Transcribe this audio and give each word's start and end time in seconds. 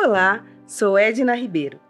Olá, 0.00 0.44
sou 0.64 0.96
Edna 0.96 1.34
Ribeiro, 1.34 1.80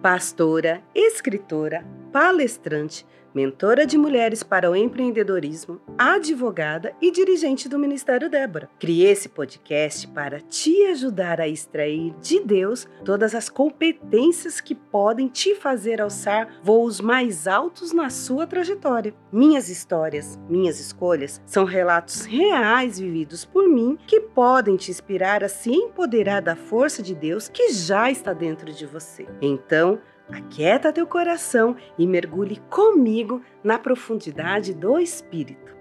pastora, 0.00 0.80
escritora, 0.94 1.84
palestrante 2.12 3.06
mentora 3.34 3.86
de 3.86 3.96
mulheres 3.96 4.42
para 4.42 4.70
o 4.70 4.74
empreendedorismo, 4.74 5.80
advogada 5.96 6.92
e 7.00 7.10
dirigente 7.10 7.68
do 7.68 7.78
Ministério 7.78 8.30
Débora. 8.30 8.68
Criei 8.78 9.12
esse 9.12 9.28
podcast 9.28 10.08
para 10.08 10.40
te 10.40 10.84
ajudar 10.86 11.40
a 11.40 11.48
extrair 11.48 12.14
de 12.20 12.40
Deus 12.40 12.88
todas 13.04 13.34
as 13.34 13.48
competências 13.48 14.60
que 14.60 14.74
podem 14.74 15.28
te 15.28 15.54
fazer 15.54 16.00
alçar 16.00 16.58
voos 16.62 17.00
mais 17.00 17.46
altos 17.46 17.92
na 17.92 18.10
sua 18.10 18.46
trajetória. 18.46 19.14
Minhas 19.30 19.68
histórias, 19.68 20.38
minhas 20.48 20.80
escolhas 20.80 21.40
são 21.46 21.64
relatos 21.64 22.24
reais 22.24 22.98
vividos 22.98 23.44
por 23.44 23.68
mim 23.68 23.98
que 24.06 24.20
podem 24.20 24.76
te 24.76 24.90
inspirar 24.90 25.44
a 25.44 25.48
se 25.48 25.70
empoderar 25.70 26.40
da 26.40 26.56
força 26.56 27.02
de 27.02 27.14
Deus 27.14 27.48
que 27.48 27.72
já 27.72 28.10
está 28.10 28.32
dentro 28.32 28.72
de 28.72 28.86
você. 28.86 29.26
Então, 29.40 30.00
Aquieta 30.32 30.92
teu 30.92 31.06
coração 31.06 31.76
e 31.98 32.06
mergulhe 32.06 32.60
comigo 32.70 33.42
na 33.64 33.78
profundidade 33.78 34.74
do 34.74 34.98
Espírito. 34.98 35.76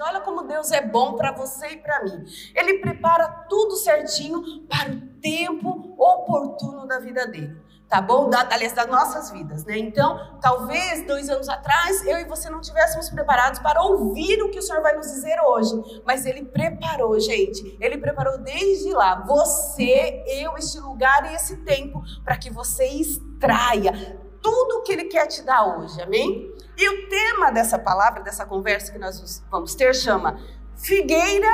Olha 0.00 0.20
como 0.20 0.42
Deus 0.42 0.72
é 0.72 0.84
bom 0.84 1.14
para 1.14 1.32
você 1.32 1.68
e 1.68 1.76
para 1.76 2.02
mim. 2.02 2.24
Ele 2.54 2.78
prepara 2.78 3.28
tudo 3.48 3.76
certinho 3.76 4.66
para 4.68 4.90
o 4.90 5.00
tempo 5.20 5.94
oportuno 5.96 6.86
da 6.86 6.98
vida 6.98 7.26
dele 7.26 7.63
tá 7.88 8.00
bom? 8.00 8.28
Da, 8.28 8.40
aliás, 8.50 8.72
das 8.72 8.86
nossas 8.86 9.30
vidas, 9.30 9.64
né? 9.64 9.78
Então, 9.78 10.38
talvez 10.40 11.06
dois 11.06 11.28
anos 11.28 11.48
atrás 11.48 12.04
eu 12.06 12.18
e 12.18 12.24
você 12.24 12.50
não 12.50 12.60
tivéssemos 12.60 13.08
preparados 13.10 13.60
para 13.60 13.82
ouvir 13.82 14.42
o 14.42 14.50
que 14.50 14.58
o 14.58 14.62
Senhor 14.62 14.82
vai 14.82 14.96
nos 14.96 15.06
dizer 15.06 15.36
hoje, 15.46 16.02
mas 16.04 16.26
Ele 16.26 16.44
preparou, 16.44 17.18
gente. 17.20 17.76
Ele 17.80 17.98
preparou 17.98 18.38
desde 18.38 18.92
lá 18.92 19.24
você, 19.26 20.24
eu, 20.26 20.56
este 20.56 20.78
lugar 20.80 21.30
e 21.30 21.34
esse 21.34 21.58
tempo 21.58 22.02
para 22.24 22.36
que 22.36 22.50
você 22.50 22.86
extraia 22.86 24.18
tudo 24.42 24.78
o 24.78 24.82
que 24.82 24.92
Ele 24.92 25.04
quer 25.04 25.26
te 25.26 25.42
dar 25.42 25.78
hoje, 25.78 26.00
amém? 26.02 26.52
E 26.76 26.88
o 26.88 27.08
tema 27.08 27.50
dessa 27.52 27.78
palavra, 27.78 28.22
dessa 28.22 28.44
conversa 28.44 28.92
que 28.92 28.98
nós 28.98 29.42
vamos 29.50 29.74
ter, 29.74 29.94
chama 29.94 30.38
Figueira 30.76 31.48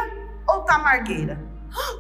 ou 0.49 0.63
Tamargueira? 0.63 1.50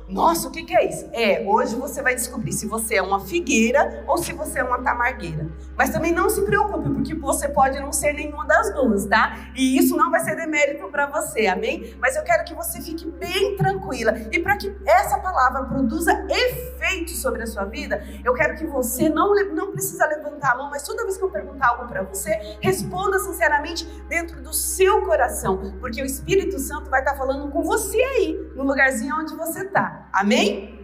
Nossa, 0.09 0.49
o 0.49 0.51
que, 0.51 0.65
que 0.65 0.75
é 0.75 0.89
isso? 0.89 1.09
É, 1.13 1.45
hoje 1.47 1.77
você 1.77 2.03
vai 2.03 2.15
descobrir 2.15 2.53
se 2.53 2.67
você 2.67 2.97
é 2.97 3.03
uma 3.03 3.21
figueira 3.21 4.05
ou 4.09 4.19
se 4.19 4.33
você 4.33 4.59
é 4.59 4.65
uma 4.65 4.83
tamargueira. 4.83 5.49
Mas 5.77 5.91
também 5.91 6.13
não 6.13 6.29
se 6.29 6.43
preocupe, 6.43 6.91
porque 6.91 7.15
você 7.15 7.49
pode 7.49 7.79
não 7.79 7.93
ser 7.93 8.13
nenhuma 8.13 8.47
das 8.47 8.75
duas, 8.75 9.07
tá? 9.07 9.39
E 9.55 9.79
isso 9.79 9.97
não 9.97 10.11
vai 10.11 10.21
ser 10.21 10.35
demérito 10.37 10.89
para 10.89 11.07
você, 11.07 11.47
amém? 11.47 11.95
Mas 12.01 12.17
eu 12.17 12.25
quero 12.25 12.45
que 12.45 12.55
você 12.55 12.81
fique 12.81 13.07
bem 13.07 13.57
tranquila. 13.57 14.15
E 14.33 14.39
para 14.41 14.57
que 14.57 14.75
essa 14.85 15.19
palavra 15.19 15.65
produza 15.65 16.13
efeito 16.29 17.13
sobre 17.13 17.43
a 17.45 17.47
sua 17.47 17.65
vida, 17.65 18.03
eu 18.25 18.35
quero 18.35 18.57
que 18.57 18.67
você 18.67 19.09
não, 19.09 19.35
não 19.55 19.71
precisa 19.71 20.07
levantar 20.07 20.53
a 20.53 20.57
mão, 20.57 20.71
mas 20.71 20.83
toda 20.83 21.05
vez 21.05 21.17
que 21.17 21.25
eu 21.25 21.31
perguntar 21.31 21.69
algo 21.69 21.87
para 21.87 22.03
você, 22.03 22.59
responda 22.61 23.19
sinceramente 23.19 23.87
dentro 24.09 24.43
do 24.43 24.53
seu 24.53 25.03
coração, 25.03 25.77
porque 25.81 26.03
o 26.03 26.05
Espírito 26.05 26.59
Santo 26.59 26.91
vai 26.91 27.01
estar 27.01 27.13
tá 27.13 27.19
falando 27.19 27.51
com 27.51 27.63
você 27.63 27.99
aí, 27.99 28.53
no 28.55 28.65
lugarzinho 28.65 29.15
onde 29.17 29.35
você 29.37 29.60
está. 29.63 30.09
Amém? 30.13 30.81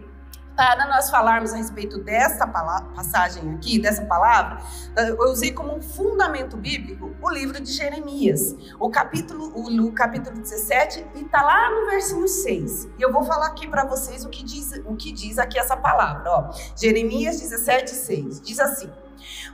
Para 0.57 0.87
nós 0.87 1.11
falarmos 1.11 1.53
a 1.53 1.57
respeito 1.57 1.99
dessa 1.99 2.47
passagem 2.47 3.53
aqui, 3.53 3.77
dessa 3.77 4.03
palavra, 4.05 4.57
eu 4.95 5.29
usei 5.29 5.51
como 5.51 5.75
um 5.75 5.79
fundamento 5.79 6.57
bíblico 6.57 7.15
o 7.21 7.29
livro 7.29 7.61
de 7.61 7.71
Jeremias, 7.71 8.55
o 8.79 8.89
capítulo, 8.89 9.51
o, 9.55 9.67
o 9.85 9.91
capítulo 9.91 10.35
17, 10.35 11.05
e 11.13 11.21
está 11.21 11.43
lá 11.43 11.69
no 11.69 11.85
versículo 11.85 12.27
6. 12.27 12.87
E 12.97 13.01
eu 13.03 13.13
vou 13.13 13.23
falar 13.23 13.45
aqui 13.45 13.67
para 13.67 13.85
vocês 13.85 14.25
o 14.25 14.29
que, 14.29 14.43
diz, 14.43 14.71
o 14.83 14.95
que 14.95 15.11
diz 15.11 15.37
aqui 15.37 15.59
essa 15.59 15.77
palavra. 15.77 16.23
Ó. 16.27 16.51
Jeremias 16.75 17.39
17, 17.39 17.91
6. 17.91 18.41
Diz 18.41 18.59
assim: 18.59 18.89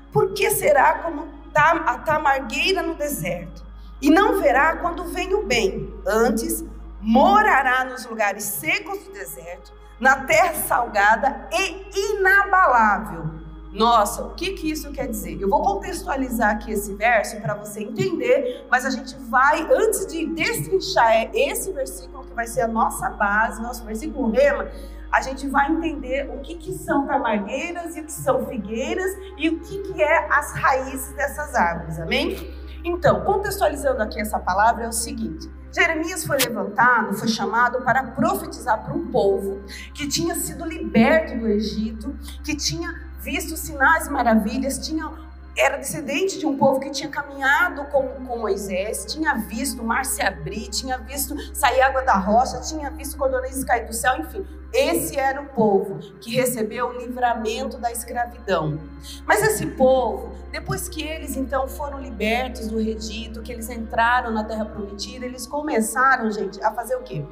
Por 0.09 0.33
que 0.33 0.49
será 0.51 0.99
como 0.99 1.27
a 1.53 1.97
tamargueira 1.97 2.81
no 2.81 2.95
deserto? 2.95 3.61
E 4.01 4.09
não 4.09 4.39
verá 4.39 4.77
quando 4.77 5.03
vem 5.03 5.33
o 5.33 5.45
bem. 5.45 5.93
Antes 6.07 6.63
morará 7.03 7.83
nos 7.83 8.05
lugares 8.05 8.43
secos 8.43 9.03
do 9.03 9.11
deserto, 9.11 9.73
na 9.99 10.21
terra 10.21 10.53
salgada 10.53 11.47
e 11.51 12.15
inabalável. 12.15 13.43
Nossa, 13.71 14.23
o 14.23 14.35
que, 14.35 14.51
que 14.51 14.69
isso 14.69 14.91
quer 14.91 15.07
dizer? 15.07 15.41
Eu 15.41 15.49
vou 15.49 15.61
contextualizar 15.61 16.51
aqui 16.51 16.71
esse 16.71 16.93
verso 16.93 17.41
para 17.41 17.55
você 17.55 17.81
entender, 17.81 18.65
mas 18.69 18.85
a 18.85 18.91
gente 18.91 19.15
vai, 19.29 19.61
antes 19.71 20.05
de 20.05 20.27
destrinchar 20.27 21.31
esse 21.33 21.71
versículo, 21.71 22.23
que 22.23 22.33
vai 22.33 22.45
ser 22.45 22.61
a 22.61 22.67
nossa 22.67 23.09
base, 23.09 23.61
nosso 23.61 23.83
versículo 23.83 24.29
rema, 24.29 24.69
a 25.11 25.21
gente 25.21 25.47
vai 25.47 25.71
entender 25.71 26.29
o 26.29 26.39
que, 26.39 26.55
que 26.55 26.71
são 26.73 27.07
camargueiras 27.07 27.95
e 27.95 28.01
o 28.01 28.05
que 28.05 28.11
são 28.11 28.45
figueiras 28.45 29.11
e 29.37 29.49
o 29.49 29.59
que, 29.59 29.79
que 29.79 30.01
é 30.01 30.27
as 30.31 30.53
raízes 30.53 31.15
dessas 31.15 31.55
árvores, 31.55 31.99
amém? 31.99 32.53
Então, 32.83 33.23
contextualizando 33.23 34.01
aqui 34.03 34.19
essa 34.19 34.37
palavra, 34.39 34.83
é 34.83 34.87
o 34.87 34.91
seguinte: 34.91 35.49
Jeremias 35.73 36.23
foi 36.23 36.37
levantado, 36.37 37.13
foi 37.17 37.27
chamado 37.27 37.81
para 37.81 38.03
profetizar 38.03 38.83
para 38.83 38.93
um 38.93 39.07
povo 39.07 39.63
que 39.93 40.07
tinha 40.07 40.35
sido 40.35 40.65
liberto 40.65 41.37
do 41.37 41.47
Egito, 41.47 42.15
que 42.43 42.55
tinha 42.55 43.11
visto 43.19 43.57
sinais 43.57 44.07
e 44.07 44.11
maravilhas, 44.11 44.77
tinha 44.77 45.09
era 45.55 45.77
descendente 45.77 46.39
de 46.39 46.45
um 46.45 46.57
povo 46.57 46.79
que 46.79 46.89
tinha 46.89 47.09
caminhado 47.09 47.85
com, 47.85 48.07
com 48.07 48.37
Moisés, 48.37 49.05
tinha 49.05 49.35
visto 49.35 49.81
o 49.81 49.85
mar 49.85 50.03
se 50.03 50.21
abrir, 50.21 50.69
tinha 50.69 50.97
visto 50.97 51.35
sair 51.53 51.81
água 51.81 52.01
da 52.01 52.15
rocha, 52.15 52.59
tinha 52.61 52.89
visto 52.89 53.17
cordonizes 53.17 53.63
cair 53.63 53.85
do 53.85 53.93
céu, 53.93 54.17
enfim. 54.17 54.45
Esse 54.73 55.19
era 55.19 55.39
o 55.39 55.45
povo 55.49 55.99
que 56.19 56.35
recebeu 56.35 56.87
o 56.87 56.97
livramento 56.97 57.77
da 57.77 57.91
escravidão. 57.91 58.79
Mas 59.23 59.43
esse 59.43 59.67
povo, 59.67 60.33
depois 60.51 60.89
que 60.89 61.03
eles 61.03 61.37
então 61.37 61.67
foram 61.67 62.01
libertos 62.01 62.67
do 62.67 62.79
Egito, 62.79 63.43
que 63.43 63.51
eles 63.51 63.69
entraram 63.69 64.31
na 64.31 64.43
terra 64.43 64.65
prometida, 64.65 65.27
eles 65.27 65.45
começaram, 65.45 66.31
gente, 66.31 66.59
a 66.63 66.71
fazer 66.71 66.95
o 66.95 67.03
quê? 67.03 67.23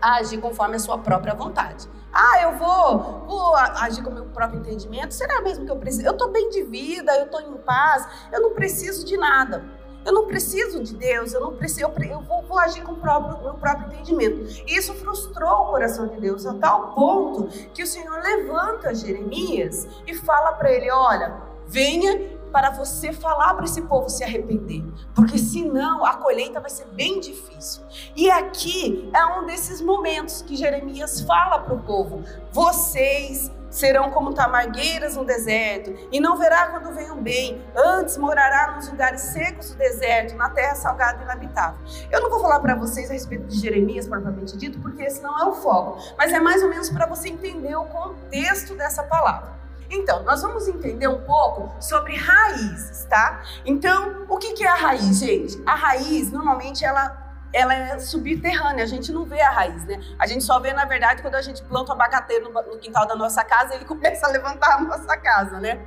A 0.00 0.16
agir 0.16 0.38
conforme 0.38 0.76
a 0.76 0.78
sua 0.78 0.98
própria 0.98 1.34
vontade. 1.34 1.88
Ah, 2.12 2.42
eu 2.42 2.52
vou, 2.56 3.26
vou 3.26 3.56
agir 3.56 4.02
com 4.02 4.10
o 4.10 4.14
meu 4.14 4.24
próprio 4.26 4.60
entendimento. 4.60 5.12
Será 5.12 5.40
mesmo 5.40 5.64
que 5.64 5.70
eu 5.70 5.76
preciso? 5.76 6.06
Eu 6.06 6.12
estou 6.12 6.30
bem 6.30 6.50
de 6.50 6.62
vida, 6.62 7.14
eu 7.16 7.26
estou 7.26 7.40
em 7.40 7.56
paz, 7.58 8.06
eu 8.32 8.40
não 8.40 8.54
preciso 8.54 9.04
de 9.04 9.16
nada. 9.16 9.64
Eu 10.04 10.12
não 10.12 10.26
preciso 10.26 10.82
de 10.82 10.94
Deus, 10.94 11.34
eu 11.34 11.40
não 11.40 11.56
preciso, 11.56 11.82
eu, 11.82 12.04
eu 12.04 12.20
vou, 12.22 12.42
vou, 12.42 12.58
agir 12.58 12.82
com 12.82 12.92
o 12.92 12.96
próprio, 12.96 13.42
meu 13.42 13.54
próprio 13.54 13.88
entendimento. 13.88 14.64
E 14.66 14.76
isso 14.76 14.94
frustrou 14.94 15.64
o 15.64 15.66
coração 15.66 16.06
de 16.06 16.18
Deus 16.18 16.46
a 16.46 16.54
tal 16.54 16.94
ponto 16.94 17.48
que 17.74 17.82
o 17.82 17.86
Senhor 17.86 18.18
levanta 18.22 18.94
Jeremias 18.94 19.86
e 20.06 20.14
fala 20.14 20.52
para 20.52 20.72
ele: 20.72 20.90
olha, 20.90 21.36
venha 21.66 22.37
para 22.48 22.70
você 22.70 23.12
falar 23.12 23.54
para 23.54 23.64
esse 23.64 23.82
povo 23.82 24.08
se 24.08 24.24
arrepender, 24.24 24.84
porque 25.14 25.38
senão 25.38 26.04
a 26.04 26.14
colheita 26.14 26.60
vai 26.60 26.70
ser 26.70 26.86
bem 26.88 27.20
difícil. 27.20 27.82
E 28.16 28.30
aqui 28.30 29.10
é 29.14 29.26
um 29.38 29.46
desses 29.46 29.80
momentos 29.80 30.42
que 30.42 30.56
Jeremias 30.56 31.20
fala 31.20 31.60
para 31.60 31.74
o 31.74 31.82
povo: 31.82 32.22
vocês 32.52 33.50
serão 33.70 34.10
como 34.10 34.32
tamargueiras 34.32 35.16
no 35.16 35.24
deserto, 35.24 35.94
e 36.10 36.20
não 36.20 36.36
verá 36.36 36.68
quando 36.68 36.94
venham 36.94 37.20
bem, 37.22 37.62
antes 37.76 38.16
morará 38.16 38.76
nos 38.76 38.88
lugares 38.88 39.20
secos 39.20 39.70
do 39.70 39.76
deserto, 39.76 40.34
na 40.36 40.50
terra 40.50 40.74
salgada 40.74 41.20
e 41.20 41.24
inabitável. 41.24 41.78
Eu 42.10 42.22
não 42.22 42.30
vou 42.30 42.40
falar 42.40 42.60
para 42.60 42.74
vocês 42.74 43.10
a 43.10 43.12
respeito 43.12 43.46
de 43.46 43.60
Jeremias 43.60 44.08
propriamente 44.08 44.56
dito, 44.56 44.80
porque 44.80 45.02
esse 45.02 45.22
não 45.22 45.38
é 45.38 45.44
o 45.44 45.52
foco, 45.52 45.98
mas 46.16 46.32
é 46.32 46.40
mais 46.40 46.62
ou 46.62 46.68
menos 46.68 46.88
para 46.90 47.06
você 47.06 47.28
entender 47.28 47.76
o 47.76 47.84
contexto 47.84 48.74
dessa 48.74 49.02
palavra. 49.02 49.57
Então, 49.90 50.22
nós 50.22 50.42
vamos 50.42 50.68
entender 50.68 51.08
um 51.08 51.22
pouco 51.22 51.74
sobre 51.80 52.16
raízes, 52.16 53.04
tá? 53.04 53.42
Então, 53.64 54.26
o 54.28 54.36
que 54.36 54.62
é 54.62 54.68
a 54.68 54.74
raiz, 54.74 55.18
gente? 55.18 55.62
A 55.64 55.74
raiz, 55.74 56.30
normalmente, 56.30 56.84
ela 56.84 57.28
ela 57.52 57.74
é 57.74 57.98
subterrânea, 57.98 58.84
a 58.84 58.86
gente 58.86 59.10
não 59.12 59.24
vê 59.24 59.40
a 59.40 59.50
raiz, 59.50 59.84
né? 59.86 60.00
A 60.18 60.26
gente 60.26 60.44
só 60.44 60.60
vê, 60.60 60.72
na 60.72 60.84
verdade, 60.84 61.22
quando 61.22 61.34
a 61.34 61.42
gente 61.42 61.62
planta 61.62 61.90
o 61.90 61.94
abacate 61.94 62.38
no, 62.40 62.50
no, 62.50 62.78
quintal 62.78 63.06
da 63.06 63.16
nossa 63.16 63.42
casa, 63.42 63.74
ele 63.74 63.84
começa 63.86 64.26
a 64.26 64.30
levantar 64.30 64.76
a 64.76 64.80
nossa 64.80 65.16
casa, 65.16 65.58
né? 65.58 65.80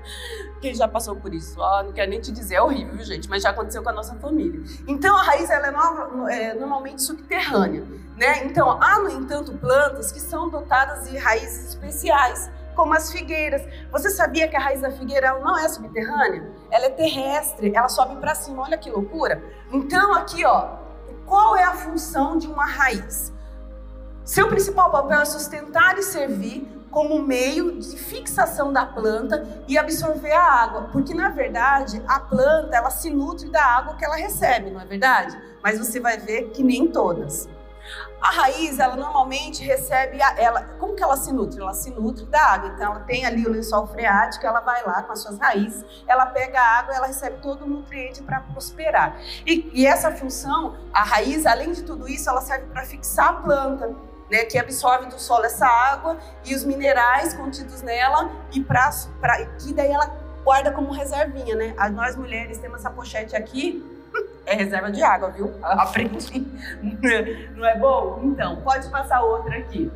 Quem 0.59 0.74
já 0.74 0.88
passou 0.88 1.15
por 1.15 1.33
isso? 1.33 1.59
Ó, 1.59 1.83
não 1.83 1.92
quero 1.92 2.09
nem 2.09 2.19
te 2.19 2.31
dizer, 2.31 2.56
é 2.56 2.62
horrível, 2.62 3.04
gente, 3.04 3.30
mas 3.30 3.44
já 3.44 3.50
aconteceu 3.51 3.83
com 3.83 3.89
a 3.89 3.94
nossa 3.94 4.15
família. 4.15 4.62
Então, 4.88 5.15
a 5.15 5.21
raiz, 5.21 5.50
ela 5.50 5.68
é, 6.30 6.44
é 6.44 6.54
normalmente 6.54 7.01
subterrânea, 7.01 7.83
né? 8.18 8.44
Então, 8.45 8.81
há, 8.81 9.00
no 9.00 9.09
entanto, 9.09 9.54
plantas 9.54 10.12
que 10.12 10.19
são 10.19 10.50
dotadas 10.50 11.09
de 11.09 11.18
raízes 11.18 11.69
especiais, 11.69 12.50
como 12.81 12.95
as 12.95 13.12
figueiras. 13.12 13.62
Você 13.92 14.10
sabia 14.10 14.48
que 14.48 14.56
a 14.56 14.60
raiz 14.60 14.81
da 14.81 14.89
figueira 14.89 15.38
não 15.39 15.56
é 15.56 15.69
subterrânea? 15.69 16.50
Ela 16.72 16.88
é 16.88 16.89
terrestre, 16.89 17.72
ela 17.75 17.88
sobe 17.88 18.16
para 18.16 18.33
cima. 18.33 18.63
Olha 18.63 18.75
que 18.75 18.89
loucura. 18.89 19.39
Então 19.72 20.16
aqui, 20.16 20.44
ó, 20.44 20.78
qual 21.28 21.56
é 21.56 21.63
a 21.63 21.74
função 21.74 22.39
de 22.39 22.48
uma 22.48 22.66
raiz? 22.66 23.31
Seu 24.25 24.48
principal 24.48 24.89
papel 24.89 25.22
é 25.22 25.25
sustentar 25.25 25.95
e 26.00 26.01
servir 26.01 26.68
como 26.89 27.22
meio 27.22 27.80
de 27.80 27.95
fixação 27.98 28.74
da 28.74 28.83
planta 28.83 29.48
e 29.68 29.78
absorver 29.78 30.33
a 30.33 30.44
água, 30.44 30.89
porque 30.92 31.13
na 31.13 31.30
verdade 31.30 32.01
a 32.07 32.19
planta 32.19 32.75
ela 32.75 32.89
se 32.89 33.12
nutre 33.12 33.48
da 33.50 33.63
água 33.63 33.95
que 33.95 34.04
ela 34.04 34.16
recebe, 34.16 34.72
não 34.72 34.81
é 34.81 34.86
verdade? 34.86 35.39
Mas 35.62 35.78
você 35.78 36.00
vai 36.00 36.18
ver 36.18 36.50
que 36.50 36.63
nem 36.63 36.88
todas. 36.88 37.48
A 38.21 38.29
raiz, 38.29 38.77
ela 38.77 38.95
normalmente 38.95 39.65
recebe, 39.65 40.21
a, 40.21 40.35
ela, 40.38 40.62
como 40.77 40.95
que 40.95 41.01
ela 41.01 41.18
se 41.18 41.33
nutre? 41.33 41.59
Ela 41.59 41.73
se 41.73 41.89
nutre 41.89 42.23
da 42.27 42.39
água. 42.39 42.69
Então, 42.69 42.91
ela 42.91 43.00
tem 43.00 43.25
ali 43.25 43.47
o 43.47 43.50
lençol 43.50 43.88
freático, 43.88 44.45
ela 44.45 44.59
vai 44.59 44.83
lá 44.85 45.01
com 45.01 45.12
as 45.12 45.19
suas 45.19 45.39
raízes, 45.39 45.83
ela 46.07 46.27
pega 46.27 46.59
a 46.62 46.79
água, 46.79 46.94
ela 46.94 47.07
recebe 47.07 47.38
todo 47.41 47.65
o 47.65 47.68
nutriente 47.68 48.21
para 48.21 48.41
prosperar. 48.41 49.19
E, 49.44 49.71
e 49.73 49.88
essa 49.88 50.12
função, 50.12 50.75
a 50.94 51.03
raiz, 51.03 51.47
além 51.47 51.71
de 51.71 51.81
tudo 51.81 52.07
isso, 52.07 52.29
ela 52.29 52.41
serve 52.41 52.68
para 52.68 52.85
fixar 52.85 53.29
a 53.29 53.33
planta. 53.33 54.12
Né, 54.29 54.45
que 54.45 54.57
absorve 54.57 55.07
do 55.07 55.19
solo 55.19 55.44
essa 55.44 55.68
água 55.68 56.18
e 56.45 56.56
os 56.56 56.63
minerais 56.63 57.33
contidos 57.33 57.81
nela 57.81 58.31
e 58.53 58.63
para 58.63 58.89
que 59.59 59.73
daí 59.73 59.91
ela 59.91 60.06
guarda 60.41 60.71
como 60.71 60.94
reservinha, 60.94 61.53
né? 61.53 61.75
Nós 61.91 62.15
mulheres 62.15 62.57
temos 62.57 62.79
essa 62.79 62.89
pochete 62.89 63.35
aqui 63.35 63.90
é 64.45 64.55
reserva 64.55 64.91
de 64.91 65.01
água, 65.03 65.29
viu? 65.29 65.53
Aprendi. 65.63 66.47
Não 67.55 67.65
é 67.65 67.77
bom? 67.77 68.21
Então, 68.23 68.61
pode 68.61 68.89
passar 68.89 69.21
outra 69.21 69.57
aqui. 69.57 69.91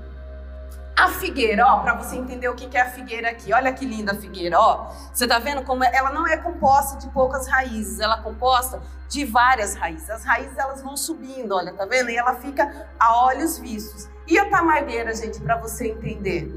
A 0.98 1.10
figueira, 1.10 1.66
ó, 1.68 1.80
para 1.80 1.94
você 1.96 2.16
entender 2.16 2.48
o 2.48 2.56
que 2.56 2.76
é 2.78 2.82
a 2.82 2.90
figueira 2.90 3.30
aqui. 3.30 3.54
Olha 3.54 3.74
que 3.74 3.86
linda 3.86 4.14
a 4.14 4.16
figueira, 4.16 4.58
ó. 4.58 4.92
Você 5.14 5.28
tá 5.28 5.40
vendo 5.40 5.62
como 5.64 5.84
ela 5.84 6.12
não 6.12 6.26
é 6.26 6.38
composta 6.38 6.98
de 7.00 7.10
poucas 7.10 7.48
raízes, 7.48 8.00
ela 8.00 8.18
é 8.20 8.22
composta 8.22 8.82
de 9.10 9.26
várias 9.26 9.76
raízes. 9.76 10.10
As 10.10 10.24
raízes 10.24 10.58
elas 10.58 10.82
vão 10.82 10.96
subindo, 10.96 11.54
olha, 11.54 11.74
tá 11.74 11.86
vendo? 11.86 12.10
E 12.10 12.16
ela 12.16 12.36
fica 12.36 12.88
a 12.98 13.26
olhos 13.26 13.58
vistos. 13.58 14.08
E 14.26 14.40
a 14.40 14.50
tamargueira, 14.50 15.14
gente, 15.14 15.42
para 15.42 15.58
você 15.58 15.90
entender, 15.90 16.50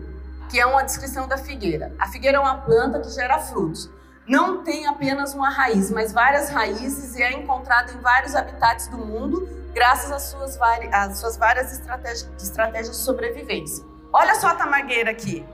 que 0.48 0.60
é 0.60 0.64
uma 0.64 0.82
descrição 0.82 1.26
da 1.26 1.36
figueira. 1.36 1.92
A 1.98 2.06
figueira 2.06 2.38
é 2.38 2.40
uma 2.40 2.58
planta 2.58 3.00
que 3.00 3.10
gera 3.10 3.40
frutos 3.40 3.90
não 4.28 4.62
tem 4.62 4.86
apenas 4.86 5.32
uma 5.32 5.48
raiz, 5.48 5.90
mas 5.90 6.12
várias 6.12 6.50
raízes 6.50 7.16
e 7.16 7.22
é 7.22 7.32
encontrado 7.32 7.92
em 7.92 8.00
vários 8.00 8.34
habitats 8.34 8.86
do 8.88 8.98
mundo, 8.98 9.48
graças 9.72 10.12
às 10.12 10.22
suas, 10.24 10.58
às 10.92 11.18
suas 11.18 11.36
várias 11.36 11.72
estratégias, 11.72 12.30
estratégias 12.38 12.90
de 12.90 13.02
sobrevivência. 13.02 13.84
Olha 14.12 14.34
só 14.34 14.48
a 14.48 14.54
tamargueira 14.54 15.10
aqui. 15.10 15.46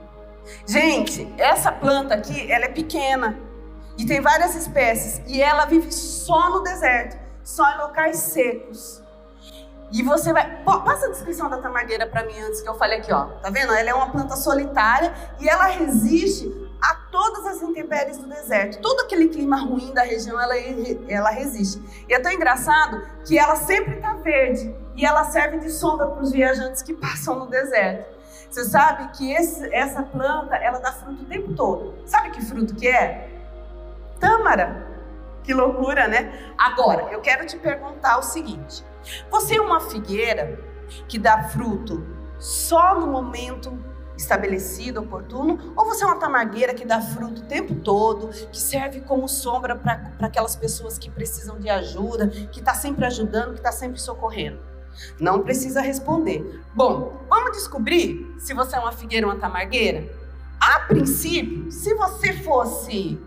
Gente, 0.67 1.33
essa 1.39 1.71
planta 1.71 2.15
aqui, 2.15 2.51
ela 2.51 2.65
é 2.65 2.69
pequena 2.69 3.39
e 3.97 4.05
tem 4.05 4.21
várias 4.21 4.57
espécies 4.57 5.23
e 5.27 5.41
ela 5.41 5.65
vive 5.67 5.93
só 5.93 6.51
no 6.51 6.63
deserto, 6.63 7.17
só 7.45 7.71
em 7.71 7.79
locais 7.79 8.17
secos. 8.19 9.03
E 9.93 10.03
você 10.03 10.33
vai. 10.33 10.63
Passa 10.65 11.07
a 11.07 11.11
descrição 11.11 11.49
da 11.49 11.59
tamargueira 11.59 12.07
para 12.07 12.25
mim 12.25 12.37
antes 12.41 12.61
que 12.61 12.69
eu 12.69 12.75
falei 12.75 12.99
aqui, 12.99 13.13
ó. 13.13 13.27
Tá 13.41 13.51
vendo? 13.51 13.73
Ela 13.73 13.91
é 13.91 13.95
uma 13.95 14.11
planta 14.11 14.35
solitária 14.35 15.15
e 15.39 15.49
ela 15.49 15.67
resiste 15.67 16.64
a 16.85 16.95
todas 17.11 17.47
as 17.47 17.63
intempéries 17.63 18.19
do 18.19 18.27
deserto. 18.27 18.81
Todo 18.83 19.01
aquele 19.01 19.29
clima 19.29 19.57
ruim 19.57 19.95
da 19.95 20.03
região, 20.03 20.39
ela, 20.39 20.55
ela 21.09 21.31
resiste. 21.31 21.83
E 22.07 22.13
é 22.13 22.21
tão 22.21 22.31
engraçado 22.31 23.03
que 23.27 23.39
ela 23.39 23.57
sempre 23.57 23.95
está 23.95 24.13
verde 24.15 24.75
e 24.95 25.07
ela 25.07 25.25
serve 25.25 25.59
de 25.59 25.71
sombra 25.71 26.07
para 26.09 26.23
os 26.23 26.31
viajantes 26.31 26.83
que 26.83 26.93
passam 26.93 27.39
no 27.39 27.47
deserto. 27.47 28.13
Você 28.51 28.65
sabe 28.67 29.09
que 29.17 29.33
esse, 29.33 29.75
essa 29.75 30.03
planta, 30.03 30.57
ela 30.57 30.79
dá 30.79 30.93
fruto 30.93 31.23
o 31.23 31.27
tempo 31.27 31.55
todo. 31.55 31.95
Sabe 32.07 32.31
que 32.31 32.45
fruto 32.45 32.75
que 32.75 32.87
é? 32.87 33.31
Tâmara. 34.21 34.87
Que 35.43 35.53
loucura, 35.53 36.07
né? 36.07 36.53
Agora, 36.57 37.13
eu 37.13 37.21
quero 37.21 37.47
te 37.47 37.59
perguntar 37.59 38.19
o 38.19 38.23
seguinte. 38.23 38.85
Você 39.31 39.57
é 39.57 39.61
uma 39.61 39.81
figueira 39.81 40.59
que 41.09 41.19
dá 41.19 41.45
fruto 41.45 42.07
só 42.39 42.99
no 42.99 43.07
momento 43.07 43.77
estabelecido, 44.17 45.01
oportuno, 45.01 45.73
ou 45.77 45.85
você 45.85 46.05
é 46.05 46.07
uma 46.07 46.19
tamargueira 46.19 46.75
que 46.75 46.85
dá 46.85 47.01
fruto 47.01 47.43
o 47.43 47.45
tempo 47.45 47.75
todo, 47.75 48.29
que 48.29 48.61
serve 48.61 49.01
como 49.01 49.29
sombra 49.29 49.77
para 49.77 50.13
aquelas 50.21 50.55
pessoas 50.57 50.99
que 50.99 51.11
precisam 51.11 51.59
de 51.59 51.69
ajuda, 51.69 52.29
que 52.29 52.61
está 52.61 52.75
sempre 52.75 53.05
ajudando, 53.05 53.53
que 53.53 53.59
está 53.59 53.73
sempre 53.73 54.01
socorrendo? 54.01 54.59
Não 55.19 55.43
precisa 55.43 55.81
responder. 55.81 56.63
Bom, 56.75 57.21
vamos 57.29 57.53
descobrir 57.53 58.35
se 58.39 58.55
você 58.55 58.77
é 58.77 58.79
uma 58.79 58.93
figueira 58.93 59.27
ou 59.27 59.33
uma 59.33 59.41
tamargueira? 59.41 60.09
A 60.61 60.81
princípio, 60.81 61.71
se 61.71 61.95
você 61.95 62.33
fosse. 62.33 63.21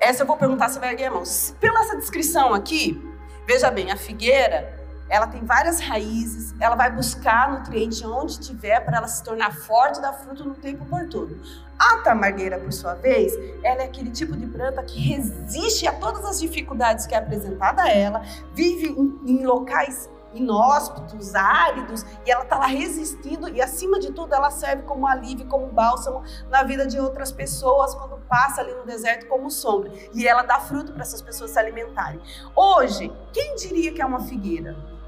Essa 0.00 0.22
eu 0.22 0.26
vou 0.26 0.38
perguntar 0.38 0.70
se 0.70 0.78
vai 0.78 0.90
erguer 0.92 1.06
a 1.06 1.10
mão. 1.10 1.22
Pela 1.60 1.80
essa 1.80 1.96
descrição 1.96 2.54
aqui, 2.54 3.00
veja 3.46 3.70
bem, 3.70 3.90
a 3.90 3.96
figueira 3.96 4.79
ela 5.10 5.26
tem 5.26 5.44
várias 5.44 5.80
raízes, 5.80 6.54
ela 6.60 6.76
vai 6.76 6.90
buscar 6.90 7.50
nutriente 7.50 8.06
onde 8.06 8.38
tiver 8.38 8.80
para 8.80 8.98
ela 8.98 9.08
se 9.08 9.22
tornar 9.24 9.52
forte 9.52 9.98
e 9.98 10.02
dar 10.02 10.12
fruto 10.12 10.44
no 10.44 10.54
tempo 10.54 10.84
oportuno. 10.84 11.36
A 11.76 11.98
tamargueira, 11.98 12.58
por 12.58 12.72
sua 12.72 12.94
vez, 12.94 13.34
ela 13.64 13.82
é 13.82 13.84
aquele 13.86 14.10
tipo 14.10 14.36
de 14.36 14.46
planta 14.46 14.82
que 14.84 15.00
resiste 15.00 15.86
a 15.86 15.92
todas 15.92 16.24
as 16.24 16.38
dificuldades 16.38 17.06
que 17.06 17.14
é 17.14 17.18
apresentada 17.18 17.82
a 17.82 17.88
ela, 17.88 18.22
vive 18.54 18.88
em, 18.88 19.20
em 19.26 19.44
locais 19.44 20.08
inóspitos, 20.32 21.34
áridos, 21.34 22.04
e 22.24 22.30
ela 22.30 22.44
está 22.44 22.56
lá 22.56 22.66
resistindo, 22.66 23.48
e 23.48 23.60
acima 23.60 23.98
de 23.98 24.12
tudo 24.12 24.32
ela 24.32 24.50
serve 24.50 24.84
como 24.84 25.06
alívio, 25.06 25.46
como 25.46 25.66
bálsamo 25.66 26.22
na 26.48 26.62
vida 26.62 26.86
de 26.86 27.00
outras 27.00 27.32
pessoas 27.32 27.94
quando 27.94 28.16
passa 28.28 28.60
ali 28.60 28.72
no 28.74 28.84
deserto 28.84 29.26
como 29.26 29.50
sombra. 29.50 29.90
E 30.14 30.28
ela 30.28 30.42
dá 30.42 30.60
fruto 30.60 30.92
para 30.92 31.02
essas 31.02 31.20
pessoas 31.20 31.50
se 31.50 31.58
alimentarem. 31.58 32.20
Hoje, 32.54 33.12
quem 33.32 33.56
diria 33.56 33.92
que 33.92 34.00
é 34.00 34.06
uma 34.06 34.20
figueira? 34.20 34.99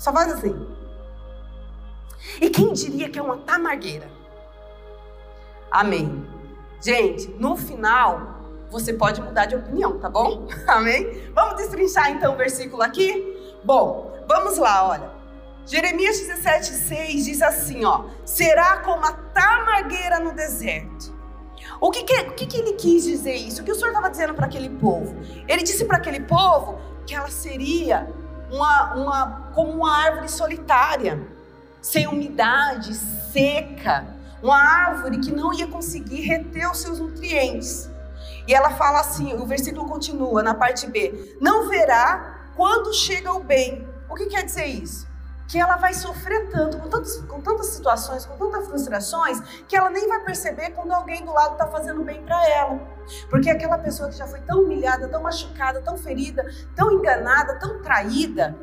Só 0.00 0.10
faz 0.14 0.32
assim. 0.32 0.66
E 2.40 2.48
quem 2.48 2.72
diria 2.72 3.10
que 3.10 3.18
é 3.18 3.22
uma 3.22 3.36
tamargueira? 3.36 4.10
Amém. 5.70 6.26
Gente, 6.80 7.28
no 7.38 7.54
final, 7.54 8.40
você 8.70 8.94
pode 8.94 9.20
mudar 9.20 9.44
de 9.44 9.56
opinião, 9.56 9.98
tá 9.98 10.08
bom? 10.08 10.48
Amém? 10.66 11.30
Vamos 11.34 11.56
destrinchar 11.56 12.10
então 12.12 12.32
o 12.32 12.36
versículo 12.38 12.82
aqui? 12.82 13.60
Bom, 13.62 14.24
vamos 14.26 14.56
lá, 14.56 14.88
olha. 14.88 15.10
Jeremias 15.66 16.16
17,6 16.16 17.22
diz 17.22 17.42
assim: 17.42 17.84
ó, 17.84 18.04
será 18.24 18.78
como 18.78 19.04
a 19.04 19.12
tamargueira 19.12 20.18
no 20.18 20.32
deserto. 20.32 21.14
O 21.78 21.90
que, 21.90 22.04
que, 22.04 22.14
o 22.22 22.32
que, 22.32 22.46
que 22.46 22.56
ele 22.56 22.72
quis 22.72 23.04
dizer 23.04 23.34
isso? 23.34 23.60
O 23.60 23.64
que 23.66 23.72
o 23.72 23.74
Senhor 23.74 23.88
estava 23.88 24.08
dizendo 24.08 24.32
para 24.32 24.46
aquele 24.46 24.70
povo? 24.70 25.14
Ele 25.46 25.62
disse 25.62 25.84
para 25.84 25.98
aquele 25.98 26.20
povo 26.20 26.78
que 27.06 27.14
ela 27.14 27.28
seria 27.28 28.10
uma, 28.50 28.94
uma, 28.94 29.50
como 29.54 29.72
uma 29.72 29.96
árvore 29.96 30.28
solitária, 30.28 31.20
sem 31.80 32.06
umidade, 32.06 32.94
seca, 32.94 34.06
uma 34.42 34.56
árvore 34.56 35.18
que 35.18 35.30
não 35.30 35.52
ia 35.52 35.66
conseguir 35.66 36.22
reter 36.22 36.70
os 36.70 36.78
seus 36.78 36.98
nutrientes. 36.98 37.88
E 38.46 38.54
ela 38.54 38.70
fala 38.70 39.00
assim, 39.00 39.34
o 39.34 39.46
versículo 39.46 39.86
continua 39.86 40.42
na 40.42 40.54
parte 40.54 40.86
B: 40.86 41.36
Não 41.40 41.68
verá 41.68 42.50
quando 42.56 42.92
chega 42.92 43.32
o 43.32 43.40
bem. 43.40 43.86
O 44.08 44.14
que 44.14 44.26
quer 44.26 44.44
dizer 44.44 44.66
isso? 44.66 45.09
Que 45.50 45.58
ela 45.58 45.76
vai 45.76 45.92
sofrer 45.92 46.48
tanto, 46.48 46.78
com, 46.78 46.88
tantos, 46.88 47.16
com 47.22 47.40
tantas 47.40 47.66
situações, 47.66 48.24
com 48.24 48.36
tantas 48.36 48.68
frustrações, 48.68 49.40
que 49.66 49.76
ela 49.76 49.90
nem 49.90 50.06
vai 50.06 50.20
perceber 50.24 50.70
quando 50.70 50.92
alguém 50.92 51.24
do 51.24 51.32
lado 51.32 51.54
está 51.54 51.66
fazendo 51.66 52.04
bem 52.04 52.22
para 52.22 52.48
ela. 52.48 52.78
Porque 53.28 53.50
aquela 53.50 53.76
pessoa 53.76 54.08
que 54.08 54.16
já 54.16 54.28
foi 54.28 54.40
tão 54.42 54.62
humilhada, 54.62 55.08
tão 55.08 55.20
machucada, 55.20 55.82
tão 55.82 55.98
ferida, 55.98 56.48
tão 56.76 56.92
enganada, 56.92 57.58
tão 57.58 57.82
traída, 57.82 58.56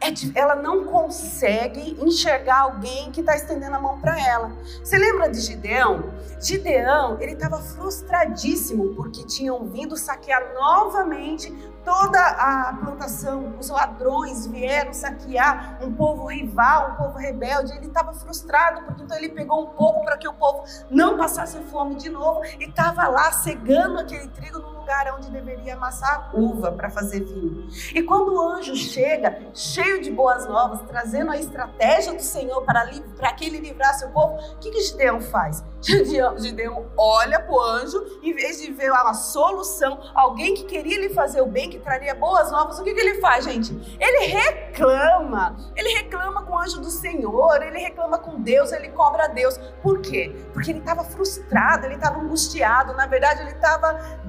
é 0.00 0.12
ela 0.38 0.54
não 0.54 0.84
consegue 0.84 1.96
enxergar 1.98 2.60
alguém 2.60 3.10
que 3.10 3.20
está 3.20 3.34
estendendo 3.34 3.74
a 3.74 3.80
mão 3.80 3.98
para 3.98 4.20
ela. 4.20 4.52
Você 4.84 4.96
lembra 4.96 5.28
de 5.28 5.40
Gideão? 5.40 6.12
Gideão, 6.40 7.20
ele 7.20 7.32
estava 7.32 7.58
frustradíssimo 7.60 8.94
porque 8.94 9.24
tinham 9.24 9.66
vindo 9.66 9.96
saquear 9.96 10.54
novamente 10.54 11.50
toda 11.88 12.20
a 12.20 12.74
plantação, 12.74 13.54
os 13.58 13.70
ladrões 13.70 14.46
vieram 14.46 14.92
saquear 14.92 15.78
um 15.80 15.90
povo 15.94 16.26
rival, 16.26 16.90
um 16.90 16.94
povo 16.96 17.16
rebelde. 17.16 17.72
Ele 17.72 17.86
estava 17.86 18.12
frustrado, 18.12 18.82
porque 18.82 19.04
então 19.04 19.16
ele 19.16 19.30
pegou 19.30 19.62
um 19.62 19.70
pouco 19.70 20.04
para 20.04 20.18
que 20.18 20.28
o 20.28 20.34
povo 20.34 20.64
não 20.90 21.16
passasse 21.16 21.58
fome 21.70 21.94
de 21.94 22.10
novo 22.10 22.44
e 22.44 22.64
estava 22.64 23.08
lá 23.08 23.32
cegando 23.32 24.00
aquele 24.00 24.28
trigo 24.28 24.58
no 24.58 24.77
lugar 24.88 25.14
onde 25.18 25.30
deveria 25.30 25.74
amassar 25.74 26.30
uva 26.34 26.72
para 26.72 26.88
fazer 26.88 27.20
vinho. 27.20 27.68
E 27.94 28.02
quando 28.02 28.32
o 28.32 28.40
anjo 28.40 28.74
chega, 28.74 29.38
cheio 29.52 30.00
de 30.00 30.10
boas 30.10 30.48
novas, 30.48 30.80
trazendo 30.88 31.30
a 31.30 31.36
estratégia 31.36 32.14
do 32.14 32.22
Senhor 32.22 32.62
para, 32.62 32.88
para 33.18 33.32
que 33.34 33.44
ele 33.44 33.58
livrasse 33.58 34.06
o 34.06 34.10
povo, 34.10 34.34
o 34.54 34.58
que, 34.58 34.70
que 34.70 34.80
Gideão 34.80 35.20
faz? 35.20 35.62
Gideão 35.82 36.86
olha 36.96 37.38
para 37.38 37.52
o 37.52 37.60
anjo, 37.60 38.20
em 38.22 38.32
vez 38.32 38.62
de 38.62 38.72
ver 38.72 38.90
uma 38.90 39.12
solução, 39.12 40.00
alguém 40.14 40.54
que 40.54 40.64
queria 40.64 40.98
lhe 40.98 41.10
fazer 41.10 41.42
o 41.42 41.46
bem, 41.46 41.68
que 41.68 41.78
traria 41.78 42.14
boas 42.14 42.50
novas, 42.50 42.78
o 42.78 42.82
que, 42.82 42.94
que 42.94 43.00
ele 43.00 43.20
faz, 43.20 43.44
gente? 43.44 43.72
Ele 44.00 44.26
reclama. 44.26 45.54
Ele 45.76 45.90
reclama 45.90 46.42
com 46.44 46.54
o 46.54 46.58
anjo 46.58 46.80
do 46.80 46.90
Senhor, 46.90 47.62
ele 47.62 47.78
reclama 47.78 48.18
com 48.18 48.40
Deus, 48.40 48.72
ele 48.72 48.88
cobra 48.88 49.24
a 49.24 49.28
Deus. 49.28 49.58
Por 49.82 50.00
quê? 50.00 50.34
Porque 50.54 50.70
ele 50.70 50.78
estava 50.78 51.04
frustrado, 51.04 51.84
ele 51.84 51.96
estava 51.96 52.18
angustiado, 52.18 52.94
na 52.94 53.06
verdade, 53.06 53.42
ele 53.42 53.52
estava 53.52 54.22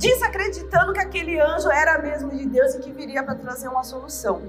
desacreditando 0.50 0.94
que 0.94 1.00
aquele 1.00 1.40
anjo 1.40 1.70
era 1.70 2.02
mesmo 2.02 2.30
de 2.32 2.46
Deus 2.46 2.74
e 2.76 2.80
que 2.80 2.92
viria 2.92 3.24
para 3.24 3.36
trazer 3.36 3.68
uma 3.68 3.84
solução. 3.84 4.42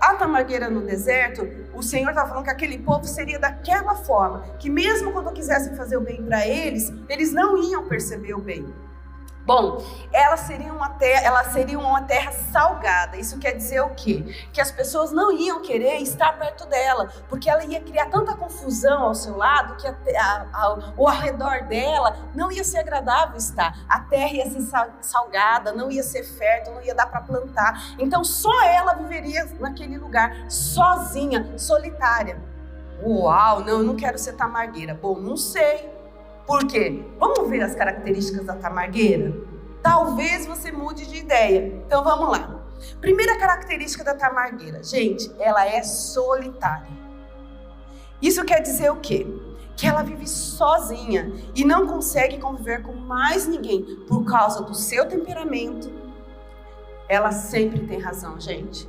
A 0.00 0.14
tamargueira 0.14 0.70
no 0.70 0.80
deserto, 0.82 1.46
o 1.74 1.82
Senhor 1.82 2.10
estava 2.10 2.28
falando 2.28 2.44
que 2.44 2.50
aquele 2.50 2.78
povo 2.78 3.06
seria 3.06 3.38
daquela 3.38 3.94
forma, 3.96 4.40
que 4.58 4.70
mesmo 4.70 5.12
quando 5.12 5.32
quisessem 5.32 5.76
fazer 5.76 5.96
o 5.96 6.00
bem 6.00 6.22
para 6.22 6.46
eles, 6.46 6.92
eles 7.08 7.32
não 7.32 7.62
iam 7.62 7.86
perceber 7.88 8.34
o 8.34 8.40
bem. 8.40 8.66
Bom, 9.48 9.82
ela 10.12 10.36
seria, 10.36 10.70
uma 10.70 10.90
terra, 10.90 11.22
ela 11.22 11.44
seria 11.44 11.78
uma 11.78 12.02
terra 12.02 12.32
salgada. 12.52 13.16
Isso 13.16 13.38
quer 13.38 13.52
dizer 13.52 13.80
o 13.80 13.94
quê? 13.94 14.22
Que 14.52 14.60
as 14.60 14.70
pessoas 14.70 15.10
não 15.10 15.32
iam 15.32 15.62
querer 15.62 16.02
estar 16.02 16.38
perto 16.38 16.66
dela, 16.66 17.08
porque 17.30 17.48
ela 17.48 17.64
ia 17.64 17.80
criar 17.80 18.10
tanta 18.10 18.36
confusão 18.36 19.04
ao 19.04 19.14
seu 19.14 19.38
lado 19.38 19.74
que 19.76 19.88
a, 19.88 19.94
a, 20.18 20.46
a, 20.52 20.92
ao 20.98 21.06
redor 21.06 21.62
dela 21.62 22.14
não 22.34 22.52
ia 22.52 22.62
ser 22.62 22.80
agradável 22.80 23.38
estar. 23.38 23.74
A 23.88 24.00
terra 24.00 24.34
ia 24.34 24.50
ser 24.50 24.60
salgada, 25.00 25.72
não 25.72 25.90
ia 25.90 26.02
ser 26.02 26.24
fértil, 26.24 26.74
não 26.74 26.82
ia 26.82 26.94
dar 26.94 27.06
para 27.06 27.22
plantar. 27.22 27.94
Então 27.98 28.22
só 28.22 28.52
ela 28.64 28.92
viveria 28.96 29.48
naquele 29.58 29.96
lugar, 29.96 30.50
sozinha, 30.50 31.54
solitária. 31.56 32.38
Uau, 33.02 33.60
não, 33.60 33.78
eu 33.78 33.82
não 33.82 33.96
quero 33.96 34.18
ser 34.18 34.34
tamargueira. 34.34 34.92
Bom, 34.92 35.18
não 35.18 35.38
sei. 35.38 35.97
Por 36.48 36.66
quê? 36.66 37.04
Vamos 37.18 37.50
ver 37.50 37.60
as 37.60 37.74
características 37.74 38.46
da 38.46 38.54
tamargueira? 38.54 39.36
Talvez 39.82 40.46
você 40.46 40.72
mude 40.72 41.06
de 41.06 41.18
ideia. 41.18 41.82
Então 41.86 42.02
vamos 42.02 42.30
lá. 42.30 42.64
Primeira 43.02 43.38
característica 43.38 44.02
da 44.02 44.14
tamargueira, 44.14 44.82
gente, 44.82 45.30
ela 45.38 45.66
é 45.66 45.82
solitária. 45.82 46.88
Isso 48.22 48.42
quer 48.46 48.62
dizer 48.62 48.90
o 48.90 48.96
quê? 48.96 49.26
Que 49.76 49.86
ela 49.86 50.02
vive 50.02 50.26
sozinha 50.26 51.30
e 51.54 51.66
não 51.66 51.86
consegue 51.86 52.38
conviver 52.38 52.80
com 52.80 52.94
mais 52.94 53.46
ninguém 53.46 54.06
por 54.08 54.24
causa 54.24 54.62
do 54.62 54.74
seu 54.74 55.06
temperamento. 55.06 55.92
Ela 57.10 57.30
sempre 57.30 57.86
tem 57.86 58.00
razão, 58.00 58.40
gente. 58.40 58.88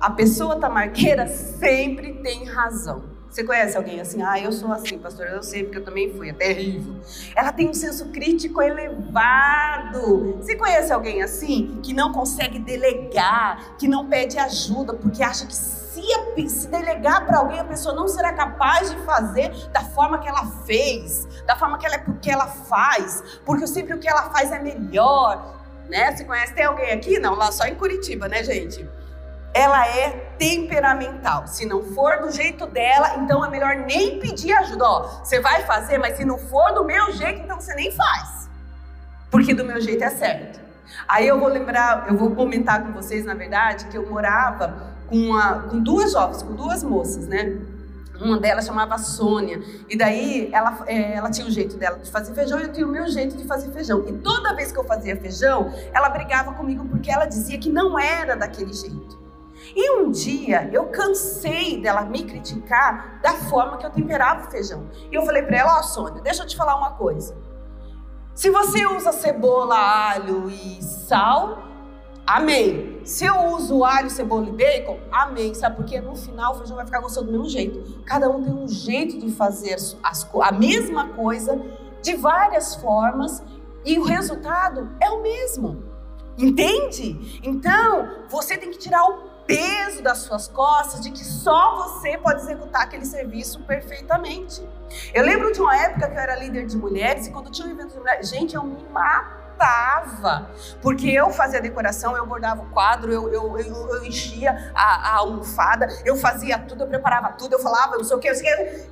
A 0.00 0.10
pessoa 0.10 0.58
tamargueira 0.58 1.28
sempre 1.30 2.14
tem 2.24 2.44
razão. 2.44 3.15
Você 3.36 3.44
conhece 3.44 3.76
alguém 3.76 4.00
assim? 4.00 4.22
Ah, 4.22 4.40
eu 4.40 4.50
sou 4.50 4.72
assim, 4.72 4.96
pastor, 4.98 5.26
eu 5.26 5.42
sei 5.42 5.62
porque 5.62 5.76
eu 5.76 5.84
também 5.84 6.10
fui, 6.10 6.30
é 6.30 6.32
terrível. 6.32 6.96
Ela 7.36 7.52
tem 7.52 7.68
um 7.68 7.74
senso 7.74 8.06
crítico 8.06 8.62
elevado. 8.62 10.38
Você 10.38 10.56
conhece 10.56 10.90
alguém 10.90 11.22
assim 11.22 11.78
que 11.82 11.92
não 11.92 12.12
consegue 12.12 12.58
delegar, 12.58 13.76
que 13.76 13.86
não 13.86 14.08
pede 14.08 14.38
ajuda 14.38 14.94
porque 14.94 15.22
acha 15.22 15.44
que 15.44 15.54
se, 15.54 16.00
se 16.48 16.68
delegar 16.68 17.26
para 17.26 17.40
alguém 17.40 17.60
a 17.60 17.64
pessoa 17.64 17.94
não 17.94 18.08
será 18.08 18.32
capaz 18.32 18.90
de 18.90 18.96
fazer 19.02 19.50
da 19.70 19.82
forma 19.82 20.18
que 20.18 20.30
ela 20.30 20.46
fez, 20.64 21.28
da 21.46 21.56
forma 21.56 21.76
que 21.76 21.84
ela, 21.84 21.98
que 21.98 22.30
ela 22.30 22.46
faz, 22.46 23.22
porque 23.44 23.66
sempre 23.66 23.92
o 23.92 23.98
que 23.98 24.08
ela 24.08 24.30
faz 24.30 24.50
é 24.50 24.58
melhor, 24.58 25.60
né? 25.90 26.16
Você 26.16 26.24
conhece? 26.24 26.54
Tem 26.54 26.64
alguém 26.64 26.90
aqui? 26.90 27.18
Não, 27.18 27.34
lá 27.34 27.52
só 27.52 27.66
em 27.66 27.74
Curitiba, 27.74 28.28
né, 28.28 28.42
gente? 28.42 28.88
Ela 29.56 29.88
é 29.88 30.10
temperamental. 30.38 31.46
Se 31.46 31.64
não 31.64 31.82
for 31.82 32.20
do 32.20 32.30
jeito 32.30 32.66
dela, 32.66 33.16
então 33.16 33.42
é 33.42 33.48
melhor 33.48 33.74
nem 33.74 34.20
pedir 34.20 34.52
ajuda. 34.52 34.84
Ó, 34.84 35.02
você 35.24 35.40
vai 35.40 35.62
fazer, 35.62 35.96
mas 35.96 36.18
se 36.18 36.26
não 36.26 36.36
for 36.36 36.74
do 36.74 36.84
meu 36.84 37.10
jeito, 37.12 37.40
então 37.40 37.58
você 37.58 37.74
nem 37.74 37.90
faz. 37.90 38.50
Porque 39.30 39.54
do 39.54 39.64
meu 39.64 39.80
jeito 39.80 40.04
é 40.04 40.10
certo. 40.10 40.60
Aí 41.08 41.26
eu 41.26 41.40
vou 41.40 41.48
lembrar, 41.48 42.04
eu 42.06 42.18
vou 42.18 42.32
comentar 42.32 42.84
com 42.84 42.92
vocês, 42.92 43.24
na 43.24 43.32
verdade, 43.32 43.86
que 43.86 43.96
eu 43.96 44.06
morava 44.06 44.94
com, 45.08 45.16
uma, 45.16 45.62
com 45.62 45.80
duas 45.80 46.12
jovens, 46.12 46.42
com 46.42 46.54
duas 46.54 46.82
moças, 46.82 47.26
né? 47.26 47.56
Uma 48.20 48.38
delas 48.38 48.66
chamava 48.66 48.98
Sônia. 48.98 49.62
E 49.88 49.96
daí 49.96 50.50
ela, 50.52 50.84
é, 50.86 51.14
ela 51.14 51.30
tinha 51.30 51.46
o 51.46 51.50
jeito 51.50 51.78
dela 51.78 51.98
de 51.98 52.10
fazer 52.10 52.34
feijão 52.34 52.60
e 52.60 52.64
eu 52.64 52.72
tinha 52.72 52.86
o 52.86 52.90
meu 52.90 53.08
jeito 53.08 53.38
de 53.38 53.44
fazer 53.46 53.70
feijão. 53.72 54.04
E 54.06 54.12
toda 54.12 54.54
vez 54.54 54.70
que 54.70 54.78
eu 54.78 54.84
fazia 54.84 55.16
feijão, 55.16 55.72
ela 55.94 56.10
brigava 56.10 56.52
comigo 56.52 56.86
porque 56.86 57.10
ela 57.10 57.24
dizia 57.24 57.58
que 57.58 57.70
não 57.70 57.98
era 57.98 58.36
daquele 58.36 58.74
jeito. 58.74 59.25
E 59.74 59.90
um 59.98 60.10
dia 60.10 60.70
eu 60.72 60.86
cansei 60.86 61.80
dela 61.80 62.02
me 62.04 62.24
criticar 62.24 63.20
da 63.22 63.32
forma 63.34 63.76
que 63.76 63.86
eu 63.86 63.90
temperava 63.90 64.46
o 64.46 64.50
feijão. 64.50 64.88
E 65.10 65.14
eu 65.14 65.22
falei 65.22 65.42
para 65.42 65.56
ela: 65.56 65.76
Ó, 65.76 65.80
oh, 65.80 65.82
Sônia, 65.82 66.22
deixa 66.22 66.42
eu 66.42 66.46
te 66.46 66.56
falar 66.56 66.76
uma 66.76 66.92
coisa. 66.92 67.36
Se 68.34 68.50
você 68.50 68.86
usa 68.86 69.12
cebola, 69.12 69.76
alho 69.76 70.50
e 70.50 70.82
sal, 70.82 71.62
amém. 72.26 73.00
Se 73.02 73.24
eu 73.24 73.46
uso 73.46 73.82
alho, 73.82 74.10
cebola 74.10 74.46
e 74.46 74.52
bacon, 74.52 74.98
amém. 75.10 75.54
Sabe 75.54 75.76
por 75.76 75.86
quê? 75.86 76.00
No 76.00 76.14
final 76.14 76.52
o 76.52 76.58
feijão 76.58 76.76
vai 76.76 76.84
ficar 76.84 77.00
gostoso 77.00 77.26
do 77.26 77.32
mesmo 77.32 77.48
jeito. 77.48 78.02
Cada 78.04 78.28
um 78.28 78.42
tem 78.42 78.52
um 78.52 78.68
jeito 78.68 79.18
de 79.18 79.30
fazer 79.32 79.72
as, 79.72 79.96
a 80.42 80.52
mesma 80.52 81.08
coisa 81.10 81.58
de 82.02 82.14
várias 82.14 82.74
formas 82.76 83.42
e 83.86 83.98
o 83.98 84.04
resultado 84.04 84.90
é 85.00 85.08
o 85.08 85.22
mesmo. 85.22 85.82
Entende? 86.36 87.40
Então, 87.42 88.26
você 88.28 88.58
tem 88.58 88.70
que 88.70 88.78
tirar 88.78 89.02
o 89.08 89.35
peso 89.46 90.02
das 90.02 90.18
suas 90.18 90.48
costas 90.48 91.00
de 91.00 91.10
que 91.10 91.24
só 91.24 91.76
você 91.76 92.18
pode 92.18 92.40
executar 92.40 92.82
aquele 92.82 93.06
serviço 93.06 93.60
perfeitamente. 93.60 94.66
Eu 95.14 95.24
lembro 95.24 95.52
de 95.52 95.60
uma 95.60 95.76
época 95.76 96.08
que 96.08 96.16
eu 96.16 96.20
era 96.20 96.36
líder 96.36 96.66
de 96.66 96.76
mulheres 96.76 97.26
e 97.26 97.30
quando 97.30 97.50
tinha 97.50 97.68
um 97.68 97.70
evento 97.70 97.92
de 97.92 97.98
mulheres, 97.98 98.28
gente, 98.28 98.54
eu 98.54 98.64
me 98.64 98.82
matava. 98.88 100.50
Porque 100.82 101.08
eu 101.10 101.30
fazia 101.30 101.60
decoração, 101.60 102.16
eu 102.16 102.26
bordava 102.26 102.62
o 102.62 102.70
quadro, 102.70 103.12
eu, 103.12 103.32
eu, 103.32 103.58
eu, 103.58 103.88
eu 103.88 104.04
enchia 104.04 104.72
a, 104.74 105.10
a, 105.10 105.14
almofada, 105.18 105.88
eu 106.04 106.16
fazia 106.16 106.58
tudo, 106.58 106.84
eu 106.84 106.88
preparava 106.88 107.32
tudo, 107.32 107.54
eu 107.54 107.60
falava 107.60 107.96
não 107.96 108.04
sei 108.04 108.16
o 108.16 108.20
que, 108.20 108.28
eu. 108.28 108.34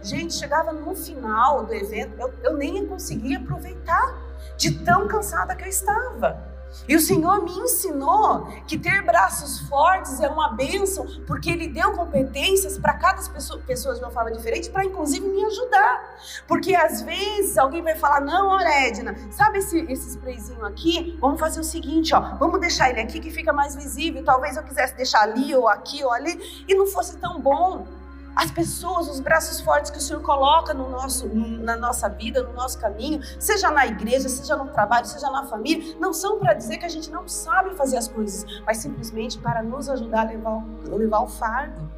Gente, 0.03 0.35
chegava 0.35 0.73
no 0.73 0.95
final 0.95 1.65
do 1.65 1.75
evento, 1.75 2.15
eu, 2.19 2.33
eu 2.43 2.57
nem 2.57 2.87
conseguia 2.87 3.39
aproveitar 3.39 4.17
de 4.57 4.85
tão 4.85 5.09
cansada 5.09 5.55
que 5.55 5.65
eu 5.65 5.69
estava. 5.69 6.54
E 6.89 6.97
o 6.97 7.01
Senhor 7.01 7.43
me 7.43 7.53
ensinou 7.53 8.47
que 8.67 8.79
ter 8.79 9.03
braços 9.03 9.61
fortes 9.69 10.21
é 10.21 10.29
uma 10.29 10.51
bênção, 10.51 11.07
porque 11.27 11.51
Ele 11.51 11.69
deu 11.69 11.93
competências 11.93 12.79
para 12.79 12.95
cada 12.95 13.23
pessoa, 13.31 13.61
pessoa 13.61 13.95
de 13.95 14.01
uma 14.01 14.11
forma 14.11 14.31
diferente, 14.33 14.71
para 14.71 14.85
inclusive 14.85 15.27
me 15.27 15.45
ajudar. 15.45 16.17
Porque 16.47 16.75
às 16.75 17.03
vezes 17.03 17.57
alguém 17.57 17.83
vai 17.83 17.95
falar: 17.95 18.21
Não, 18.21 18.49
olha, 18.49 18.87
Edna, 18.87 19.15
sabe 19.31 19.59
esse, 19.59 19.81
esse 19.91 20.11
sprayzinho 20.11 20.65
aqui? 20.65 21.17
Vamos 21.21 21.41
fazer 21.41 21.61
o 21.61 21.65
seguinte, 21.65 22.15
ó, 22.15 22.37
vamos 22.37 22.61
deixar 22.61 22.91
ele 22.91 23.01
aqui 23.01 23.21
que 23.21 23.31
fica 23.31 23.53
mais 23.53 23.75
visível. 23.75 24.25
Talvez 24.25 24.57
eu 24.57 24.63
quisesse 24.63 24.95
deixar 24.95 25.23
ali 25.23 25.55
ou 25.55 25.69
aqui 25.69 26.05
ou 26.05 26.13
ali 26.13 26.65
e 26.69 26.75
não 26.75 26.87
fosse 26.87 27.17
tão 27.19 27.41
bom 27.41 27.87
as 28.35 28.51
pessoas, 28.51 29.09
os 29.09 29.21
braços 29.21 29.61
fortes 29.61 29.91
que 29.91 29.99
o 29.99 30.01
Senhor 30.01 30.23
coloca 30.23 30.75
no 30.75 30.91
nosso, 30.91 31.29
na 31.29 31.77
nossa 31.77 32.09
vida, 32.09 32.43
no 32.43 32.53
nosso 32.53 32.79
caminho, 32.79 33.21
seja 33.39 33.71
na 33.71 33.87
igreja, 33.87 34.29
seja 34.29 34.57
no 34.57 34.67
trabalho, 34.69 35.07
seja 35.07 35.31
na 35.31 35.45
família, 35.45 35.97
não 36.01 36.13
são 36.13 36.39
para 36.39 36.55
dizer 36.55 36.79
que 36.79 36.85
a 36.85 36.89
gente 36.89 37.11
não 37.11 37.29
sabe 37.29 37.75
fazer 37.75 37.97
as 37.97 38.09
coisas, 38.09 38.45
mas 38.67 38.79
simplesmente 38.79 39.39
para 39.39 39.63
nos 39.63 39.89
ajudar 39.89 40.23
a 40.23 40.25
levar, 40.25 40.65
levar 40.89 41.21
o 41.21 41.29
fardo. 41.29 41.89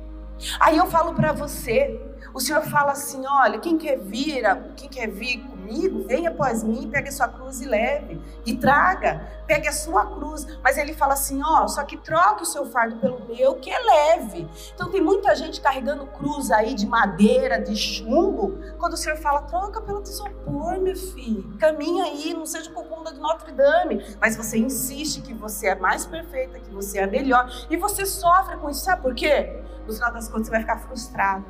Aí 0.60 0.76
eu 0.76 0.86
falo 0.86 1.14
para 1.14 1.32
você, 1.32 1.98
o 2.34 2.40
Senhor 2.40 2.62
fala 2.62 2.92
assim: 2.92 3.24
olha, 3.26 3.58
quem 3.58 3.78
quer 3.78 3.98
vir, 3.98 4.44
quem 4.76 4.88
quer 4.88 5.08
vir 5.08 5.42
comigo, 5.66 6.04
venha 6.06 6.30
após 6.30 6.62
mim, 6.62 6.88
pegue 6.90 7.08
a 7.08 7.12
sua 7.12 7.28
cruz 7.28 7.60
e 7.60 7.66
leve. 7.66 8.20
E 8.44 8.56
traga, 8.56 9.28
pegue 9.46 9.68
a 9.68 9.72
sua 9.72 10.06
cruz. 10.06 10.46
Mas 10.62 10.78
ele 10.78 10.94
fala 10.94 11.14
assim: 11.14 11.42
ó, 11.44 11.66
só 11.66 11.82
que 11.82 11.96
troque 11.96 12.44
o 12.44 12.46
seu 12.46 12.66
fardo 12.66 12.96
pelo 12.96 13.26
meu, 13.26 13.56
que 13.56 13.70
é 13.70 13.78
leve. 13.78 14.48
Então 14.74 14.90
tem 14.90 15.00
muita 15.00 15.34
gente 15.34 15.60
carregando 15.60 16.06
cruz 16.06 16.50
aí 16.50 16.74
de 16.74 16.86
madeira, 16.86 17.60
de 17.60 17.74
chumbo. 17.76 18.58
Quando 18.78 18.94
o 18.94 18.96
Senhor 18.96 19.18
fala, 19.18 19.42
troca 19.42 19.80
pelo 19.80 20.02
isopor, 20.02 20.78
meu 20.80 20.96
filho. 20.96 21.56
Caminha 21.58 22.04
aí, 22.04 22.32
não 22.32 22.46
seja 22.46 22.70
corcunda 22.70 23.12
de 23.12 23.18
Notre 23.18 23.52
Dame. 23.52 24.04
Mas 24.20 24.36
você 24.36 24.58
insiste 24.58 25.20
que 25.20 25.34
você 25.34 25.68
é 25.68 25.74
mais 25.74 26.06
perfeita, 26.06 26.60
que 26.60 26.70
você 26.70 26.98
é 26.98 27.06
melhor. 27.06 27.50
E 27.68 27.76
você 27.76 28.06
sofre 28.06 28.56
com 28.58 28.70
isso. 28.70 28.84
Sabe 28.84 29.02
por 29.02 29.14
quê? 29.14 29.62
No 29.86 29.92
final 29.92 30.12
das 30.12 30.28
contas, 30.28 30.46
você 30.46 30.50
vai 30.50 30.60
ficar 30.60 30.78
frustrado 30.78 31.44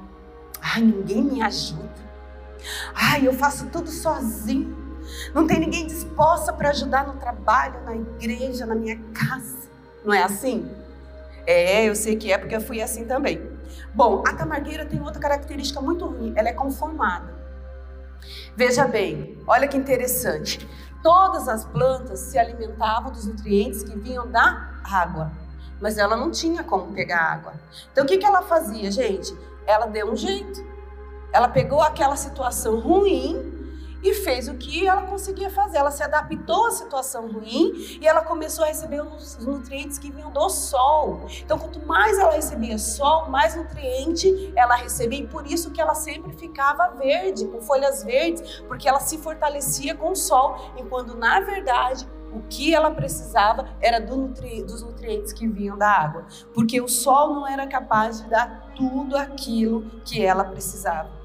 Ai, 0.61 0.83
ninguém 0.83 1.23
me 1.23 1.43
ajuda. 1.43 2.06
Ai, 2.95 3.27
eu 3.27 3.33
faço 3.33 3.67
tudo 3.67 3.91
sozinho. 3.91 4.77
Não 5.35 5.47
tem 5.47 5.61
ninguém 5.61 5.87
disposta 5.87 6.53
para 6.53 6.71
ajudar 6.71 7.07
no 7.07 7.15
trabalho, 7.15 7.83
na 7.85 7.95
igreja, 7.95 8.67
na 8.67 8.75
minha 8.75 8.99
casa. 9.15 9.69
Não 10.05 10.13
é 10.13 10.23
assim? 10.23 10.71
É, 11.47 11.85
eu 11.85 11.95
sei 11.95 12.17
que 12.17 12.33
é 12.33 12.39
porque 12.39 12.57
eu 12.57 12.61
fui 12.61 12.83
assim 12.83 13.05
também. 13.05 13.41
Bom, 13.95 14.23
a 14.27 14.35
tamargueira 14.35 14.85
tem 14.85 15.01
outra 15.01 15.21
característica 15.21 15.81
muito 15.81 16.05
ruim, 16.07 16.33
ela 16.37 16.49
é 16.49 16.53
conformada. 16.53 17.35
Veja 18.57 18.87
bem, 18.87 19.39
olha 19.47 19.69
que 19.69 19.77
interessante. 19.77 20.69
Todas 21.03 21.49
as 21.49 21.65
plantas 21.65 22.19
se 22.19 22.39
alimentavam 22.39 23.13
dos 23.13 23.27
nutrientes 23.27 23.83
que 23.85 23.97
vinham 23.97 24.27
da 24.27 24.71
água, 24.83 25.31
mas 25.81 25.99
ela 25.99 26.17
não 26.17 26.31
tinha 26.31 26.65
como 26.65 26.93
pegar 26.93 27.21
água. 27.21 27.55
Então 27.93 28.05
o 28.05 28.07
que, 28.07 28.19
que 28.19 28.27
ela 28.27 28.43
fazia, 28.43 28.91
gente? 28.91 29.33
ela 29.67 29.87
deu 29.87 30.11
um 30.11 30.17
jeito. 30.17 30.65
Ela 31.37 31.49
pegou 31.49 31.83
aquela 31.83 32.17
situação 32.17 32.81
ruim 32.81 33.53
e 34.03 34.15
fez 34.15 34.49
o 34.49 34.55
que 34.55 34.87
ela 34.87 35.03
conseguia 35.03 35.51
fazer. 35.51 35.77
Ela 35.77 35.91
se 35.91 36.03
adaptou 36.03 36.67
à 36.67 36.71
situação 36.71 37.31
ruim 37.31 37.99
e 38.01 38.09
ela 38.09 38.23
começou 38.23 38.65
a 38.65 38.69
receber 38.69 39.03
os 39.03 39.37
nutrientes 39.45 39.99
que 39.99 40.11
vinham 40.11 40.31
do 40.31 40.49
sol. 40.49 41.27
Então, 41.45 41.59
quanto 41.59 41.87
mais 41.87 42.19
ela 42.19 42.33
recebia 42.33 42.79
sol, 42.79 43.29
mais 43.29 43.55
nutriente 43.55 44.51
ela 44.57 44.77
recebia 44.77 45.19
e 45.19 45.27
por 45.27 45.47
isso 45.47 45.71
que 45.73 45.79
ela 45.79 45.95
sempre 45.95 46.33
ficava 46.33 46.89
verde, 46.97 47.47
com 47.49 47.61
folhas 47.61 48.03
verdes, 48.03 48.61
porque 48.61 48.89
ela 48.89 49.01
se 49.01 49.19
fortalecia 49.19 49.95
com 49.95 50.13
o 50.13 50.17
sol, 50.17 50.73
enquanto 50.79 51.15
na 51.15 51.41
verdade 51.41 52.09
o 52.33 52.41
que 52.49 52.75
ela 52.75 52.91
precisava 52.91 53.69
era 53.79 54.01
do 54.01 54.17
nutri 54.17 54.63
dos 54.63 54.83
nutrientes 54.83 55.35
que 55.35 55.47
vinham 55.47 55.77
da 55.77 55.91
água, 55.91 56.25
porque 56.55 56.81
o 56.81 56.89
sol 56.89 57.35
não 57.35 57.47
era 57.47 57.67
capaz 57.67 58.23
de 58.23 58.31
dar 58.31 58.73
tudo 58.75 59.19
aquilo 59.19 59.83
que 60.03 60.25
ela 60.25 60.45
precisava. 60.45 61.16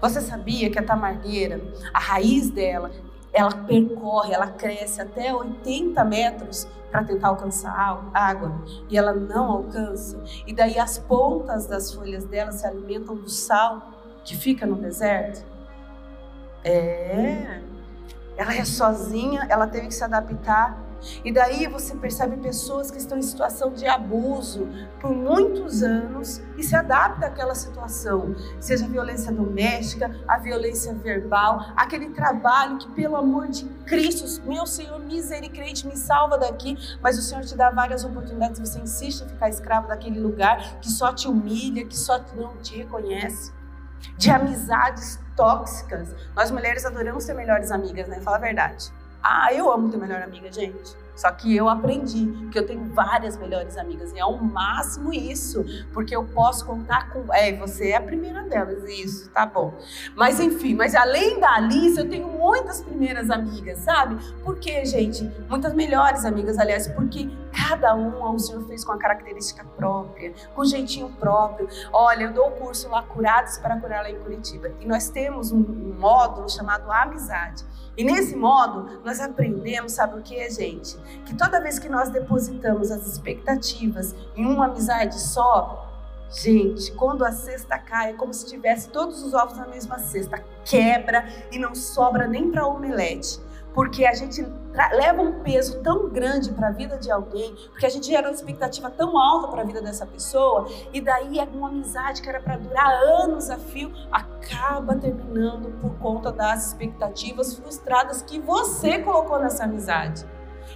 Você 0.00 0.20
sabia 0.20 0.70
que 0.70 0.78
a 0.78 0.82
tamargueira, 0.82 1.60
a 1.92 1.98
raiz 1.98 2.50
dela, 2.50 2.90
ela 3.32 3.52
percorre, 3.52 4.32
ela 4.32 4.46
cresce 4.48 5.00
até 5.00 5.34
80 5.34 6.02
metros 6.04 6.66
para 6.90 7.04
tentar 7.04 7.28
alcançar 7.28 8.08
água 8.14 8.52
e 8.88 8.96
ela 8.96 9.12
não 9.12 9.50
alcança. 9.50 10.22
E 10.46 10.52
daí 10.54 10.78
as 10.78 10.98
pontas 10.98 11.66
das 11.66 11.92
folhas 11.92 12.24
dela 12.24 12.52
se 12.52 12.66
alimentam 12.66 13.14
do 13.14 13.28
sal 13.28 13.90
que 14.24 14.36
fica 14.36 14.64
no 14.64 14.76
deserto. 14.76 15.44
É. 16.64 17.60
Ela 18.36 18.54
é 18.54 18.64
sozinha, 18.64 19.46
ela 19.48 19.66
teve 19.66 19.88
que 19.88 19.94
se 19.94 20.04
adaptar 20.04 20.85
e 21.24 21.32
daí 21.32 21.66
você 21.66 21.94
percebe 21.94 22.36
pessoas 22.36 22.90
que 22.90 22.98
estão 22.98 23.18
em 23.18 23.22
situação 23.22 23.72
de 23.72 23.86
abuso 23.86 24.68
por 25.00 25.10
muitos 25.10 25.82
anos 25.82 26.40
e 26.56 26.62
se 26.62 26.74
adapta 26.74 27.26
àquela 27.26 27.54
situação, 27.54 28.34
seja 28.60 28.84
a 28.84 28.88
violência 28.88 29.32
doméstica, 29.32 30.14
a 30.26 30.38
violência 30.38 30.92
verbal, 30.94 31.72
aquele 31.76 32.10
trabalho 32.10 32.78
que, 32.78 32.88
pelo 32.90 33.16
amor 33.16 33.48
de 33.48 33.64
Cristo, 33.86 34.42
meu 34.46 34.66
Senhor, 34.66 34.98
misericórdia, 35.00 35.88
me 35.88 35.96
salva 35.96 36.38
daqui, 36.38 36.76
mas 37.00 37.18
o 37.18 37.22
Senhor 37.22 37.44
te 37.44 37.56
dá 37.56 37.70
várias 37.70 38.04
oportunidades, 38.04 38.58
você 38.60 38.78
insiste 38.78 39.22
em 39.22 39.28
ficar 39.28 39.48
escravo 39.48 39.88
daquele 39.88 40.20
lugar 40.20 40.80
que 40.80 40.90
só 40.90 41.12
te 41.12 41.28
humilha, 41.28 41.86
que 41.86 41.96
só 41.96 42.20
não 42.34 42.56
te 42.58 42.76
reconhece. 42.76 43.52
De 44.18 44.30
amizades 44.30 45.18
tóxicas. 45.34 46.14
Nós 46.34 46.50
mulheres 46.50 46.84
adoramos 46.84 47.24
ser 47.24 47.34
melhores 47.34 47.70
amigas, 47.70 48.08
né? 48.08 48.20
Fala 48.20 48.36
a 48.36 48.40
verdade. 48.40 48.92
Ah, 49.28 49.52
eu 49.52 49.72
amo 49.72 49.90
ter 49.90 49.96
melhor 49.96 50.22
amiga, 50.22 50.52
gente. 50.52 50.96
Só 51.16 51.30
que 51.32 51.56
eu 51.56 51.68
aprendi 51.68 52.48
que 52.52 52.58
eu 52.58 52.66
tenho 52.66 52.84
várias 52.92 53.36
melhores 53.38 53.76
amigas 53.76 54.12
e 54.12 54.18
é 54.18 54.24
o 54.24 54.36
máximo 54.36 55.12
isso, 55.12 55.64
porque 55.92 56.14
eu 56.14 56.24
posso 56.24 56.66
contar 56.66 57.10
com. 57.10 57.32
É, 57.32 57.56
você 57.56 57.90
é 57.90 57.96
a 57.96 58.02
primeira 58.02 58.42
delas, 58.42 58.84
isso, 58.84 59.30
tá 59.30 59.46
bom. 59.46 59.72
Mas 60.14 60.38
enfim, 60.38 60.74
mas 60.74 60.94
além 60.94 61.40
da 61.40 61.54
Alice, 61.54 61.98
eu 61.98 62.08
tenho 62.08 62.28
muitas 62.28 62.82
primeiras 62.82 63.30
amigas, 63.30 63.78
sabe? 63.78 64.16
Por 64.44 64.58
quê, 64.58 64.84
gente? 64.84 65.24
Muitas 65.48 65.72
melhores 65.72 66.24
amigas, 66.24 66.58
aliás, 66.58 66.86
porque 66.88 67.28
cada 67.56 67.94
uma 67.94 68.30
o 68.30 68.38
Senhor 68.38 68.62
fez 68.66 68.84
com 68.84 68.92
a 68.92 68.98
característica 68.98 69.64
própria, 69.76 70.34
com 70.54 70.60
o 70.60 70.66
jeitinho 70.66 71.08
próprio. 71.18 71.68
Olha, 71.92 72.24
eu 72.24 72.32
dou 72.32 72.48
o 72.48 72.52
curso 72.52 72.88
lá 72.90 73.02
Curados 73.02 73.56
para 73.58 73.80
Curar 73.80 74.02
lá 74.02 74.10
em 74.10 74.18
Curitiba 74.18 74.70
e 74.80 74.86
nós 74.86 75.08
temos 75.08 75.50
um, 75.50 75.58
um 75.58 75.96
módulo 75.98 76.48
chamado 76.50 76.90
Amizade. 76.92 77.64
E 77.96 78.04
nesse 78.04 78.36
modo, 78.36 79.00
nós 79.02 79.20
aprendemos, 79.20 79.92
sabe 79.92 80.18
o 80.18 80.22
que, 80.22 80.50
gente? 80.50 80.98
Que 81.24 81.34
toda 81.34 81.60
vez 81.60 81.78
que 81.78 81.88
nós 81.88 82.08
depositamos 82.08 82.90
as 82.90 83.06
expectativas 83.06 84.14
em 84.36 84.44
uma 84.46 84.66
amizade 84.66 85.18
só, 85.20 85.90
gente, 86.30 86.92
quando 86.92 87.24
a 87.24 87.32
cesta 87.32 87.78
cai, 87.78 88.10
é 88.10 88.12
como 88.14 88.32
se 88.32 88.46
tivesse 88.46 88.88
todos 88.90 89.22
os 89.22 89.34
ovos 89.34 89.56
na 89.56 89.66
mesma 89.66 89.98
cesta, 89.98 90.42
quebra 90.64 91.26
e 91.50 91.58
não 91.58 91.74
sobra 91.74 92.26
nem 92.26 92.50
para 92.50 92.66
omelete 92.66 93.40
porque 93.76 94.06
a 94.06 94.14
gente 94.14 94.42
leva 94.94 95.20
um 95.20 95.42
peso 95.42 95.82
tão 95.82 96.08
grande 96.08 96.50
para 96.50 96.68
a 96.68 96.70
vida 96.70 96.96
de 96.96 97.10
alguém, 97.10 97.54
porque 97.70 97.84
a 97.84 97.90
gente 97.90 98.06
gera 98.06 98.26
uma 98.26 98.34
expectativa 98.34 98.90
tão 98.90 99.18
alta 99.18 99.48
para 99.48 99.60
a 99.60 99.64
vida 99.66 99.82
dessa 99.82 100.06
pessoa, 100.06 100.66
e 100.94 101.00
daí 101.02 101.38
é 101.38 101.42
uma 101.42 101.68
amizade 101.68 102.22
que 102.22 102.28
era 102.28 102.40
para 102.40 102.56
durar 102.56 102.90
anos 103.20 103.50
a 103.50 103.58
fio, 103.58 103.92
acaba 104.10 104.96
terminando 104.96 105.78
por 105.78 105.94
conta 105.98 106.32
das 106.32 106.68
expectativas 106.68 107.54
frustradas 107.54 108.22
que 108.22 108.40
você 108.40 108.98
colocou 109.00 109.38
nessa 109.38 109.64
amizade. 109.64 110.24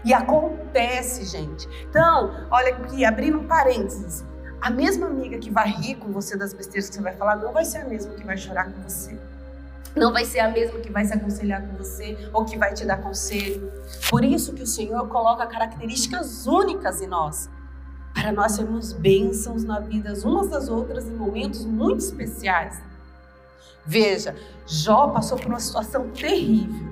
E 0.04 0.14
acontece, 0.14 1.24
gente. 1.24 1.68
Então, 1.88 2.46
olha 2.50 2.74
aqui, 2.74 3.04
abrindo 3.04 3.38
um 3.38 3.46
parênteses. 3.46 4.24
A 4.60 4.70
mesma 4.70 5.06
amiga 5.06 5.38
que 5.38 5.50
vai 5.50 5.68
rir 5.70 5.96
com 5.96 6.12
você 6.12 6.36
das 6.36 6.52
besteiras 6.52 6.88
que 6.88 6.96
você 6.96 7.02
vai 7.02 7.14
falar, 7.14 7.36
não 7.36 7.52
vai 7.52 7.64
ser 7.64 7.78
a 7.78 7.84
mesma 7.84 8.14
que 8.14 8.24
vai 8.24 8.36
chorar 8.36 8.64
com 8.72 8.80
você 8.82 9.18
não 9.94 10.12
vai 10.12 10.24
ser 10.24 10.40
a 10.40 10.50
mesma 10.50 10.78
que 10.80 10.90
vai 10.90 11.04
se 11.04 11.12
aconselhar 11.12 11.66
com 11.66 11.76
você 11.76 12.16
ou 12.32 12.44
que 12.44 12.56
vai 12.56 12.72
te 12.72 12.84
dar 12.84 12.98
conselho. 12.98 13.72
Por 14.08 14.24
isso 14.24 14.52
que 14.52 14.62
o 14.62 14.66
Senhor 14.66 15.08
coloca 15.08 15.46
características 15.46 16.46
únicas 16.46 17.00
em 17.00 17.06
nós, 17.06 17.50
para 18.14 18.32
nós 18.32 18.52
sermos 18.52 18.92
bênçãos 18.92 19.64
na 19.64 19.80
vida 19.80 20.14
umas 20.24 20.48
das 20.48 20.68
outras 20.68 21.06
em 21.06 21.12
momentos 21.12 21.64
muito 21.64 21.98
especiais. 21.98 22.80
Veja, 23.84 24.36
Jó 24.66 25.08
passou 25.08 25.38
por 25.38 25.46
uma 25.46 25.60
situação 25.60 26.10
terrível 26.10 26.88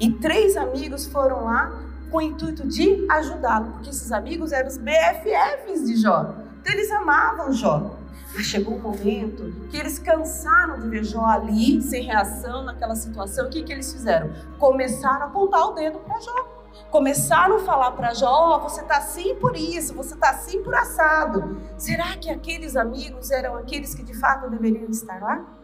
e 0.00 0.10
três 0.12 0.56
amigos 0.56 1.06
foram 1.06 1.44
lá 1.44 1.87
com 2.10 2.18
o 2.18 2.22
intuito 2.22 2.66
de 2.66 3.06
ajudá-lo, 3.10 3.72
porque 3.72 3.90
esses 3.90 4.12
amigos 4.12 4.52
eram 4.52 4.68
os 4.68 4.76
BFFs 4.76 5.86
de 5.86 5.96
Jó. 5.96 6.34
Então 6.60 6.72
eles 6.72 6.90
amavam 6.90 7.52
Jó. 7.52 7.96
Mas 8.34 8.46
chegou 8.46 8.74
um 8.74 8.80
momento 8.80 9.52
que 9.70 9.76
eles 9.76 9.98
cansaram 9.98 10.78
de 10.80 10.88
ver 10.88 11.04
Jó 11.04 11.24
ali, 11.24 11.80
sem 11.80 12.04
reação 12.04 12.62
naquela 12.62 12.94
situação. 12.94 13.46
O 13.46 13.50
que, 13.50 13.62
que 13.62 13.72
eles 13.72 13.92
fizeram? 13.92 14.30
Começaram 14.58 15.22
a 15.22 15.24
apontar 15.26 15.66
o 15.68 15.72
dedo 15.72 15.98
para 16.00 16.20
Jó. 16.20 16.58
Começaram 16.90 17.56
a 17.56 17.60
falar 17.60 17.92
para 17.92 18.14
Jó: 18.14 18.56
oh, 18.56 18.60
você 18.60 18.80
está 18.80 18.98
assim 18.98 19.34
por 19.36 19.56
isso, 19.56 19.94
você 19.94 20.14
está 20.14 20.30
assim 20.30 20.62
por 20.62 20.74
assado. 20.74 21.60
Será 21.76 22.16
que 22.16 22.30
aqueles 22.30 22.76
amigos 22.76 23.30
eram 23.30 23.56
aqueles 23.56 23.94
que 23.94 24.02
de 24.02 24.14
fato 24.14 24.48
deveriam 24.50 24.90
estar 24.90 25.20
lá? 25.20 25.57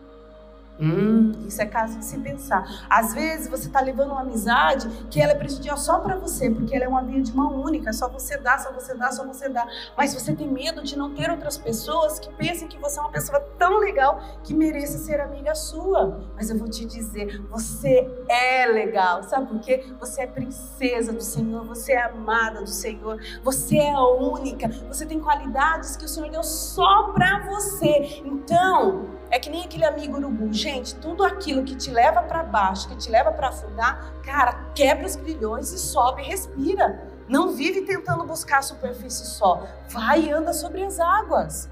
Hum, 0.78 1.32
isso 1.46 1.62
é 1.62 1.66
caso 1.66 1.98
de 1.98 2.04
se 2.04 2.18
pensar. 2.18 2.86
Às 2.90 3.14
vezes 3.14 3.48
você 3.48 3.68
está 3.68 3.80
levando 3.80 4.10
uma 4.10 4.22
amizade 4.22 4.88
que 5.08 5.20
ela 5.20 5.32
é 5.32 5.34
prejudicial 5.34 5.76
só 5.76 6.00
para 6.00 6.16
você, 6.16 6.50
porque 6.50 6.74
ela 6.74 6.84
é 6.84 6.88
uma 6.88 7.02
via 7.02 7.22
de 7.22 7.34
mão 7.34 7.60
única, 7.60 7.92
só 7.92 8.08
você 8.08 8.36
dá, 8.36 8.58
só 8.58 8.72
você 8.72 8.94
dá, 8.94 9.12
só 9.12 9.24
você 9.24 9.48
dá. 9.48 9.66
Mas 9.96 10.14
você 10.14 10.34
tem 10.34 10.48
medo 10.48 10.82
de 10.82 10.98
não 10.98 11.14
ter 11.14 11.30
outras 11.30 11.56
pessoas 11.56 12.18
que 12.18 12.32
pensem 12.34 12.66
que 12.66 12.78
você 12.78 12.98
é 12.98 13.02
uma 13.02 13.12
pessoa 13.12 13.40
tão 13.56 13.78
legal 13.78 14.20
que 14.42 14.52
mereça 14.52 14.98
ser 14.98 15.20
amiga 15.20 15.54
sua. 15.54 16.20
Mas 16.34 16.50
eu 16.50 16.58
vou 16.58 16.68
te 16.68 16.84
dizer, 16.84 17.40
você 17.48 18.10
é 18.28 18.66
legal, 18.66 19.22
sabe 19.22 19.46
por 19.46 19.60
quê? 19.60 19.84
Você 20.00 20.22
é 20.22 20.26
princesa 20.26 21.12
do 21.12 21.22
Senhor, 21.22 21.64
você 21.64 21.92
é 21.92 22.02
amada 22.02 22.60
do 22.60 22.68
Senhor, 22.68 23.20
você 23.44 23.76
é 23.78 23.96
única, 23.98 24.68
você 24.88 25.06
tem 25.06 25.20
qualidades 25.20 25.96
que 25.96 26.04
o 26.04 26.08
Senhor 26.08 26.30
deu 26.30 26.42
só 26.42 27.12
para 27.12 27.46
você. 27.46 28.20
Então, 28.24 29.13
é 29.34 29.38
que 29.40 29.50
nem 29.50 29.64
aquele 29.64 29.84
amigo 29.84 30.16
urubu. 30.16 30.52
Gente, 30.52 30.94
tudo 30.94 31.24
aquilo 31.24 31.64
que 31.64 31.74
te 31.74 31.90
leva 31.90 32.22
para 32.22 32.44
baixo, 32.44 32.88
que 32.88 32.96
te 32.96 33.10
leva 33.10 33.32
para 33.32 33.48
afundar, 33.48 34.14
cara, 34.22 34.70
quebra 34.76 35.04
os 35.04 35.16
grilhões 35.16 35.72
e 35.72 35.78
sobe 35.78 36.22
respira. 36.22 37.02
Não 37.28 37.50
vive 37.50 37.80
tentando 37.80 38.24
buscar 38.24 38.58
a 38.58 38.62
superfície 38.62 39.26
só. 39.26 39.66
Vai 39.88 40.26
e 40.26 40.30
anda 40.30 40.52
sobre 40.52 40.84
as 40.84 41.00
águas. 41.00 41.68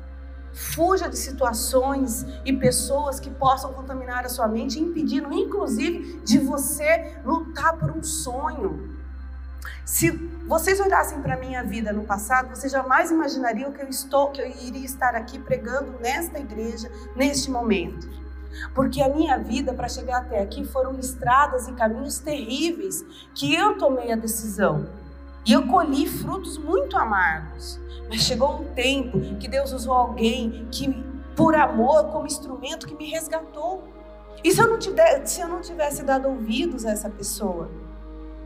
Fuja 0.53 1.09
de 1.09 1.17
situações 1.17 2.27
e 2.45 2.53
pessoas 2.53 3.21
que 3.21 3.31
possam 3.31 3.73
contaminar 3.73 4.27
a 4.27 4.29
sua 4.29 4.49
mente, 4.49 4.81
impedindo, 4.81 5.33
inclusive, 5.33 6.21
de 6.25 6.41
você 6.41 7.17
lutar 7.25 7.79
por 7.79 7.93
um 7.93 8.03
sonho. 8.03 9.02
Se 9.85 10.11
vocês 10.47 10.79
olhassem 10.79 11.21
para 11.21 11.35
a 11.35 11.37
minha 11.37 11.63
vida 11.65 11.93
no 11.93 12.05
passado, 12.05 12.55
vocês 12.55 12.73
jamais 12.73 13.11
imaginariam 13.11 13.73
que 13.73 13.83
eu 13.83 13.89
estou, 13.89 14.31
que 14.31 14.41
eu 14.41 14.47
iria 14.47 14.85
estar 14.85 15.15
aqui 15.17 15.39
pregando 15.39 15.99
nesta 16.01 16.39
igreja 16.39 16.91
neste 17.17 17.51
momento. 17.51 18.09
Porque 18.75 19.03
a 19.03 19.09
minha 19.09 19.37
vida 19.39 19.73
para 19.73 19.89
chegar 19.89 20.19
até 20.19 20.41
aqui 20.41 20.65
foram 20.65 20.99
estradas 21.01 21.67
e 21.67 21.73
caminhos 21.73 22.19
terríveis 22.19 23.05
que 23.35 23.55
eu 23.55 23.77
tomei 23.77 24.13
a 24.13 24.17
decisão. 24.17 24.89
E 25.45 25.53
eu 25.53 25.67
colhi 25.67 26.07
frutos 26.07 26.57
muito 26.59 26.97
amargos. 26.97 27.81
Mas 28.09 28.21
chegou 28.21 28.61
um 28.61 28.75
tempo 28.75 29.19
que 29.37 29.49
Deus 29.49 29.73
usou 29.73 29.95
alguém 29.95 30.69
que, 30.71 30.93
por 31.35 31.57
amor, 31.57 32.05
como 32.13 32.27
instrumento, 32.27 32.87
que 32.87 32.95
me 32.95 33.11
resgatou. 33.11 33.83
E 34.45 34.53
se 34.53 34.61
eu 34.61 34.69
não 34.69 34.79
se 35.25 35.41
eu 35.41 35.49
não 35.49 35.61
tivesse 35.61 36.05
dado 36.05 36.29
ouvidos 36.29 36.85
a 36.85 36.91
essa 36.91 37.11
pessoa? 37.11 37.69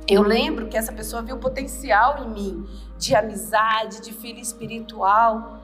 Eu 0.09 0.23
lembro 0.23 0.69
que 0.69 0.77
essa 0.77 0.93
pessoa 0.93 1.23
viu 1.23 1.37
potencial 1.39 2.25
em 2.25 2.31
mim, 2.31 2.67
de 2.97 3.15
amizade, 3.15 4.01
de 4.01 4.13
filho 4.13 4.39
espiritual. 4.39 5.61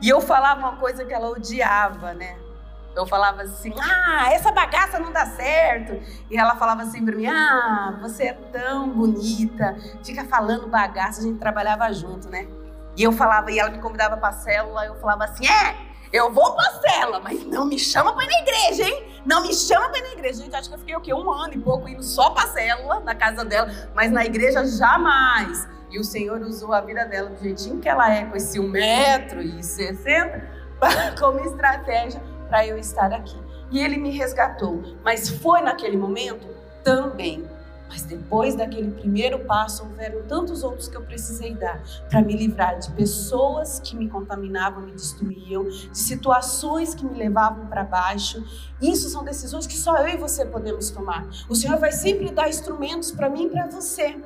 E 0.00 0.08
eu 0.08 0.20
falava 0.20 0.60
uma 0.60 0.76
coisa 0.76 1.04
que 1.04 1.12
ela 1.12 1.28
odiava, 1.28 2.14
né? 2.14 2.38
Eu 2.96 3.06
falava 3.06 3.42
assim: 3.42 3.72
ah, 3.78 4.32
essa 4.32 4.50
bagaça 4.50 4.98
não 4.98 5.12
dá 5.12 5.26
certo. 5.26 6.00
E 6.30 6.36
ela 6.38 6.56
falava 6.56 6.82
assim 6.82 7.04
para 7.04 7.14
mim: 7.14 7.26
ah, 7.26 7.98
você 8.00 8.24
é 8.28 8.32
tão 8.32 8.88
bonita, 8.88 9.76
fica 10.02 10.24
falando 10.24 10.66
bagaça. 10.66 11.20
A 11.20 11.24
gente 11.24 11.38
trabalhava 11.38 11.92
junto, 11.92 12.28
né? 12.28 12.48
E 12.96 13.02
eu 13.04 13.12
falava, 13.12 13.52
e 13.52 13.58
ela 13.60 13.70
me 13.70 13.78
convidava 13.78 14.16
para 14.16 14.32
célula, 14.32 14.86
eu 14.86 14.96
falava 14.96 15.24
assim: 15.24 15.46
é, 15.46 15.87
eu 16.12 16.32
vou 16.32 16.54
pra 16.54 16.70
cela, 16.80 17.20
mas 17.20 17.44
não 17.44 17.66
me 17.66 17.78
chama 17.78 18.14
pra 18.14 18.24
ir 18.24 18.28
na 18.28 18.38
igreja, 18.40 18.84
hein? 18.84 19.22
Não 19.26 19.42
me 19.42 19.52
chama 19.52 19.88
pra 19.90 19.98
ir 19.98 20.02
na 20.02 20.12
igreja. 20.12 20.42
Gente, 20.42 20.56
acho 20.56 20.68
que 20.68 20.74
eu 20.74 20.78
fiquei 20.78 20.96
o 20.96 21.00
quê? 21.00 21.12
Um 21.12 21.30
ano 21.30 21.54
e 21.54 21.58
pouco 21.58 21.88
indo 21.88 22.02
só 22.02 22.30
pra 22.30 22.46
célula, 22.46 23.00
na 23.00 23.14
casa 23.14 23.44
dela, 23.44 23.70
mas 23.94 24.10
na 24.10 24.24
igreja 24.24 24.64
jamais. 24.66 25.68
E 25.90 25.98
o 25.98 26.04
Senhor 26.04 26.40
usou 26.42 26.72
a 26.72 26.80
vida 26.80 27.04
dela 27.06 27.30
do 27.30 27.42
jeitinho 27.42 27.80
que 27.80 27.88
ela 27.88 28.12
é, 28.12 28.24
com 28.24 28.36
esse 28.36 28.58
1,60m, 28.58 30.42
como 31.18 31.40
estratégia 31.40 32.22
para 32.48 32.66
eu 32.66 32.78
estar 32.78 33.12
aqui. 33.12 33.36
E 33.70 33.80
ele 33.80 33.96
me 33.96 34.10
resgatou. 34.10 34.82
Mas 35.04 35.28
foi 35.28 35.60
naquele 35.60 35.96
momento 35.96 36.46
também 36.82 37.46
Mas 37.88 38.02
depois 38.02 38.54
daquele 38.54 38.90
primeiro 38.90 39.40
passo, 39.40 39.82
houveram 39.84 40.22
tantos 40.22 40.62
outros 40.62 40.88
que 40.88 40.96
eu 40.96 41.02
precisei 41.02 41.54
dar 41.54 41.82
para 42.08 42.20
me 42.20 42.36
livrar 42.36 42.78
de 42.78 42.90
pessoas 42.92 43.80
que 43.80 43.96
me 43.96 44.08
contaminavam, 44.08 44.82
me 44.82 44.92
destruíam, 44.92 45.64
de 45.68 45.98
situações 45.98 46.94
que 46.94 47.04
me 47.04 47.14
levavam 47.14 47.66
para 47.66 47.84
baixo. 47.84 48.44
Isso 48.80 49.08
são 49.08 49.24
decisões 49.24 49.66
que 49.66 49.76
só 49.76 49.96
eu 49.98 50.08
e 50.08 50.16
você 50.16 50.44
podemos 50.44 50.90
tomar. 50.90 51.26
O 51.48 51.54
Senhor 51.54 51.78
vai 51.78 51.92
sempre 51.92 52.30
dar 52.30 52.48
instrumentos 52.48 53.10
para 53.10 53.28
mim 53.28 53.46
e 53.46 53.50
para 53.50 53.66
você 53.66 54.16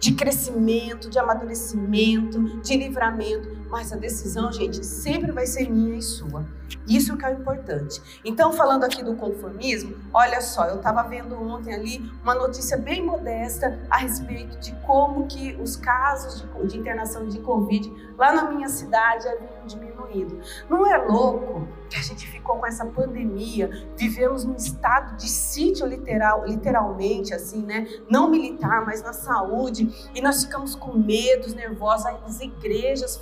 de 0.00 0.12
crescimento, 0.12 1.08
de 1.08 1.18
amadurecimento, 1.18 2.60
de 2.60 2.76
livramento, 2.76 3.57
mas 3.70 3.92
a 3.92 3.96
decisão, 3.96 4.52
gente, 4.52 4.84
sempre 4.84 5.32
vai 5.32 5.46
ser 5.46 5.70
minha 5.70 5.96
e 5.96 6.02
sua. 6.02 6.44
Isso 6.86 7.16
que 7.16 7.24
é 7.24 7.30
o 7.30 7.40
importante. 7.40 8.00
Então, 8.24 8.52
falando 8.52 8.84
aqui 8.84 9.02
do 9.02 9.14
conformismo, 9.14 9.96
olha 10.12 10.40
só, 10.40 10.66
eu 10.66 10.76
estava 10.76 11.02
vendo 11.02 11.34
ontem 11.40 11.74
ali 11.74 12.10
uma 12.22 12.34
notícia 12.34 12.76
bem 12.76 13.04
modesta 13.04 13.78
a 13.90 13.98
respeito 13.98 14.58
de 14.58 14.72
como 14.86 15.26
que 15.26 15.54
os 15.60 15.76
casos 15.76 16.40
de, 16.40 16.66
de 16.66 16.78
internação 16.78 17.26
de 17.28 17.38
Covid 17.40 17.90
lá 18.16 18.32
na 18.32 18.50
minha 18.50 18.68
cidade 18.68 19.28
haviam 19.28 19.66
diminuído. 19.66 20.40
Não 20.68 20.86
é 20.86 20.96
louco 20.98 21.68
que 21.88 21.96
a 21.96 22.02
gente 22.02 22.26
ficou 22.26 22.56
com 22.56 22.66
essa 22.66 22.84
pandemia, 22.84 23.70
vivemos 23.96 24.44
num 24.44 24.56
estado 24.56 25.16
de 25.16 25.28
sítio 25.28 25.86
literal, 25.86 26.44
literalmente, 26.46 27.32
assim, 27.32 27.64
né? 27.64 27.86
Não 28.10 28.30
militar, 28.30 28.84
mas 28.84 29.02
na 29.02 29.12
saúde, 29.12 30.10
e 30.14 30.20
nós 30.20 30.44
ficamos 30.44 30.74
com 30.74 30.92
medos, 30.92 31.54
nervosos, 31.54 32.06
as 32.06 32.40
igrejas 32.40 33.16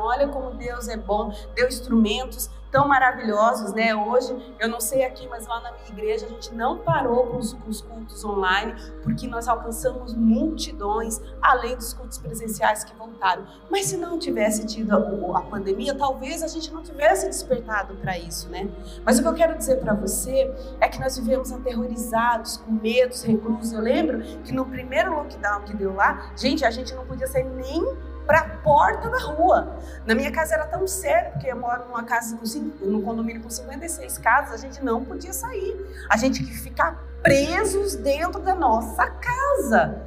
Olha 0.00 0.28
como 0.28 0.50
Deus 0.52 0.88
é 0.88 0.96
bom, 0.96 1.32
deu 1.54 1.68
instrumentos 1.68 2.50
tão 2.70 2.86
maravilhosos, 2.86 3.72
né? 3.72 3.94
Hoje, 3.94 4.54
eu 4.58 4.68
não 4.68 4.80
sei 4.80 5.04
aqui, 5.04 5.26
mas 5.28 5.46
lá 5.46 5.60
na 5.60 5.72
minha 5.72 5.88
igreja 5.88 6.26
a 6.26 6.28
gente 6.28 6.54
não 6.54 6.78
parou 6.78 7.26
com 7.26 7.38
os, 7.38 7.52
com 7.52 7.68
os, 7.68 7.80
cultos 7.80 8.24
online, 8.24 8.74
porque 9.02 9.26
nós 9.26 9.48
alcançamos 9.48 10.14
multidões, 10.14 11.20
além 11.42 11.76
dos 11.76 11.92
cultos 11.92 12.18
presenciais 12.18 12.84
que 12.84 12.94
voltaram. 12.94 13.44
Mas 13.70 13.86
se 13.86 13.96
não 13.96 14.18
tivesse 14.18 14.66
tido 14.66 14.92
a, 14.92 15.38
a 15.38 15.42
pandemia, 15.42 15.94
talvez 15.94 16.42
a 16.42 16.48
gente 16.48 16.72
não 16.72 16.82
tivesse 16.82 17.26
despertado 17.26 17.94
para 17.96 18.16
isso, 18.18 18.48
né? 18.48 18.68
Mas 19.04 19.18
o 19.18 19.22
que 19.22 19.28
eu 19.28 19.34
quero 19.34 19.56
dizer 19.56 19.80
para 19.80 19.94
você 19.94 20.52
é 20.80 20.88
que 20.88 21.00
nós 21.00 21.16
vivemos 21.16 21.52
aterrorizados, 21.52 22.58
com 22.58 22.70
medos, 22.70 23.22
reclusos. 23.24 23.72
Eu 23.72 23.80
lembro 23.80 24.20
que 24.44 24.52
no 24.52 24.64
primeiro 24.64 25.14
lockdown 25.14 25.62
que 25.62 25.74
deu 25.74 25.94
lá, 25.94 26.32
gente, 26.36 26.64
a 26.64 26.70
gente 26.70 26.94
não 26.94 27.04
podia 27.04 27.26
sair 27.26 27.44
nem 27.44 27.82
para 28.30 28.38
a 28.42 28.48
porta 28.48 29.10
da 29.10 29.18
rua. 29.18 29.76
Na 30.06 30.14
minha 30.14 30.30
casa 30.30 30.54
era 30.54 30.64
tão 30.64 30.86
sério, 30.86 31.32
porque 31.32 31.48
eu 31.48 31.56
moro 31.56 31.88
numa 31.88 32.04
casa, 32.04 32.38
num 32.80 33.02
condomínio 33.02 33.42
com 33.42 33.50
56 33.50 34.18
casas, 34.18 34.54
a 34.54 34.56
gente 34.56 34.84
não 34.84 35.04
podia 35.04 35.32
sair. 35.32 35.76
A 36.08 36.16
gente 36.16 36.36
tinha 36.36 36.48
que 36.48 36.56
ficar 36.56 36.96
presos 37.24 37.96
dentro 37.96 38.40
da 38.40 38.54
nossa 38.54 39.04
casa. 39.04 40.06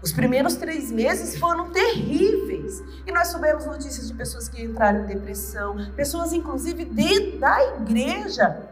Os 0.00 0.12
primeiros 0.12 0.56
três 0.56 0.90
meses 0.90 1.38
foram 1.38 1.70
terríveis. 1.70 2.82
E 3.06 3.12
nós 3.12 3.28
soubemos 3.28 3.66
notícias 3.66 4.08
de 4.08 4.14
pessoas 4.14 4.48
que 4.48 4.64
entraram 4.64 5.00
em 5.00 5.06
depressão, 5.06 5.76
pessoas, 5.94 6.32
inclusive, 6.32 6.86
dentro 6.86 7.38
da 7.38 7.62
igreja. 7.76 8.62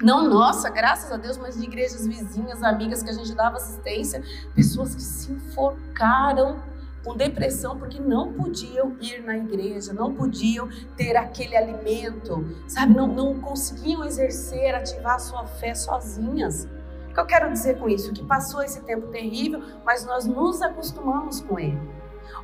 Não 0.00 0.26
nossa, 0.26 0.70
graças 0.70 1.12
a 1.12 1.18
Deus, 1.18 1.36
mas 1.36 1.58
de 1.58 1.64
igrejas 1.64 2.06
vizinhas, 2.06 2.62
amigas 2.62 3.02
que 3.02 3.10
a 3.10 3.12
gente 3.12 3.34
dava 3.34 3.58
assistência, 3.58 4.22
pessoas 4.54 4.94
que 4.94 5.02
se 5.02 5.30
enforcaram 5.30 6.69
com 7.04 7.16
depressão 7.16 7.78
porque 7.78 7.98
não 7.98 8.32
podiam 8.32 8.96
ir 9.00 9.22
na 9.22 9.36
igreja, 9.36 9.92
não 9.92 10.14
podiam 10.14 10.68
ter 10.96 11.16
aquele 11.16 11.56
alimento, 11.56 12.44
sabe? 12.68 12.94
Não, 12.94 13.06
não 13.06 13.40
conseguiam 13.40 14.04
exercer, 14.04 14.74
ativar 14.74 15.14
a 15.14 15.18
sua 15.18 15.46
fé 15.46 15.74
sozinhas. 15.74 16.68
O 17.10 17.14
que 17.14 17.20
eu 17.20 17.26
quero 17.26 17.50
dizer 17.50 17.78
com 17.78 17.88
isso? 17.88 18.12
Que 18.12 18.22
passou 18.22 18.62
esse 18.62 18.80
tempo 18.82 19.08
terrível, 19.08 19.62
mas 19.84 20.04
nós 20.04 20.26
nos 20.26 20.62
acostumamos 20.62 21.40
com 21.40 21.58
ele. 21.58 21.80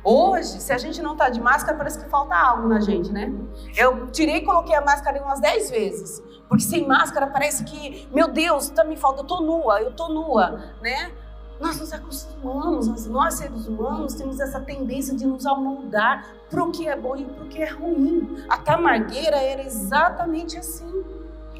Hoje, 0.03 0.59
se 0.61 0.71
a 0.73 0.77
gente 0.77 1.01
não 1.01 1.15
tá 1.15 1.29
de 1.29 1.39
máscara, 1.39 1.77
parece 1.77 1.99
que 1.99 2.09
falta 2.09 2.35
algo 2.35 2.67
na 2.67 2.79
gente, 2.79 3.11
né? 3.11 3.31
Eu 3.75 4.07
tirei 4.07 4.37
e 4.37 4.41
coloquei 4.41 4.75
a 4.75 4.81
máscara 4.81 5.21
umas 5.23 5.39
10 5.39 5.69
vezes. 5.69 6.23
Porque 6.47 6.63
sem 6.63 6.87
máscara 6.87 7.27
parece 7.27 7.63
que, 7.63 8.07
meu 8.13 8.27
Deus, 8.27 8.69
tá 8.69 8.83
me 8.83 8.95
falta, 8.95 9.21
eu 9.21 9.25
tô 9.25 9.41
nua, 9.41 9.81
eu 9.81 9.91
tô 9.93 10.07
nua, 10.09 10.75
né? 10.81 11.11
Nós 11.59 11.79
nos 11.79 11.91
acostumamos, 11.91 13.07
nós 13.07 13.33
seres 13.35 13.67
humanos 13.67 14.13
temos 14.13 14.39
essa 14.39 14.59
tendência 14.59 15.15
de 15.15 15.25
nos 15.25 15.45
amoldar 15.45 16.27
para 16.49 16.63
o 16.63 16.71
que 16.71 16.87
é 16.87 16.95
bom 16.95 17.15
e 17.15 17.25
para 17.25 17.43
o 17.43 17.47
que 17.47 17.61
é 17.61 17.69
ruim. 17.69 18.43
A 18.47 18.57
tamargueira 18.57 19.37
era 19.37 19.63
exatamente 19.63 20.57
assim. 20.57 21.03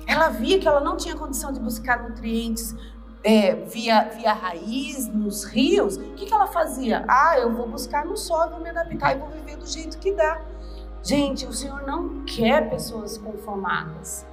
Ela 0.05 0.29
via 0.29 0.59
que 0.59 0.67
ela 0.67 0.79
não 0.79 0.95
tinha 0.95 1.15
condição 1.15 1.51
de 1.51 1.59
buscar 1.59 2.03
nutrientes 2.03 2.75
é, 3.23 3.55
via, 3.55 4.09
via 4.15 4.33
raiz, 4.33 5.07
nos 5.07 5.43
rios. 5.43 5.97
O 5.97 6.13
que, 6.13 6.25
que 6.25 6.33
ela 6.33 6.47
fazia? 6.47 7.03
Ah, 7.07 7.37
eu 7.37 7.51
vou 7.51 7.67
buscar 7.67 8.05
no 8.05 8.15
sol, 8.15 8.49
vou 8.49 8.61
me 8.61 8.69
adaptar 8.69 9.15
e 9.15 9.19
vou 9.19 9.29
viver 9.29 9.57
do 9.57 9.65
jeito 9.65 9.97
que 9.97 10.13
dá. 10.13 10.41
Gente, 11.03 11.45
o 11.45 11.53
Senhor 11.53 11.83
não 11.83 12.23
quer 12.25 12.69
pessoas 12.69 13.17
conformadas. 13.17 14.25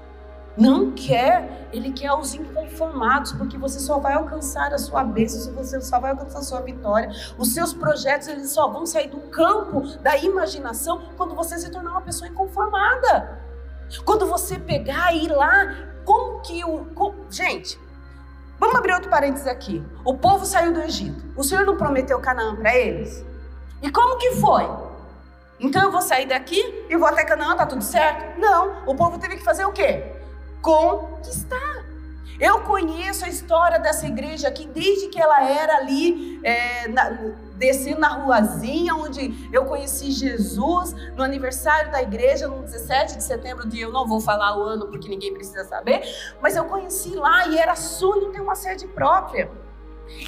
Não 0.57 0.93
quer, 0.93 1.69
ele 1.73 1.93
quer 1.93 2.13
os 2.13 2.33
inconformados, 2.33 3.33
porque 3.33 3.59
você 3.59 3.81
só 3.81 3.99
vai 3.99 4.15
alcançar 4.15 4.73
a 4.73 4.79
sua 4.79 5.03
bênção, 5.03 5.53
você 5.53 5.81
só 5.81 5.99
vai 5.99 6.13
alcançar 6.13 6.39
a 6.39 6.43
sua 6.43 6.61
vitória. 6.61 7.11
Os 7.37 7.53
seus 7.53 7.75
projetos, 7.75 8.29
eles 8.29 8.51
só 8.51 8.69
vão 8.69 8.87
sair 8.87 9.09
do 9.09 9.19
campo 9.31 9.83
da 9.99 10.17
imaginação 10.17 11.03
quando 11.17 11.35
você 11.35 11.59
se 11.59 11.71
tornar 11.71 11.91
uma 11.91 12.03
pessoa 12.03 12.29
inconformada. 12.29 13.43
Quando 14.05 14.27
você 14.27 14.57
pegar 14.59 15.13
e 15.13 15.25
ir 15.25 15.33
lá, 15.33 15.75
como 16.05 16.41
que 16.41 16.65
o. 16.65 16.85
Como, 16.95 17.27
gente, 17.31 17.79
vamos 18.59 18.77
abrir 18.77 18.93
outro 18.93 19.11
parênteses 19.11 19.49
aqui. 19.49 19.85
O 20.05 20.17
povo 20.17 20.47
saiu 20.47 20.73
do 20.73 20.83
Egito. 20.83 21.25
O 21.37 21.43
Senhor 21.43 21.67
não 21.67 21.77
prometeu 21.77 22.21
Canaã 22.21 22.55
para 22.55 22.77
eles? 22.77 23.25
E 23.83 23.91
como 23.91 24.19
que 24.19 24.33
foi? 24.37 24.69
Então 25.59 25.83
eu 25.83 25.91
vou 25.91 26.03
sair 26.03 26.27
daqui 26.27 26.87
e 26.89 26.97
vou 26.97 27.09
até 27.09 27.25
Canaã, 27.25 27.57
tá 27.57 27.67
tudo 27.67 27.83
certo? 27.83 28.39
Não. 28.39 28.85
O 28.87 28.95
povo 28.95 29.19
teve 29.19 29.37
que 29.37 29.45
fazer 29.45 29.65
o 29.65 29.73
quê? 29.73 30.14
Conquistar. 30.65 31.85
Eu 32.41 32.63
conheço 32.63 33.25
a 33.25 33.29
história 33.29 33.79
dessa 33.79 34.07
igreja 34.07 34.49
aqui 34.49 34.67
desde 34.67 35.09
que 35.09 35.21
ela 35.21 35.49
era 35.49 35.77
ali, 35.77 36.41
é, 36.43 36.89
na, 36.89 37.11
descendo 37.57 38.01
na 38.01 38.09
ruazinha, 38.09 38.95
onde 38.95 39.49
eu 39.53 39.67
conheci 39.67 40.11
Jesus 40.11 40.93
no 41.15 41.23
aniversário 41.23 41.93
da 41.93 42.03
igreja, 42.03 42.49
no 42.49 42.63
17 42.63 43.19
de 43.19 43.23
setembro, 43.23 43.69
de 43.69 43.79
eu 43.79 43.93
não 43.93 44.09
vou 44.09 44.21
falar 44.21 44.59
o 44.59 44.63
ano 44.63 44.89
porque 44.89 45.09
ninguém 45.09 45.33
precisa 45.33 45.65
saber, 45.65 46.03
mas 46.41 46.57
eu 46.57 46.65
conheci 46.65 47.11
lá 47.11 47.47
e 47.47 47.59
era 47.59 47.77
sonho 47.77 48.33
ter 48.33 48.41
uma 48.41 48.57
sede 48.57 48.89
própria. 48.89 49.49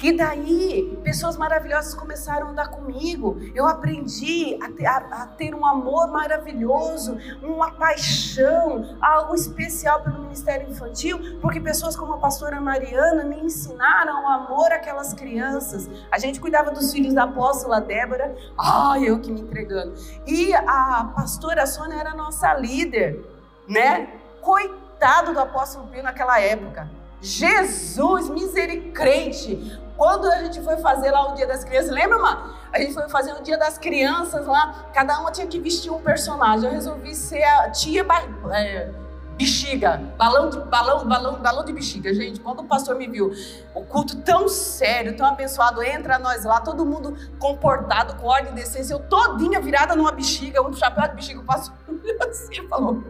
E 0.03 0.15
daí, 0.15 0.99
pessoas 1.03 1.37
maravilhosas 1.37 1.93
começaram 1.93 2.47
a 2.47 2.49
andar 2.51 2.69
comigo. 2.69 3.37
Eu 3.55 3.65
aprendi 3.67 4.57
a 4.61 4.71
ter, 4.71 4.85
a, 4.85 4.97
a 4.97 5.27
ter, 5.27 5.55
um 5.55 5.65
amor 5.65 6.07
maravilhoso, 6.07 7.17
uma 7.41 7.71
paixão, 7.71 8.97
algo 9.01 9.33
especial 9.33 10.01
pelo 10.01 10.21
ministério 10.21 10.69
infantil, 10.69 11.39
porque 11.41 11.59
pessoas 11.59 11.95
como 11.95 12.13
a 12.13 12.17
pastora 12.17 12.59
Mariana 12.61 13.23
me 13.23 13.39
ensinaram 13.39 14.23
o 14.23 14.27
amor 14.27 14.71
àquelas 14.71 15.13
crianças. 15.13 15.89
A 16.11 16.19
gente 16.19 16.39
cuidava 16.39 16.71
dos 16.71 16.91
filhos 16.91 17.13
da 17.13 17.23
apóstola 17.23 17.81
Débora, 17.81 18.35
ai, 18.57 19.05
eu 19.05 19.19
que 19.19 19.31
me 19.31 19.41
entregando. 19.41 19.95
E 20.25 20.53
a 20.53 21.11
pastora 21.15 21.65
Sônia 21.65 21.99
era 21.99 22.13
nossa 22.13 22.53
líder, 22.53 23.23
né? 23.67 24.09
Coitado 24.41 25.33
do 25.33 25.39
apóstolo 25.39 25.87
Pio 25.87 26.03
naquela 26.03 26.39
época. 26.39 26.96
Jesus, 27.21 28.29
misericrente. 28.29 29.79
Quando 29.95 30.27
a 30.27 30.43
gente 30.43 30.61
foi 30.61 30.77
fazer 30.77 31.09
lá 31.09 31.31
o 31.31 31.35
Dia 31.35 31.47
das 31.47 31.63
Crianças, 31.63 31.89
lembra, 31.89 32.19
mano? 32.19 32.53
A 32.71 32.79
gente 32.79 32.93
foi 32.93 33.09
fazer 33.09 33.33
o 33.33 33.41
Dia 33.41 33.57
das 33.57 33.77
Crianças 33.77 34.45
lá, 34.45 34.85
cada 34.93 35.19
uma 35.19 35.31
tinha 35.31 35.47
que 35.47 35.59
vestir 35.59 35.91
um 35.91 35.99
personagem. 35.99 36.67
Eu 36.67 36.71
resolvi 36.71 37.15
ser 37.15 37.43
a 37.43 37.71
tia 37.71 38.05
é, 38.51 38.91
bexiga, 39.37 40.01
balão 40.17 40.49
de, 40.49 40.59
balão, 40.59 41.07
balão, 41.07 41.35
balão 41.35 41.65
de 41.65 41.73
bexiga. 41.73 42.13
Gente, 42.13 42.39
quando 42.39 42.59
o 42.59 42.63
pastor 42.65 42.95
me 42.95 43.07
viu, 43.07 43.31
o 43.73 43.83
culto 43.83 44.17
tão 44.17 44.47
sério, 44.47 45.15
tão 45.15 45.25
abençoado, 45.25 45.81
entra 45.81 46.19
nós 46.19 46.43
lá, 46.43 46.59
todo 46.59 46.85
mundo 46.85 47.15
comportado, 47.39 48.15
com 48.15 48.27
ordem 48.27 48.51
e 48.51 48.55
decência, 48.55 48.93
eu 48.93 48.99
todinha 48.99 49.59
virada 49.59 49.95
numa 49.95 50.11
bexiga, 50.11 50.61
um 50.61 50.73
chapéu 50.73 51.07
de 51.07 51.15
bexiga, 51.15 51.39
o 51.39 51.43
pastor 51.43 51.75
assim 52.29 52.67
falou, 52.67 53.03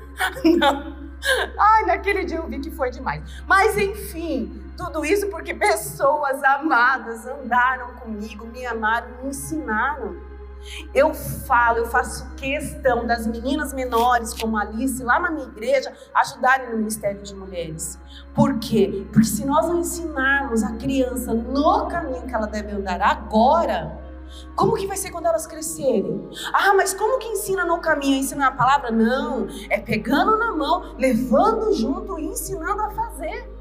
não. 0.58 1.05
Ai, 1.58 1.84
naquele 1.84 2.24
dia 2.24 2.38
eu 2.38 2.46
vi 2.46 2.58
que 2.60 2.70
foi 2.70 2.90
demais. 2.90 3.22
Mas 3.46 3.76
enfim, 3.76 4.62
tudo 4.76 5.04
isso 5.04 5.28
porque 5.28 5.54
pessoas 5.54 6.42
amadas 6.44 7.26
andaram 7.26 7.94
comigo, 7.94 8.46
me 8.46 8.64
amaram, 8.66 9.08
me 9.22 9.30
ensinaram. 9.30 10.16
Eu 10.92 11.14
falo, 11.14 11.78
eu 11.78 11.86
faço 11.86 12.28
questão 12.34 13.06
das 13.06 13.26
meninas 13.26 13.72
menores, 13.72 14.32
como 14.34 14.56
Alice, 14.56 15.02
lá 15.02 15.20
na 15.20 15.30
minha 15.30 15.46
igreja, 15.46 15.92
ajudarem 16.14 16.70
no 16.70 16.78
Ministério 16.78 17.22
de 17.22 17.34
Mulheres. 17.34 17.98
Por 18.34 18.58
quê? 18.58 19.06
Porque 19.12 19.28
se 19.28 19.46
nós 19.46 19.68
não 19.68 19.78
ensinarmos 19.78 20.64
a 20.64 20.72
criança 20.72 21.32
no 21.32 21.86
caminho 21.86 22.26
que 22.26 22.34
ela 22.34 22.46
deve 22.46 22.72
andar 22.72 23.00
agora, 23.00 23.96
como 24.54 24.74
que 24.74 24.86
vai 24.86 24.96
ser 24.96 25.10
quando 25.10 25.26
elas 25.26 25.46
crescerem? 25.46 26.28
Ah, 26.52 26.74
mas 26.74 26.94
como 26.94 27.18
que 27.18 27.28
ensina 27.28 27.64
no 27.64 27.80
caminho? 27.80 28.18
Ensina 28.18 28.48
a 28.48 28.52
palavra? 28.52 28.90
Não, 28.90 29.46
é 29.70 29.78
pegando 29.78 30.38
na 30.38 30.52
mão, 30.52 30.94
levando 30.98 31.72
junto 31.74 32.18
e 32.18 32.26
ensinando 32.26 32.82
a 32.82 32.90
fazer. 32.90 33.56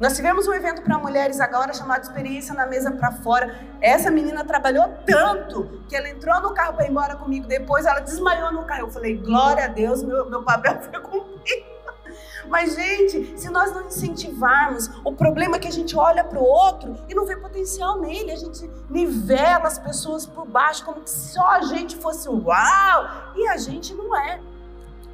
Nós 0.00 0.14
tivemos 0.14 0.46
um 0.46 0.54
evento 0.54 0.80
para 0.82 0.96
mulheres 0.96 1.40
agora 1.40 1.74
chamado 1.74 2.04
Experiência 2.04 2.54
na 2.54 2.66
Mesa 2.66 2.92
para 2.92 3.10
Fora. 3.10 3.58
Essa 3.80 4.12
menina 4.12 4.44
trabalhou 4.44 4.88
tanto 5.04 5.82
que 5.88 5.96
ela 5.96 6.08
entrou 6.08 6.40
no 6.40 6.54
carro 6.54 6.74
para 6.74 6.86
ir 6.86 6.90
embora 6.90 7.16
comigo. 7.16 7.48
Depois 7.48 7.84
ela 7.84 7.98
desmaiou 7.98 8.52
no 8.52 8.64
carro. 8.64 8.82
Eu 8.82 8.90
falei, 8.90 9.16
glória 9.16 9.64
a 9.64 9.68
Deus, 9.68 10.04
meu, 10.04 10.30
meu 10.30 10.44
papel 10.44 10.78
foi 10.88 11.00
cumprido. 11.00 11.77
Mas, 12.48 12.74
gente, 12.74 13.38
se 13.38 13.48
nós 13.50 13.72
não 13.72 13.86
incentivarmos, 13.86 14.90
o 15.04 15.12
problema 15.12 15.56
é 15.56 15.58
que 15.58 15.68
a 15.68 15.72
gente 15.72 15.96
olha 15.96 16.24
para 16.24 16.38
o 16.38 16.42
outro 16.42 16.96
e 17.08 17.14
não 17.14 17.26
vê 17.26 17.36
potencial 17.36 18.00
nele. 18.00 18.32
A 18.32 18.36
gente 18.36 18.68
nivela 18.88 19.66
as 19.66 19.78
pessoas 19.78 20.26
por 20.26 20.46
baixo, 20.46 20.84
como 20.84 21.06
se 21.06 21.34
só 21.34 21.46
a 21.46 21.62
gente 21.62 21.96
fosse 21.96 22.28
uau, 22.28 23.32
e 23.36 23.48
a 23.48 23.56
gente 23.56 23.94
não 23.94 24.16
é. 24.16 24.40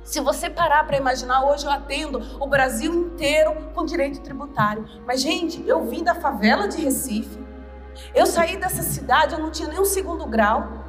Se 0.04 0.20
você 0.20 0.50
parar 0.50 0.86
para 0.86 0.98
imaginar, 0.98 1.44
hoje 1.44 1.64
eu 1.64 1.70
atendo 1.70 2.20
o 2.38 2.46
Brasil 2.46 2.94
inteiro 2.94 3.56
com 3.74 3.84
direito 3.84 4.20
tributário. 4.20 4.86
Mas, 5.06 5.22
gente, 5.22 5.66
eu 5.66 5.84
vim 5.84 6.04
da 6.04 6.14
favela 6.14 6.68
de 6.68 6.80
Recife. 6.82 7.42
Eu 8.14 8.26
saí 8.26 8.56
dessa 8.56 8.82
cidade, 8.82 9.34
eu 9.34 9.40
não 9.40 9.50
tinha 9.50 9.68
nem 9.68 9.80
um 9.80 9.84
segundo 9.84 10.26
grau. 10.26 10.84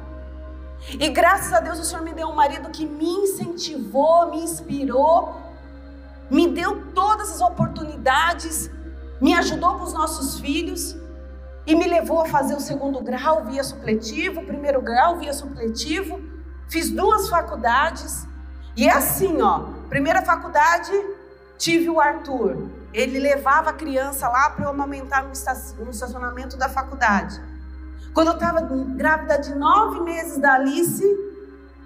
E 0.90 1.08
graças 1.08 1.52
a 1.52 1.60
Deus 1.60 1.78
o 1.78 1.84
Senhor 1.84 2.02
me 2.02 2.12
deu 2.12 2.28
um 2.28 2.34
marido 2.34 2.68
que 2.70 2.84
me 2.84 3.08
incentivou, 3.08 4.30
me 4.30 4.42
inspirou, 4.42 5.34
me 6.30 6.48
deu 6.48 6.92
todas 6.94 7.30
as 7.30 7.40
oportunidades, 7.40 8.70
me 9.20 9.34
ajudou 9.34 9.76
com 9.76 9.84
os 9.84 9.92
nossos 9.92 10.40
filhos 10.40 10.96
e 11.66 11.74
me 11.74 11.86
levou 11.86 12.20
a 12.20 12.26
fazer 12.26 12.54
o 12.54 12.60
segundo 12.60 13.00
grau 13.00 13.44
via 13.44 13.64
supletivo, 13.64 14.40
o 14.40 14.46
primeiro 14.46 14.80
grau 14.80 15.18
via 15.18 15.32
supletivo. 15.32 16.20
Fiz 16.68 16.90
duas 16.90 17.28
faculdades. 17.28 18.26
E 18.76 18.86
é 18.86 18.92
assim, 18.92 19.40
ó. 19.40 19.64
Primeira 19.88 20.22
faculdade, 20.22 20.92
tive 21.58 21.88
o 21.88 22.00
Arthur. 22.00 22.68
Ele 22.92 23.18
levava 23.18 23.70
a 23.70 23.72
criança 23.72 24.28
lá 24.28 24.50
para 24.50 24.66
eu 24.66 24.70
amamentar 24.70 25.24
no 25.24 25.90
estacionamento 25.90 26.56
da 26.56 26.68
faculdade. 26.68 27.40
Quando 28.12 28.28
eu 28.28 28.34
estava 28.34 28.60
grávida 28.60 29.38
de 29.38 29.54
nove 29.54 30.00
meses 30.00 30.38
da 30.38 30.54
Alice, 30.54 31.04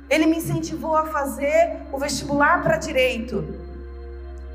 ele 0.09 0.27
me 0.27 0.37
incentivou 0.37 0.97
a 0.97 1.07
fazer 1.07 1.87
o 1.91 1.99
vestibular 1.99 2.63
para 2.63 2.77
direito. 2.77 3.60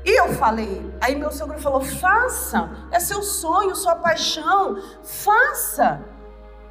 E 0.06 0.20
eu 0.20 0.32
falei, 0.34 0.88
aí 1.00 1.16
meu 1.16 1.32
sogro 1.32 1.58
falou: 1.58 1.80
faça, 1.80 2.70
é 2.92 3.00
seu 3.00 3.22
sonho, 3.22 3.74
sua 3.74 3.96
paixão, 3.96 4.80
faça. 5.02 6.00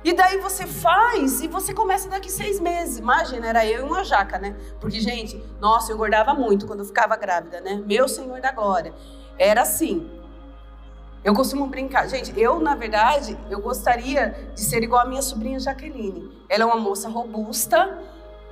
E 0.06 0.14
daí 0.14 0.40
você 0.40 0.66
faz 0.66 1.42
e 1.42 1.48
você 1.48 1.74
começa 1.74 2.08
daqui 2.08 2.32
seis 2.32 2.62
meses. 2.62 2.98
Imagina, 2.98 3.48
era 3.48 3.66
eu 3.66 3.86
e 3.86 3.90
uma 3.90 4.06
jaca, 4.06 4.38
né? 4.38 4.56
Porque, 4.80 5.02
gente, 5.02 5.44
nossa, 5.60 5.92
eu 5.92 5.96
engordava 5.96 6.34
muito 6.34 6.66
quando 6.66 6.80
eu 6.80 6.86
ficava 6.86 7.18
grávida, 7.18 7.60
né? 7.60 7.84
Meu 7.86 8.08
Senhor 8.08 8.40
da 8.40 8.52
Glória. 8.52 8.94
Era 9.38 9.64
assim. 9.64 10.10
Eu 11.24 11.34
costumo 11.34 11.66
brincar. 11.66 12.08
Gente, 12.08 12.40
eu, 12.40 12.60
na 12.60 12.76
verdade, 12.76 13.38
eu 13.50 13.60
gostaria 13.60 14.52
de 14.54 14.62
ser 14.62 14.84
igual 14.84 15.02
a 15.02 15.06
minha 15.06 15.24
sobrinha 15.24 15.60
Jaqueline. 15.60 16.32
Ela 16.48 16.64
é 16.64 16.68
uma 16.68 16.78
moça 16.80 17.10
robusta 17.10 18.00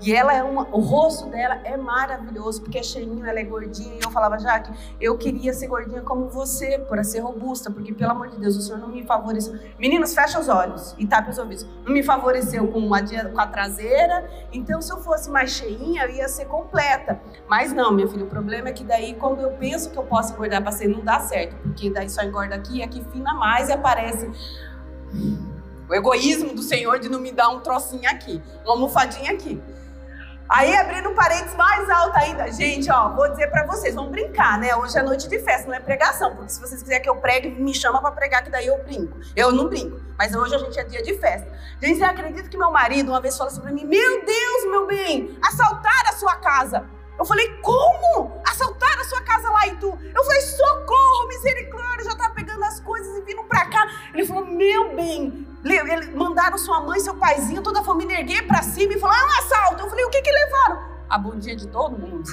e 0.03 0.13
ela 0.13 0.33
é 0.33 0.43
uma, 0.43 0.67
o 0.69 0.81
rosto 0.81 1.29
dela 1.29 1.61
é 1.63 1.77
maravilhoso, 1.77 2.61
porque 2.61 2.77
é 2.77 2.83
cheinho, 2.83 3.25
ela 3.25 3.39
é 3.39 3.43
gordinha. 3.43 3.95
E 3.95 3.99
eu 4.03 4.11
falava, 4.11 4.37
Jaque, 4.37 4.69
eu 4.99 5.17
queria 5.17 5.53
ser 5.53 5.67
gordinha 5.67 6.01
como 6.01 6.27
você, 6.27 6.77
para 6.77 7.05
ser 7.05 7.21
robusta, 7.21 7.71
porque 7.71 7.93
pelo 7.93 8.11
amor 8.11 8.27
de 8.27 8.37
Deus, 8.37 8.57
o 8.57 8.61
Senhor 8.61 8.79
não 8.79 8.89
me 8.89 9.05
favoreceu. 9.05 9.57
Meninos, 9.79 10.13
fecha 10.13 10.37
os 10.37 10.49
olhos 10.49 10.93
e 10.97 11.07
tape 11.07 11.29
os 11.29 11.37
ouvidos. 11.37 11.65
Não 11.85 11.93
me 11.93 12.03
favoreceu 12.03 12.67
com, 12.67 12.79
uma, 12.79 12.99
com 13.01 13.39
a 13.39 13.47
traseira, 13.47 14.29
então 14.51 14.81
se 14.81 14.91
eu 14.91 14.97
fosse 14.97 15.29
mais 15.29 15.51
cheinha, 15.51 16.03
eu 16.03 16.09
ia 16.09 16.27
ser 16.27 16.45
completa. 16.45 17.21
Mas 17.47 17.71
não, 17.71 17.93
minha 17.93 18.07
filha, 18.07 18.25
o 18.25 18.29
problema 18.29 18.67
é 18.67 18.73
que 18.73 18.83
daí, 18.83 19.13
quando 19.13 19.39
eu 19.39 19.51
penso 19.51 19.89
que 19.89 19.97
eu 19.97 20.03
posso 20.03 20.33
engordar 20.33 20.61
para 20.61 20.73
ser, 20.73 20.89
não 20.89 20.99
dá 20.99 21.21
certo, 21.21 21.55
porque 21.63 21.89
daí 21.89 22.09
só 22.09 22.23
engorda 22.23 22.55
aqui 22.55 22.79
e 22.79 22.83
aqui 22.83 23.01
fina 23.09 23.33
mais 23.33 23.69
e 23.69 23.71
aparece. 23.71 24.29
O 25.87 25.93
egoísmo 25.93 26.53
do 26.53 26.61
Senhor 26.61 26.99
de 26.99 27.07
não 27.07 27.19
me 27.19 27.31
dar 27.31 27.49
um 27.49 27.61
trocinho 27.61 28.09
aqui, 28.09 28.41
uma 28.63 28.73
almofadinha 28.73 29.31
aqui. 29.31 29.61
Aí 30.49 30.75
abrindo 30.75 31.09
um 31.09 31.15
parênteses 31.15 31.55
mais 31.55 31.89
alto 31.89 32.17
ainda, 32.17 32.51
gente, 32.51 32.91
ó, 32.91 33.09
vou 33.09 33.29
dizer 33.29 33.47
para 33.47 33.65
vocês, 33.65 33.95
vamos 33.95 34.11
brincar, 34.11 34.59
né? 34.59 34.75
Hoje 34.75 34.97
é 34.97 35.01
noite 35.01 35.27
de 35.27 35.39
festa, 35.39 35.67
não 35.67 35.75
é 35.75 35.79
pregação, 35.79 36.35
porque 36.35 36.51
se 36.51 36.59
vocês 36.59 36.81
quiserem 36.81 37.01
que 37.01 37.09
eu 37.09 37.15
pregue, 37.15 37.49
me 37.49 37.73
chama 37.73 38.01
para 38.01 38.11
pregar 38.11 38.43
que 38.43 38.51
daí 38.51 38.67
eu 38.67 38.77
brinco. 38.83 39.17
Eu 39.35 39.51
não 39.51 39.69
brinco, 39.69 39.99
mas 40.17 40.35
hoje 40.35 40.53
a 40.53 40.59
gente 40.59 40.77
é 40.79 40.83
dia 40.83 41.01
de 41.01 41.17
festa. 41.17 41.47
Gente, 41.81 41.97
você 41.97 42.03
acredita 42.03 42.49
que 42.49 42.57
meu 42.57 42.71
marido 42.71 43.09
uma 43.09 43.21
vez 43.21 43.37
falou 43.37 43.51
assim 43.51 43.61
para 43.61 43.71
mim: 43.71 43.85
"Meu 43.85 44.25
Deus, 44.25 44.65
meu 44.69 44.85
bem, 44.85 45.37
assaltaram 45.41 46.09
a 46.09 46.13
sua 46.13 46.35
casa". 46.35 46.85
Eu 47.17 47.25
falei: 47.25 47.47
"Como? 47.61 48.41
Assaltaram 48.45 49.01
a 49.01 49.05
sua 49.05 49.21
casa 49.21 49.49
lá 49.49 49.67
e 49.67 49.75
tu?". 49.77 49.97
Eu 50.13 50.23
falei: 50.23 50.41
"Socorro, 50.41 51.27
misericórdia, 51.29 52.05
já 52.05 52.15
tá 52.15 52.29
pegando 52.29 52.63
as 52.65 52.79
coisas 52.81 53.17
e 53.17 53.21
vindo 53.21 53.43
para 53.45 53.65
cá". 53.65 53.87
Ele 54.13 54.25
falou: 54.25 54.45
"Meu 54.45 54.95
bem, 54.95 55.42
mandaram 56.13 56.57
sua 56.57 56.81
mãe, 56.81 56.99
seu 56.99 57.15
paizinho, 57.15 57.61
toda 57.61 57.79
a 57.79 57.83
família 57.83 58.19
erguer 58.19 58.45
para 58.45 58.61
cima 58.61 58.93
e 58.93 58.99
falar: 58.99 59.19
é 59.19 59.23
um 59.23 59.39
assalto. 59.39 59.83
Eu 59.83 59.89
falei: 59.89 60.05
o 60.05 60.09
que 60.09 60.21
que 60.21 60.31
levaram? 60.31 60.83
A 61.09 61.17
bundinha 61.17 61.55
de 61.55 61.67
todo 61.67 61.97
mundo. 61.97 62.29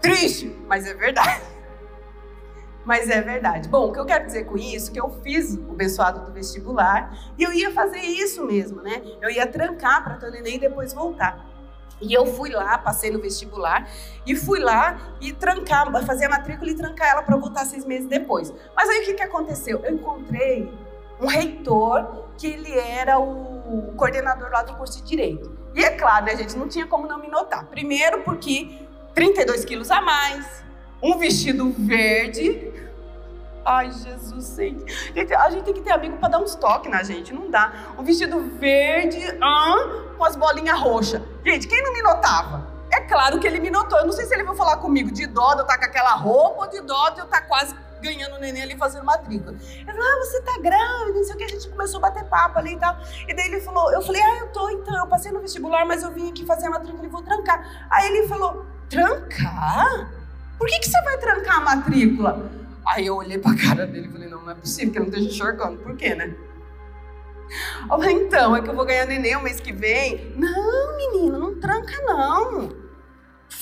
Triste, 0.00 0.54
mas 0.66 0.86
é 0.86 0.94
verdade. 0.94 1.42
Mas 2.84 3.08
é 3.08 3.20
verdade. 3.22 3.68
Bom, 3.68 3.88
o 3.88 3.92
que 3.92 3.98
eu 3.98 4.04
quero 4.04 4.26
dizer 4.26 4.44
com 4.44 4.58
isso 4.58 4.90
é 4.90 4.92
que 4.92 5.00
eu 5.00 5.08
fiz 5.22 5.56
o 5.56 5.72
abençoado 5.72 6.26
do 6.26 6.32
vestibular 6.32 7.32
e 7.38 7.42
eu 7.42 7.52
ia 7.52 7.72
fazer 7.72 8.00
isso 8.00 8.44
mesmo, 8.44 8.82
né? 8.82 9.02
Eu 9.22 9.30
ia 9.30 9.46
trancar 9.46 10.04
para 10.04 10.30
neném 10.30 10.56
e 10.56 10.60
depois 10.60 10.92
voltar. 10.92 11.53
E 12.00 12.12
eu 12.12 12.26
fui 12.26 12.50
lá, 12.50 12.76
passei 12.78 13.10
no 13.10 13.20
vestibular 13.20 13.88
e 14.26 14.34
fui 14.34 14.60
lá 14.60 14.98
e 15.20 15.32
trancar, 15.32 15.90
fazer 16.04 16.26
a 16.26 16.28
matrícula 16.30 16.70
e 16.70 16.74
trancar 16.74 17.08
ela 17.08 17.22
para 17.22 17.36
voltar 17.36 17.64
seis 17.64 17.84
meses 17.84 18.08
depois. 18.08 18.52
Mas 18.76 18.88
aí 18.88 19.02
o 19.02 19.04
que, 19.04 19.14
que 19.14 19.22
aconteceu? 19.22 19.80
Eu 19.84 19.94
encontrei 19.94 20.70
um 21.20 21.26
reitor 21.26 22.24
que 22.36 22.46
ele 22.46 22.76
era 22.78 23.18
o 23.18 23.94
coordenador 23.96 24.50
lá 24.50 24.62
do 24.62 24.74
curso 24.74 25.00
de 25.00 25.08
Direito. 25.08 25.56
E 25.74 25.82
é 25.82 25.90
claro, 25.90 26.26
né, 26.26 26.36
gente, 26.36 26.56
não 26.56 26.68
tinha 26.68 26.86
como 26.86 27.06
não 27.06 27.18
me 27.18 27.28
notar. 27.28 27.66
Primeiro 27.66 28.22
porque 28.22 28.86
32 29.14 29.64
quilos 29.64 29.90
a 29.90 30.00
mais, 30.00 30.64
um 31.02 31.18
vestido 31.18 31.70
verde. 31.70 32.72
Ai, 33.64 33.90
Jesus, 33.90 34.56
gente. 34.56 34.84
A 35.36 35.50
gente 35.50 35.64
tem 35.64 35.74
que 35.74 35.80
ter 35.80 35.92
amigo 35.92 36.18
para 36.18 36.28
dar 36.28 36.38
uns 36.38 36.54
toques 36.54 36.90
na 36.90 37.02
gente, 37.02 37.32
não 37.32 37.50
dá. 37.50 37.94
Um 37.98 38.02
vestido 38.02 38.40
verde, 38.40 39.18
ah, 39.40 40.03
com 40.14 40.24
as 40.24 40.36
bolinhas 40.36 40.78
roxas. 40.78 41.20
Gente, 41.44 41.66
quem 41.66 41.82
não 41.82 41.92
me 41.92 42.02
notava? 42.02 42.74
É 42.92 43.00
claro 43.00 43.40
que 43.40 43.46
ele 43.46 43.58
me 43.58 43.70
notou. 43.70 43.98
Eu 43.98 44.06
não 44.06 44.12
sei 44.12 44.24
se 44.24 44.34
ele 44.34 44.44
vai 44.44 44.54
falar 44.54 44.76
comigo 44.76 45.10
de 45.10 45.26
dó 45.26 45.54
de 45.54 45.60
eu 45.60 45.62
estar 45.62 45.74
tá 45.74 45.78
com 45.78 45.84
aquela 45.84 46.14
roupa 46.14 46.64
ou 46.64 46.70
de 46.70 46.80
dó 46.80 47.10
de 47.10 47.20
eu 47.20 47.24
estar 47.24 47.40
tá 47.40 47.46
quase 47.46 47.74
ganhando 48.00 48.36
o 48.36 48.38
neném 48.38 48.62
ali 48.62 48.76
fazendo 48.76 49.04
matrícula. 49.04 49.56
Ele 49.58 49.84
falou, 49.86 50.02
ah, 50.02 50.18
você 50.24 50.42
tá 50.42 50.58
grávida, 50.60 51.18
não 51.18 51.24
sei 51.24 51.34
o 51.34 51.38
que. 51.38 51.44
A 51.44 51.48
gente 51.48 51.68
começou 51.68 51.98
a 51.98 52.02
bater 52.02 52.24
papo 52.24 52.58
ali 52.58 52.74
e 52.74 52.78
tal. 52.78 52.96
E 53.26 53.34
daí 53.34 53.46
ele 53.46 53.60
falou, 53.60 53.90
eu 53.92 54.02
falei, 54.02 54.22
ah, 54.22 54.38
eu 54.40 54.52
tô 54.52 54.70
então. 54.70 54.96
Eu 54.96 55.06
passei 55.06 55.32
no 55.32 55.40
vestibular, 55.40 55.84
mas 55.84 56.02
eu 56.02 56.12
vim 56.12 56.30
aqui 56.30 56.44
fazer 56.46 56.66
a 56.66 56.70
matrícula 56.70 57.04
e 57.04 57.08
vou 57.08 57.22
trancar. 57.22 57.88
Aí 57.90 58.08
ele 58.08 58.28
falou, 58.28 58.64
trancar? 58.88 60.10
Por 60.58 60.68
que, 60.68 60.78
que 60.78 60.88
você 60.88 61.02
vai 61.02 61.18
trancar 61.18 61.56
a 61.56 61.60
matrícula? 61.60 62.50
Aí 62.86 63.06
eu 63.06 63.16
olhei 63.16 63.38
pra 63.38 63.54
cara 63.56 63.86
dele 63.86 64.08
e 64.08 64.12
falei, 64.12 64.28
não, 64.28 64.42
não 64.42 64.50
é 64.50 64.54
possível 64.54 64.92
que 64.92 64.98
eu 64.98 65.02
não 65.02 65.08
esteja 65.08 65.28
enxergando. 65.28 65.78
Por 65.78 65.96
quê, 65.96 66.14
né? 66.14 66.34
Falei, 67.88 68.14
então, 68.14 68.56
é 68.56 68.62
que 68.62 68.68
eu 68.68 68.74
vou 68.74 68.84
ganhar 68.84 69.06
neném 69.06 69.36
o 69.36 69.42
mês 69.42 69.60
que 69.60 69.72
vem. 69.72 70.34
Não, 70.36 70.96
menina, 70.96 71.38
não 71.38 71.58
tranca 71.60 72.00
não. 72.02 72.84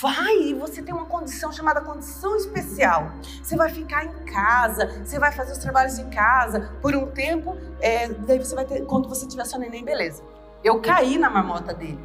Vai, 0.01 0.55
você 0.55 0.83
tem 0.83 0.95
uma 0.95 1.07
condição 1.07 1.53
chamada 1.53 1.81
condição 1.81 2.37
especial. 2.37 3.13
Você 3.43 3.57
vai 3.57 3.69
ficar 3.69 4.05
em 4.05 4.25
casa, 4.25 5.05
você 5.05 5.19
vai 5.19 5.33
fazer 5.33 5.53
os 5.53 5.59
trabalhos 5.59 5.97
de 5.97 6.05
casa 6.07 6.73
por 6.81 6.95
um 6.95 7.07
tempo, 7.11 7.57
é, 7.81 8.09
daí 8.09 8.39
você 8.39 8.55
vai 8.55 8.65
ter, 8.65 8.85
quando 8.87 9.09
você 9.09 9.27
tiver 9.27 9.45
seu 9.45 9.59
neném, 9.59 9.85
beleza. 9.85 10.23
Eu 10.65 10.81
caí 10.81 11.19
na 11.19 11.29
marmota 11.29 11.75
dele, 11.75 11.99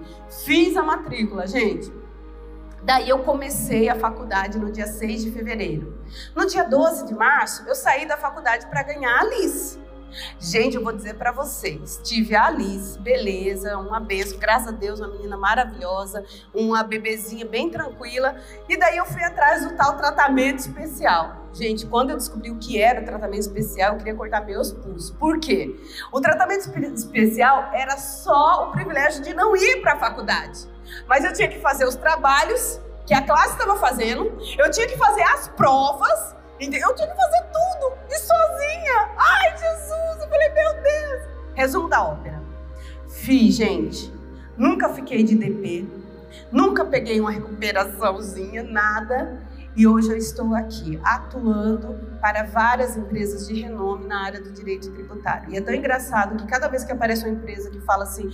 fiz 0.44 0.76
a 0.76 0.84
matrícula, 0.84 1.48
gente. 1.48 1.92
Daí 2.84 3.10
eu 3.10 3.20
comecei 3.20 3.90
a 3.90 3.96
faculdade 3.96 4.58
no 4.58 4.72
dia 4.72 4.88
6 4.88 5.24
de 5.24 5.32
fevereiro. 5.32 6.02
No 6.36 6.46
dia 6.46 6.64
12 6.64 7.06
de 7.06 7.14
março, 7.14 7.64
eu 7.68 7.76
saí 7.76 8.08
da 8.08 8.16
faculdade 8.16 8.68
para 8.68 8.84
ganhar 8.84 9.12
a 9.12 9.22
Alice. 9.22 9.80
Gente, 10.40 10.76
eu 10.76 10.84
vou 10.84 10.94
dizer 10.94 11.16
para 11.16 11.32
vocês, 11.32 12.00
tive 12.04 12.36
a 12.36 12.46
Alice, 12.46 12.98
beleza, 13.00 13.78
uma 13.78 14.00
benção, 14.00 14.38
graças 14.38 14.70
a 14.70 14.72
Deus, 14.72 15.00
uma 15.00 15.10
menina 15.10 15.38
maravilhosa, 15.38 16.24
uma 16.54 16.84
bebezinha 16.84 17.46
bem 17.46 17.70
tranquila, 17.70 18.36
e 18.68 18.78
daí 18.78 18.98
eu 18.98 19.06
fui 19.06 19.24
atrás 19.24 19.68
do 19.68 19.76
tal 19.76 19.98
tratamento 19.98 20.60
especial. 20.60 21.48
Gente, 21.54 21.86
quando 21.86 22.12
eu 22.12 22.18
descobri 22.18 22.52
o 22.52 22.58
que 22.58 22.80
era 22.80 23.02
o 23.02 23.06
tratamento 23.06 23.42
especial, 23.42 23.94
eu 23.94 23.98
queria 23.98 24.16
cortar 24.16 24.46
meus 24.46 24.72
pulsos. 24.72 25.12
Por 25.12 25.40
quê? 25.40 25.76
O 26.12 26.22
tratamento 26.22 26.70
especial 26.94 27.72
era 27.74 27.98
só 27.98 28.68
o 28.68 28.72
privilégio 28.72 29.24
de 29.24 29.34
não 29.34 29.56
ir 29.56 29.82
para 29.82 29.94
a 29.94 30.00
faculdade. 30.00 30.68
Mas 31.08 31.24
eu 31.24 31.34
tinha 31.34 31.48
que 31.48 31.60
fazer 31.60 31.86
os 31.86 31.96
trabalhos 31.96 32.80
que 33.06 33.14
a 33.14 33.22
classe 33.22 33.54
estava 33.54 33.78
fazendo, 33.78 34.38
eu 34.58 34.70
tinha 34.70 34.86
que 34.86 34.98
fazer 34.98 35.24
as 35.24 35.48
provas? 35.48 36.36
Eu 36.60 36.96
tinha 36.96 37.08
que 37.08 37.16
fazer 37.16 37.44
tudo 37.54 37.94
e 38.10 38.18
sozinha. 38.18 39.10
Ai, 39.18 39.58
Jesus! 39.58 40.22
Eu 40.22 40.28
falei, 40.30 40.50
meu 40.50 40.74
Deus! 40.82 41.22
Resumo 41.54 41.88
da 41.88 42.04
ópera. 42.04 42.42
Fiz, 43.10 43.56
gente. 43.56 44.12
Nunca 44.58 44.90
fiquei 44.90 45.24
de 45.24 45.36
DP, 45.36 45.88
nunca 46.52 46.84
peguei 46.84 47.20
uma 47.22 47.30
recuperaçãozinha, 47.30 48.64
nada. 48.64 49.40
e 49.76 49.86
hoje 49.86 50.10
eu 50.10 50.18
estou 50.18 50.56
aqui 50.56 51.00
atuando 51.04 51.94
para 52.20 52.42
várias 52.44 52.98
empresas 52.98 53.48
de 53.48 53.62
renome 53.62 54.08
na 54.08 54.26
área 54.26 54.42
do 54.42 54.52
direito 54.52 54.92
tributário. 54.92 55.52
E 55.52 55.58
é 55.58 55.62
tão 55.62 55.72
engraçado 55.76 56.36
que 56.36 56.48
cada 56.48 56.68
vez 56.68 56.84
que 56.84 56.92
aparece 56.92 57.24
uma 57.24 57.36
empresa 57.36 57.70
que 57.70 57.80
fala 57.82 58.04
assim: 58.06 58.28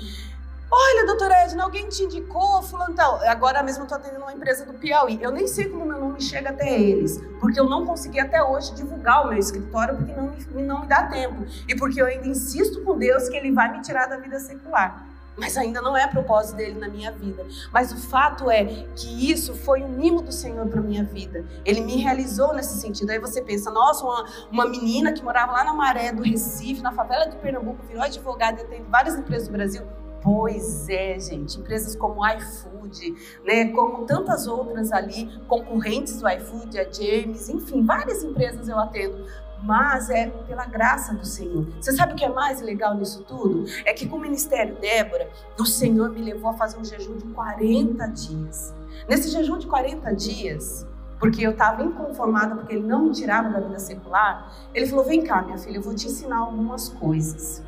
Olha, 0.72 1.06
doutora 1.06 1.36
Edna, 1.44 1.64
alguém 1.64 1.88
te 1.88 2.04
indicou, 2.04 2.64
fulano 2.64 2.96
tal. 2.96 3.22
Agora 3.28 3.62
mesmo 3.62 3.84
estou 3.84 3.98
atendendo 3.98 4.24
uma 4.24 4.34
empresa 4.34 4.66
do 4.66 4.74
Piauí. 4.74 5.22
Eu 5.22 5.32
nem 5.32 5.48
sei 5.48 5.70
como 5.70 5.86
meu 5.86 6.00
nome 6.00 6.22
chega 6.22 6.50
até 6.50 6.80
eles, 6.80 7.22
porque 7.40 7.60
eu 7.60 7.70
não 7.70 7.86
consegui 7.86 8.20
até 8.20 8.44
hoje 8.44 8.74
divulgar 8.74 9.26
o 9.26 9.30
meu 9.30 9.38
escritório, 9.38 9.96
porque 9.96 10.14
não 10.14 10.32
me, 10.32 10.64
não 10.64 10.82
me 10.82 10.88
dá 10.88 11.04
tempo. 11.04 11.46
E 11.68 11.76
porque 11.76 12.02
eu 12.02 12.06
ainda 12.06 12.28
insisto 12.28 12.84
com 12.84 12.98
Deus 12.98 13.30
que 13.30 13.38
Ele 13.38 13.52
vai 13.52 13.72
me 13.72 13.82
tirar 13.82 14.08
da 14.08 14.18
vida 14.18 14.40
secular 14.40 15.14
mas 15.36 15.58
ainda 15.58 15.82
não 15.82 15.98
é 15.98 16.08
propósito 16.08 16.56
dele 16.56 16.80
na 16.80 16.88
minha 16.88 17.12
vida. 17.12 17.46
Mas 17.72 17.92
o 17.92 17.98
fato 17.98 18.50
é 18.50 18.66
que 18.96 19.32
isso 19.32 19.56
foi 19.56 19.82
um 19.82 19.90
mimo 19.90 20.22
do 20.22 20.32
Senhor 20.32 20.68
para 20.68 20.82
minha 20.82 21.04
vida. 21.04 21.46
Ele 21.66 21.82
me 21.82 21.98
realizou 21.98 22.54
nesse 22.54 22.80
sentido. 22.80 23.10
Aí 23.10 23.20
você 23.20 23.42
pensa, 23.42 23.72
nossa, 23.72 24.04
uma, 24.04 24.26
uma 24.52 24.68
menina 24.68 25.12
que 25.12 25.24
morava 25.24 25.52
lá 25.52 25.64
na 25.64 25.74
Maré 25.74 26.12
do 26.12 26.22
Recife, 26.22 26.82
na 26.82 26.92
favela 26.92 27.26
de 27.26 27.36
Pernambuco, 27.38 27.84
virou 27.88 28.04
advogada 28.04 28.62
e 28.62 28.66
tem 28.66 28.84
várias 28.84 29.16
empresas 29.16 29.48
do 29.48 29.52
Brasil. 29.52 29.84
Pois 30.24 30.88
é, 30.88 31.20
gente, 31.20 31.60
empresas 31.60 31.98
como 31.98 32.26
iFood, 32.26 33.14
né, 33.46 33.66
como 33.74 34.06
tantas 34.06 34.48
outras 34.48 34.94
ali, 34.94 35.30
concorrentes 35.50 36.22
do 36.22 36.30
iFood, 36.30 36.80
a 36.80 36.90
James, 36.90 37.50
enfim, 37.50 37.86
várias 37.86 38.24
empresas 38.24 38.70
eu 38.70 38.80
atendo 38.80 39.26
mas 39.64 40.10
é 40.10 40.28
pela 40.46 40.66
graça 40.66 41.14
do 41.14 41.26
Senhor. 41.26 41.66
Você 41.80 41.94
sabe 41.94 42.14
o 42.14 42.16
que 42.18 42.26
é 42.26 42.30
mais 42.30 42.62
legal 42.62 42.96
nisso 42.96 43.24
tudo? 43.24 43.64
É 43.86 43.94
que 43.94 44.06
com 44.06 44.18
o 44.18 44.20
ministério 44.20 44.76
Débora, 44.76 45.30
o 45.58 45.66
Senhor 45.66 46.10
me 46.10 46.22
levou 46.22 46.52
a 46.52 46.54
fazer 46.54 46.78
um 46.78 46.84
jejum 46.84 47.16
de 47.16 47.26
40 47.28 48.06
dias. 48.08 48.74
Nesse 49.08 49.30
jejum 49.30 49.58
de 49.58 49.66
40 49.66 50.14
dias, 50.14 50.86
porque 51.18 51.46
eu 51.48 51.52
estava 51.52 51.82
inconformada 51.82 52.56
porque 52.56 52.76
ele 52.76 52.86
não 52.86 53.06
me 53.06 53.12
tirava 53.12 53.50
da 53.50 53.62
vida 53.62 53.80
secular, 53.80 54.54
ele 54.74 54.86
falou: 54.86 55.06
"Vem 55.06 55.24
cá, 55.24 55.42
minha 55.42 55.58
filha, 55.58 55.78
eu 55.78 55.82
vou 55.82 55.96
te 55.96 56.08
ensinar 56.08 56.40
algumas 56.40 56.90
coisas". 56.90 57.64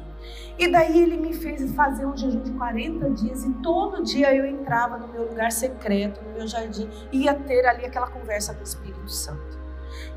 E 0.58 0.68
daí 0.70 1.02
ele 1.02 1.18
me 1.18 1.34
fez 1.34 1.70
fazer 1.74 2.06
um 2.06 2.16
jejum 2.16 2.42
de 2.42 2.52
40 2.52 3.10
dias 3.12 3.44
e 3.44 3.52
todo 3.56 4.04
dia 4.04 4.34
eu 4.34 4.46
entrava 4.46 4.98
no 4.98 5.08
meu 5.08 5.28
lugar 5.28 5.52
secreto, 5.52 6.24
no 6.24 6.32
meu 6.32 6.48
jardim, 6.48 6.90
ia 7.12 7.34
ter 7.34 7.66
ali 7.66 7.86
aquela 7.86 8.08
conversa 8.08 8.54
com 8.54 8.62
o 8.62 8.64
Espírito 8.64 9.12
Santo. 9.12 9.66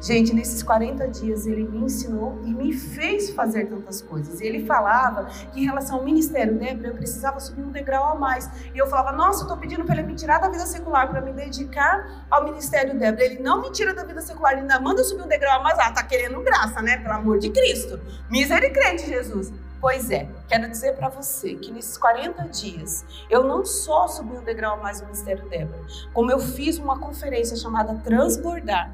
Gente, 0.01 0.33
nesses 0.33 0.63
40 0.63 1.09
dias 1.09 1.47
ele 1.47 1.65
me 1.65 1.79
ensinou 1.79 2.41
e 2.45 2.55
me 2.55 2.73
fez 2.73 3.31
fazer 3.31 3.67
tantas 3.67 4.01
coisas. 4.01 4.41
Ele 4.41 4.65
falava 4.65 5.27
que 5.53 5.61
em 5.61 5.65
relação 5.65 5.99
ao 5.99 6.05
ministério 6.05 6.57
Débora, 6.57 6.89
eu 6.89 6.95
precisava 6.95 7.41
subir 7.41 7.63
um 7.63 7.71
degrau 7.71 8.13
a 8.13 8.15
mais. 8.15 8.49
E 8.73 8.79
eu 8.79 8.87
falava, 8.87 9.13
nossa, 9.13 9.41
eu 9.41 9.43
estou 9.43 9.57
pedindo 9.57 9.85
para 9.85 9.99
ele 9.99 10.07
me 10.07 10.15
tirar 10.15 10.39
da 10.39 10.49
vida 10.49 10.67
secular 10.67 11.09
para 11.09 11.21
me 11.21 11.33
dedicar 11.33 12.27
ao 12.31 12.45
ministério 12.45 12.97
Débora. 12.97 13.25
Ele 13.25 13.43
não 13.43 13.61
me 13.61 13.73
tira 13.73 13.93
da 13.93 14.05
vida 14.05 14.21
secular, 14.21 14.53
ele 14.53 14.63
ainda 14.63 14.79
manda 14.79 15.03
subir 15.03 15.23
um 15.23 15.29
degrau 15.29 15.61
a 15.61 15.63
mais. 15.65 15.79
Ah, 15.81 15.91
tá 15.91 16.05
querendo 16.05 16.41
graça, 16.43 16.81
né? 16.81 16.99
Pelo 16.99 17.15
amor 17.15 17.39
de 17.39 17.51
Cristo. 17.51 17.99
Misericórdia, 18.31 19.07
Jesus. 19.07 19.53
Pois 19.81 20.11
é, 20.11 20.29
quero 20.49 20.69
dizer 20.69 20.97
para 20.97 21.09
você 21.09 21.55
que 21.55 21.71
nesses 21.71 21.97
40 21.97 22.43
dias 22.49 23.05
eu 23.31 23.45
não 23.45 23.65
só 23.65 24.09
subi 24.09 24.37
um 24.37 24.43
degrau 24.43 24.75
a 24.75 24.83
mais 24.83 25.01
no 25.01 25.07
Ministério 25.07 25.49
Débora, 25.49 25.81
como 26.13 26.33
eu 26.33 26.41
fiz 26.41 26.79
uma 26.79 26.99
conferência 26.99 27.57
chamada 27.57 27.95
Transbordar, 28.03 28.93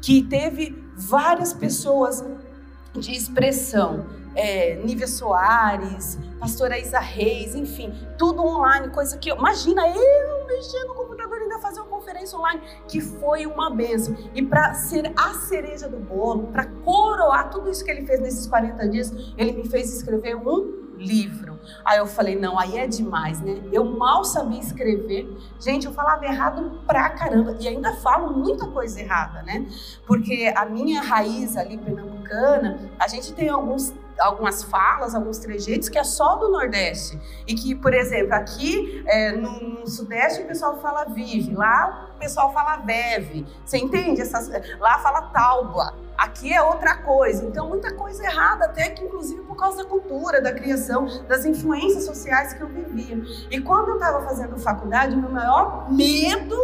que 0.00 0.22
teve 0.22 0.82
várias 0.96 1.52
pessoas 1.52 2.24
de 2.94 3.12
expressão, 3.12 4.06
é, 4.34 4.76
Nívia 4.76 5.06
Soares, 5.06 6.18
pastora 6.40 6.78
Isa 6.78 7.00
Reis, 7.00 7.54
enfim, 7.54 7.92
tudo 8.16 8.42
online, 8.42 8.88
coisa 8.88 9.18
que, 9.18 9.30
imagina 9.30 9.86
eu 9.88 10.34
computador 10.94 11.03
e 11.03 11.03
ainda 11.54 11.58
fazer 11.58 11.80
uma 11.80 11.88
conferência 11.88 12.38
online, 12.38 12.60
que 12.88 13.00
foi 13.00 13.46
uma 13.46 13.70
benção. 13.70 14.16
E 14.34 14.42
para 14.42 14.74
ser 14.74 15.12
a 15.16 15.34
cereja 15.34 15.88
do 15.88 15.98
bolo, 15.98 16.48
para 16.48 16.66
coroar 16.66 17.50
tudo 17.50 17.70
isso 17.70 17.84
que 17.84 17.90
ele 17.90 18.06
fez 18.06 18.20
nesses 18.20 18.46
40 18.46 18.88
dias, 18.88 19.12
ele 19.36 19.52
me 19.52 19.68
fez 19.68 19.94
escrever 19.94 20.36
um 20.36 20.84
livro. 20.96 21.58
Aí 21.84 21.98
eu 21.98 22.06
falei, 22.06 22.36
não, 22.36 22.58
aí 22.58 22.78
é 22.78 22.86
demais, 22.86 23.40
né? 23.40 23.60
Eu 23.72 23.84
mal 23.84 24.24
sabia 24.24 24.60
escrever. 24.60 25.28
Gente, 25.58 25.86
eu 25.86 25.92
falava 25.92 26.24
errado 26.24 26.80
pra 26.86 27.10
caramba. 27.10 27.56
E 27.58 27.66
ainda 27.66 27.94
falo 27.96 28.32
muita 28.32 28.66
coisa 28.66 29.00
errada, 29.00 29.42
né? 29.42 29.66
Porque 30.06 30.52
a 30.54 30.64
minha 30.66 31.00
raiz 31.00 31.56
ali 31.56 31.78
pernambucana, 31.78 32.90
a 32.98 33.08
gente 33.08 33.32
tem 33.32 33.48
alguns 33.48 33.92
algumas 34.18 34.62
falas, 34.62 35.14
alguns 35.14 35.38
trejeitos 35.38 35.88
que 35.88 35.98
é 35.98 36.04
só 36.04 36.36
do 36.36 36.50
Nordeste. 36.50 37.20
E 37.46 37.54
que, 37.54 37.74
por 37.74 37.92
exemplo, 37.92 38.34
aqui 38.34 39.02
é, 39.06 39.32
no, 39.32 39.80
no, 39.80 39.86
Sudeste 39.86 40.42
o 40.42 40.46
pessoal 40.46 40.80
fala 40.80 41.04
vive, 41.04 41.54
lá 41.54 42.10
o 42.14 42.18
pessoal 42.18 42.52
fala 42.52 42.76
bebe. 42.78 43.46
Você 43.64 43.78
entende? 43.78 44.20
Essas, 44.20 44.50
lá 44.78 44.98
fala 44.98 45.22
talba. 45.22 45.94
Aqui 46.16 46.52
é 46.52 46.62
outra 46.62 46.96
coisa. 46.98 47.44
Então, 47.44 47.68
muita 47.68 47.92
coisa 47.94 48.24
errada, 48.24 48.66
até 48.66 48.88
que 48.90 49.04
inclusive 49.04 49.42
por 49.42 49.56
causa 49.56 49.82
da 49.82 49.88
cultura, 49.88 50.40
da 50.40 50.52
criação, 50.52 51.06
das 51.28 51.44
influências 51.44 52.04
sociais 52.04 52.54
que 52.54 52.62
eu 52.62 52.68
vivia. 52.68 53.20
E 53.50 53.60
quando 53.60 53.88
eu 53.88 53.94
estava 53.94 54.24
fazendo 54.24 54.56
faculdade, 54.58 55.16
meu 55.16 55.30
maior 55.30 55.90
medo, 55.92 56.56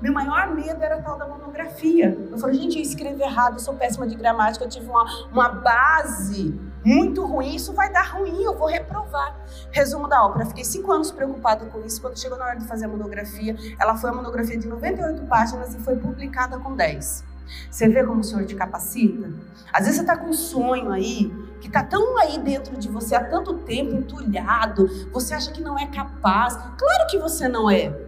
meu 0.00 0.12
maior 0.12 0.54
medo 0.54 0.82
era 0.82 0.96
a 0.96 1.02
tal 1.02 1.18
da 1.18 1.26
monografia. 1.26 2.16
Eu 2.30 2.38
falei, 2.38 2.56
gente, 2.56 2.76
eu 2.76 2.82
escrevo 2.82 3.22
errado, 3.22 3.54
eu 3.54 3.60
sou 3.60 3.74
péssima 3.74 4.06
de 4.06 4.14
gramática, 4.14 4.64
eu 4.64 4.68
tive 4.68 4.88
uma, 4.88 5.04
uma 5.30 5.48
base 5.48 6.58
muito 6.86 7.26
ruim, 7.26 7.56
isso 7.56 7.72
vai 7.72 7.92
dar 7.92 8.12
ruim, 8.12 8.44
eu 8.44 8.56
vou 8.56 8.68
reprovar. 8.68 9.36
Resumo 9.72 10.06
da 10.06 10.24
ópera, 10.24 10.46
fiquei 10.46 10.64
cinco 10.64 10.92
anos 10.92 11.10
preocupada 11.10 11.66
com 11.66 11.84
isso. 11.84 12.00
Quando 12.00 12.16
chegou 12.16 12.38
na 12.38 12.44
hora 12.44 12.56
de 12.56 12.64
fazer 12.64 12.84
a 12.84 12.88
monografia, 12.88 13.56
ela 13.80 13.96
foi 13.96 14.08
uma 14.10 14.22
monografia 14.22 14.56
de 14.56 14.68
98 14.68 15.26
páginas 15.26 15.74
e 15.74 15.78
foi 15.78 15.96
publicada 15.96 16.60
com 16.60 16.76
10. 16.76 17.24
Você 17.68 17.88
vê 17.88 18.04
como 18.04 18.20
o 18.20 18.24
Senhor 18.24 18.44
te 18.44 18.54
capacita? 18.54 19.30
Às 19.72 19.80
vezes 19.86 19.96
você 19.96 20.02
está 20.02 20.16
com 20.16 20.30
um 20.30 20.32
sonho 20.32 20.92
aí, 20.92 21.32
que 21.60 21.66
está 21.66 21.82
tão 21.82 22.18
aí 22.18 22.38
dentro 22.38 22.76
de 22.76 22.88
você 22.88 23.16
há 23.16 23.24
tanto 23.24 23.54
tempo, 23.58 23.94
entulhado, 23.96 24.88
você 25.12 25.34
acha 25.34 25.50
que 25.50 25.60
não 25.60 25.76
é 25.76 25.86
capaz. 25.88 26.54
Claro 26.54 27.06
que 27.10 27.18
você 27.18 27.48
não 27.48 27.68
é. 27.68 28.05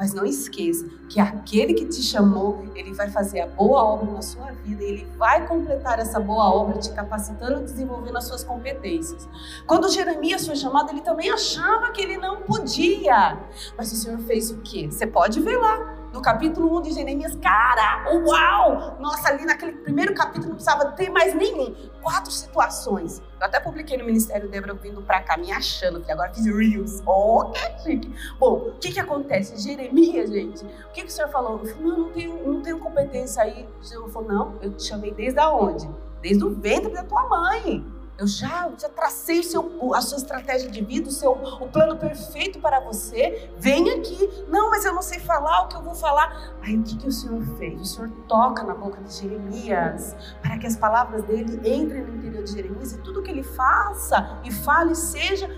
Mas 0.00 0.14
não 0.14 0.24
esqueça 0.24 0.86
que 1.10 1.20
aquele 1.20 1.74
que 1.74 1.84
te 1.84 2.02
chamou, 2.02 2.64
ele 2.74 2.94
vai 2.94 3.10
fazer 3.10 3.42
a 3.42 3.46
boa 3.46 3.84
obra 3.84 4.10
na 4.10 4.22
sua 4.22 4.50
vida, 4.52 4.82
ele 4.82 5.06
vai 5.18 5.46
completar 5.46 5.98
essa 5.98 6.18
boa 6.18 6.50
obra 6.50 6.78
te 6.78 6.90
capacitando 6.90 7.60
e 7.60 7.64
desenvolvendo 7.64 8.16
as 8.16 8.24
suas 8.24 8.42
competências. 8.42 9.28
Quando 9.66 9.92
Jeremias 9.92 10.46
foi 10.46 10.56
chamado, 10.56 10.88
ele 10.88 11.02
também 11.02 11.28
achava 11.28 11.92
que 11.92 12.00
ele 12.00 12.16
não 12.16 12.40
podia. 12.40 13.38
Mas 13.76 13.92
o 13.92 13.96
Senhor 13.96 14.18
fez 14.20 14.50
o 14.50 14.62
quê? 14.62 14.88
Você 14.90 15.06
pode 15.06 15.38
ver 15.38 15.58
lá 15.58 15.99
no 16.12 16.20
capítulo 16.20 16.78
1 16.78 16.82
de 16.82 16.92
Jeremias, 16.92 17.36
cara, 17.36 18.04
uau! 18.12 18.96
Nossa, 18.98 19.28
ali 19.28 19.44
naquele 19.44 19.72
primeiro 19.72 20.14
capítulo 20.14 20.48
não 20.48 20.54
precisava 20.54 20.92
ter 20.92 21.08
mais 21.08 21.34
nenhum. 21.34 21.74
Quatro 22.02 22.30
situações. 22.32 23.22
Eu 23.38 23.46
até 23.46 23.60
publiquei 23.60 23.96
no 23.96 24.04
Ministério 24.04 24.48
Débora 24.48 24.74
vindo 24.74 25.02
pra 25.02 25.20
cá, 25.20 25.36
me 25.36 25.52
achando, 25.52 26.00
que 26.00 26.10
agora 26.10 26.32
fiz 26.32 26.46
Reels. 26.46 27.02
Oh, 27.06 27.52
que 27.52 27.82
chique. 27.82 28.14
Bom, 28.38 28.54
o 28.54 28.72
que 28.80 28.92
que 28.92 29.00
acontece? 29.00 29.56
Jeremias, 29.60 30.30
gente, 30.30 30.64
o 30.64 30.92
que 30.92 31.02
que 31.02 31.08
o 31.08 31.10
senhor 31.10 31.30
falou? 31.30 31.52
Eu 31.52 31.58
falei, 31.58 31.76
não, 31.80 31.98
não 31.98 32.10
tenho, 32.10 32.52
não 32.52 32.62
tenho 32.62 32.78
competência 32.78 33.42
aí. 33.42 33.68
O 33.80 33.84
senhor 33.84 34.08
falou, 34.10 34.28
não, 34.28 34.54
eu 34.60 34.72
te 34.72 34.84
chamei 34.84 35.12
desde 35.12 35.40
onde? 35.40 35.88
Desde 36.20 36.44
o 36.44 36.54
ventre 36.54 36.92
da 36.92 37.04
tua 37.04 37.28
mãe. 37.28 37.99
Eu 38.20 38.26
já, 38.26 38.70
já 38.78 38.90
tracei 38.90 39.42
seu, 39.42 39.94
a 39.94 40.02
sua 40.02 40.18
estratégia 40.18 40.70
de 40.70 40.84
vida, 40.84 41.08
o, 41.08 41.10
seu, 41.10 41.32
o 41.32 41.66
plano 41.68 41.96
perfeito 41.96 42.60
para 42.60 42.78
você. 42.78 43.50
Vem 43.56 43.88
aqui. 43.92 44.44
Não, 44.46 44.68
mas 44.68 44.84
eu 44.84 44.92
não 44.92 45.00
sei 45.00 45.18
falar 45.18 45.62
o 45.62 45.68
que 45.68 45.76
eu 45.76 45.82
vou 45.82 45.94
falar. 45.94 46.54
Aí 46.60 46.76
o 46.76 46.82
que, 46.82 46.98
que 46.98 47.08
o 47.08 47.10
Senhor 47.10 47.42
fez? 47.56 47.80
O 47.80 47.84
Senhor 47.86 48.10
toca 48.28 48.62
na 48.62 48.74
boca 48.74 49.00
de 49.00 49.10
Jeremias 49.10 50.14
para 50.42 50.58
que 50.58 50.66
as 50.66 50.76
palavras 50.76 51.24
dele 51.24 51.56
entrem 51.64 52.04
no 52.04 52.16
interior 52.16 52.44
de 52.44 52.52
Jeremias 52.52 52.92
e 52.92 52.98
tudo 52.98 53.22
que 53.22 53.30
ele 53.30 53.42
faça 53.42 54.38
e 54.44 54.52
fale 54.52 54.94
seja 54.94 55.48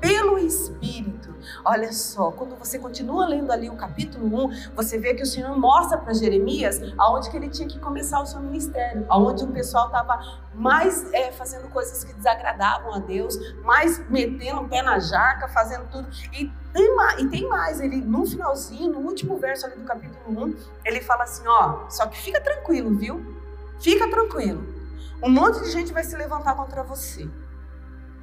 pelo 0.00 0.38
Espírito. 0.38 1.34
Olha 1.64 1.92
só, 1.92 2.30
quando 2.30 2.56
você 2.56 2.78
continua 2.78 3.26
lendo 3.26 3.52
ali 3.52 3.68
o 3.68 3.76
capítulo 3.76 4.46
1, 4.46 4.72
você 4.74 4.98
vê 4.98 5.14
que 5.14 5.22
o 5.22 5.26
Senhor 5.26 5.56
mostra 5.58 5.98
para 5.98 6.12
Jeremias 6.12 6.80
aonde 6.98 7.30
que 7.30 7.36
ele 7.36 7.48
tinha 7.48 7.68
que 7.68 7.78
começar 7.78 8.20
o 8.20 8.26
seu 8.26 8.40
ministério, 8.40 9.04
aonde 9.08 9.44
o 9.44 9.48
pessoal 9.48 9.86
estava 9.86 10.40
mais 10.54 11.12
é, 11.12 11.30
fazendo 11.32 11.68
coisas 11.68 12.02
que 12.02 12.12
desagradavam 12.14 12.94
a 12.94 12.98
Deus, 12.98 13.36
mais 13.62 13.98
metendo 14.08 14.62
o 14.62 14.68
pé 14.68 14.82
na 14.82 14.98
jaca, 14.98 15.48
fazendo 15.48 15.88
tudo. 15.90 16.08
E 16.32 16.50
tem, 16.72 16.96
mais, 16.96 17.20
e 17.20 17.28
tem 17.28 17.48
mais, 17.48 17.80
ele 17.80 17.96
no 17.96 18.26
finalzinho, 18.26 18.92
no 18.92 19.00
último 19.00 19.38
verso 19.38 19.66
ali 19.66 19.76
do 19.76 19.84
capítulo 19.84 20.46
1, 20.46 20.56
ele 20.84 21.00
fala 21.00 21.24
assim, 21.24 21.46
ó, 21.46 21.88
só 21.88 22.06
que 22.06 22.18
fica 22.18 22.40
tranquilo, 22.40 22.94
viu? 22.96 23.36
Fica 23.80 24.08
tranquilo. 24.08 24.80
Um 25.22 25.30
monte 25.30 25.60
de 25.60 25.70
gente 25.70 25.92
vai 25.92 26.02
se 26.02 26.16
levantar 26.16 26.54
contra 26.54 26.82
você. 26.82 27.28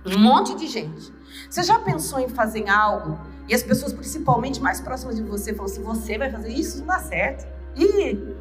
Um 0.07 0.19
monte 0.19 0.55
de 0.55 0.67
gente. 0.67 1.13
Você 1.49 1.63
já 1.63 1.79
pensou 1.79 2.19
em 2.19 2.29
fazer 2.29 2.67
algo 2.69 3.19
e 3.47 3.53
as 3.53 3.63
pessoas, 3.63 3.93
principalmente 3.93 4.61
mais 4.61 4.81
próximas 4.81 5.15
de 5.15 5.23
você, 5.23 5.53
falam 5.53 5.71
assim: 5.71 5.83
você 5.83 6.17
vai 6.17 6.31
fazer 6.31 6.49
isso? 6.49 6.79
Não 6.79 6.87
dá 6.87 6.99
certo. 6.99 7.47
Ih, 7.75 8.35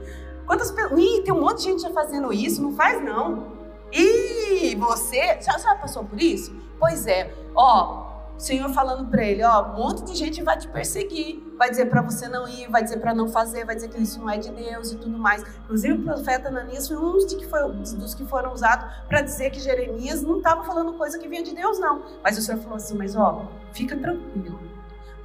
quantas 0.47 0.71
pessoas. 0.71 1.01
Ih, 1.01 1.23
tem 1.23 1.33
um 1.33 1.41
monte 1.41 1.59
de 1.59 1.65
gente 1.65 1.83
já 1.83 1.91
fazendo 1.91 2.33
isso, 2.33 2.63
não 2.63 2.73
faz 2.73 3.03
não. 3.03 3.53
Ih, 3.93 4.75
você 4.77 5.39
já, 5.41 5.57
já 5.59 5.75
passou 5.77 6.05
por 6.05 6.21
isso? 6.21 6.55
Pois 6.79 7.07
é, 7.07 7.33
ó, 7.55 8.06
o 8.37 8.41
Senhor 8.41 8.69
falando 8.71 9.09
para 9.09 9.25
ele, 9.25 9.43
ó, 9.43 9.73
um 9.73 9.77
monte 9.77 10.05
de 10.05 10.15
gente 10.15 10.43
vai 10.43 10.59
te 10.59 10.69
perseguir, 10.69 11.43
vai 11.57 11.71
dizer 11.71 11.87
para 11.87 12.03
você 12.03 12.29
não 12.29 12.47
ir, 12.47 12.69
vai 12.71 12.83
dizer 12.83 12.99
para 12.99 13.15
não 13.15 13.29
fazer, 13.29 13.65
vai 13.65 13.75
dizer 13.75 13.89
que 13.89 14.01
isso 14.01 14.21
não 14.21 14.29
é 14.29 14.37
de 14.37 14.51
Deus 14.51 14.93
e 14.93 14.97
tudo 14.97 15.19
mais. 15.19 15.43
Inclusive 15.65 15.95
o 15.95 16.03
profeta 16.03 16.49
Ananias 16.49 16.87
foi 16.87 16.97
um 16.99 17.13
dos 17.13 17.25
que, 17.33 17.47
foi, 17.47 17.73
dos 17.73 18.15
que 18.15 18.27
foram 18.27 18.53
usados 18.53 18.87
para 19.09 19.23
dizer 19.23 19.51
que 19.51 19.61
Jeremias 19.61 20.23
não 20.23 20.39
estava 20.39 20.65
falando 20.65 20.93
coisa 20.95 21.19
que 21.19 21.27
vinha 21.27 21.43
de 21.43 21.55
Deus 21.55 21.79
não. 21.79 22.03
Mas 22.23 22.37
o 22.37 22.43
Senhor 22.43 22.59
falou 22.61 22.77
assim, 22.77 22.97
mas 22.97 23.17
ó, 23.17 23.51
fica 23.73 23.97
tranquilo, 23.97 24.61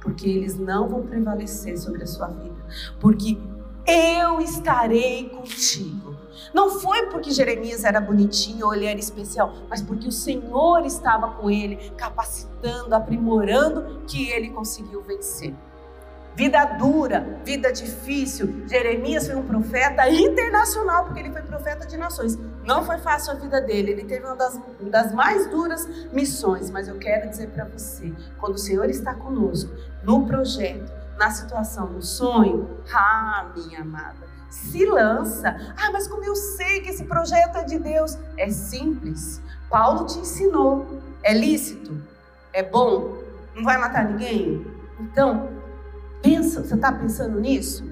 porque 0.00 0.28
eles 0.28 0.58
não 0.58 0.88
vão 0.88 1.02
prevalecer 1.02 1.78
sobre 1.78 2.02
a 2.02 2.06
sua 2.06 2.28
vida, 2.28 2.56
porque 2.98 3.38
eu 3.86 4.40
estarei 4.40 5.28
contigo. 5.28 6.11
Não 6.52 6.70
foi 6.70 7.06
porque 7.06 7.30
Jeremias 7.30 7.84
era 7.84 8.00
bonitinho 8.00 8.66
ou 8.66 8.74
ele 8.74 8.86
era 8.86 8.98
especial, 8.98 9.54
mas 9.68 9.82
porque 9.82 10.08
o 10.08 10.12
Senhor 10.12 10.84
estava 10.84 11.32
com 11.32 11.50
ele, 11.50 11.90
capacitando, 11.96 12.94
aprimorando, 12.94 14.02
que 14.06 14.30
ele 14.30 14.50
conseguiu 14.50 15.02
vencer. 15.02 15.54
Vida 16.34 16.64
dura, 16.64 17.40
vida 17.44 17.70
difícil. 17.70 18.66
Jeremias 18.66 19.26
foi 19.26 19.36
um 19.36 19.46
profeta 19.46 20.08
internacional, 20.08 21.04
porque 21.04 21.20
ele 21.20 21.30
foi 21.30 21.42
profeta 21.42 21.86
de 21.86 21.96
nações. 21.98 22.38
Não 22.64 22.82
foi 22.84 22.98
fácil 22.98 23.32
a 23.32 23.34
vida 23.34 23.60
dele, 23.60 23.92
ele 23.92 24.04
teve 24.04 24.24
uma 24.24 24.36
das, 24.36 24.58
das 24.80 25.12
mais 25.12 25.50
duras 25.50 25.86
missões. 26.10 26.70
Mas 26.70 26.88
eu 26.88 26.98
quero 26.98 27.28
dizer 27.28 27.50
para 27.50 27.66
você: 27.66 28.12
quando 28.38 28.54
o 28.54 28.58
Senhor 28.58 28.88
está 28.88 29.14
conosco, 29.14 29.70
no 30.02 30.26
projeto, 30.26 30.90
na 31.18 31.30
situação, 31.30 31.88
no 31.88 32.00
sonho, 32.00 32.78
ah, 32.92 33.52
minha 33.54 33.82
amada, 33.82 34.31
se 34.52 34.84
lança. 34.84 35.48
Ah, 35.76 35.90
mas 35.90 36.06
como 36.06 36.22
eu 36.22 36.36
sei 36.36 36.82
que 36.82 36.90
esse 36.90 37.04
projeto 37.04 37.56
é 37.56 37.64
de 37.64 37.78
Deus? 37.78 38.18
É 38.36 38.50
simples. 38.50 39.40
Paulo 39.70 40.04
te 40.04 40.18
ensinou. 40.18 41.00
É 41.22 41.32
lícito? 41.32 41.98
É 42.52 42.62
bom? 42.62 43.16
Não 43.54 43.64
vai 43.64 43.78
matar 43.78 44.04
ninguém? 44.04 44.66
Então, 45.00 45.48
pensa, 46.22 46.62
você 46.62 46.74
está 46.74 46.92
pensando 46.92 47.40
nisso? 47.40 47.90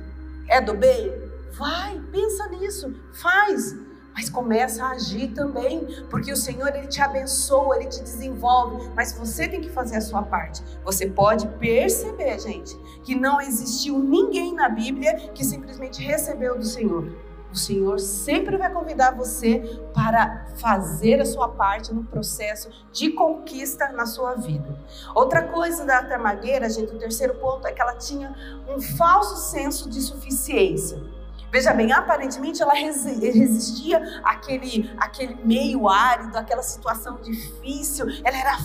É 0.49 0.61
do 0.61 0.75
bem? 0.75 1.11
Vai, 1.53 1.99
pensa 2.13 2.47
nisso, 2.49 2.95
faz 3.15 3.75
mas 4.15 4.29
começa 4.29 4.85
a 4.85 4.91
agir 4.91 5.29
também, 5.29 5.87
porque 6.11 6.33
o 6.33 6.37
Senhor 6.37 6.75
ele 6.75 6.87
te 6.87 7.01
abençoa, 7.01 7.77
ele 7.77 7.87
te 7.87 8.03
desenvolve, 8.03 8.91
mas 8.95 9.13
você 9.13 9.49
tem 9.49 9.61
que 9.61 9.71
fazer 9.71 9.97
a 9.97 10.01
sua 10.01 10.23
parte. 10.23 10.63
Você 10.85 11.07
pode 11.07 11.47
perceber, 11.59 12.39
gente, 12.39 12.77
que 13.03 13.15
não 13.15 13.41
existiu 13.41 13.99
ninguém 13.99 14.55
na 14.55 14.69
Bíblia 14.69 15.31
que 15.31 15.45
simplesmente 15.45 16.03
recebeu 16.03 16.59
do 16.59 16.65
Senhor. 16.65 17.31
O 17.53 17.57
Senhor 17.57 17.99
sempre 17.99 18.57
vai 18.57 18.73
convidar 18.73 19.11
você 19.11 19.83
para 19.93 20.47
fazer 20.57 21.21
a 21.21 21.25
sua 21.25 21.49
parte 21.49 21.93
no 21.93 22.05
processo 22.05 22.71
de 22.93 23.11
conquista 23.11 23.89
na 23.89 24.07
sua 24.07 24.35
vida. 24.35 24.79
Outra 25.15 25.43
coisa 25.49 25.85
da 25.85 26.05
Tamagueira, 26.05 26.71
gente, 26.71 26.95
o 26.95 26.99
terceiro 26.99 27.35
ponto 27.35 27.67
é 27.67 27.73
que 27.73 27.83
ela 27.83 27.97
tinha 27.97 28.33
um 28.69 28.81
falso 28.81 29.51
senso 29.51 29.91
de 29.91 30.01
suficiência. 30.01 31.03
Veja 31.51 31.73
bem, 31.73 31.91
aparentemente 31.93 32.63
ela 32.63 32.75
resistia 32.75 34.01
àquele, 34.23 34.91
àquele 34.99 35.37
meio 35.45 35.89
árido, 35.89 36.37
àquela 36.37 36.63
situação 36.63 37.17
difícil, 37.23 38.07
ela 38.25 38.37
era 38.37 38.57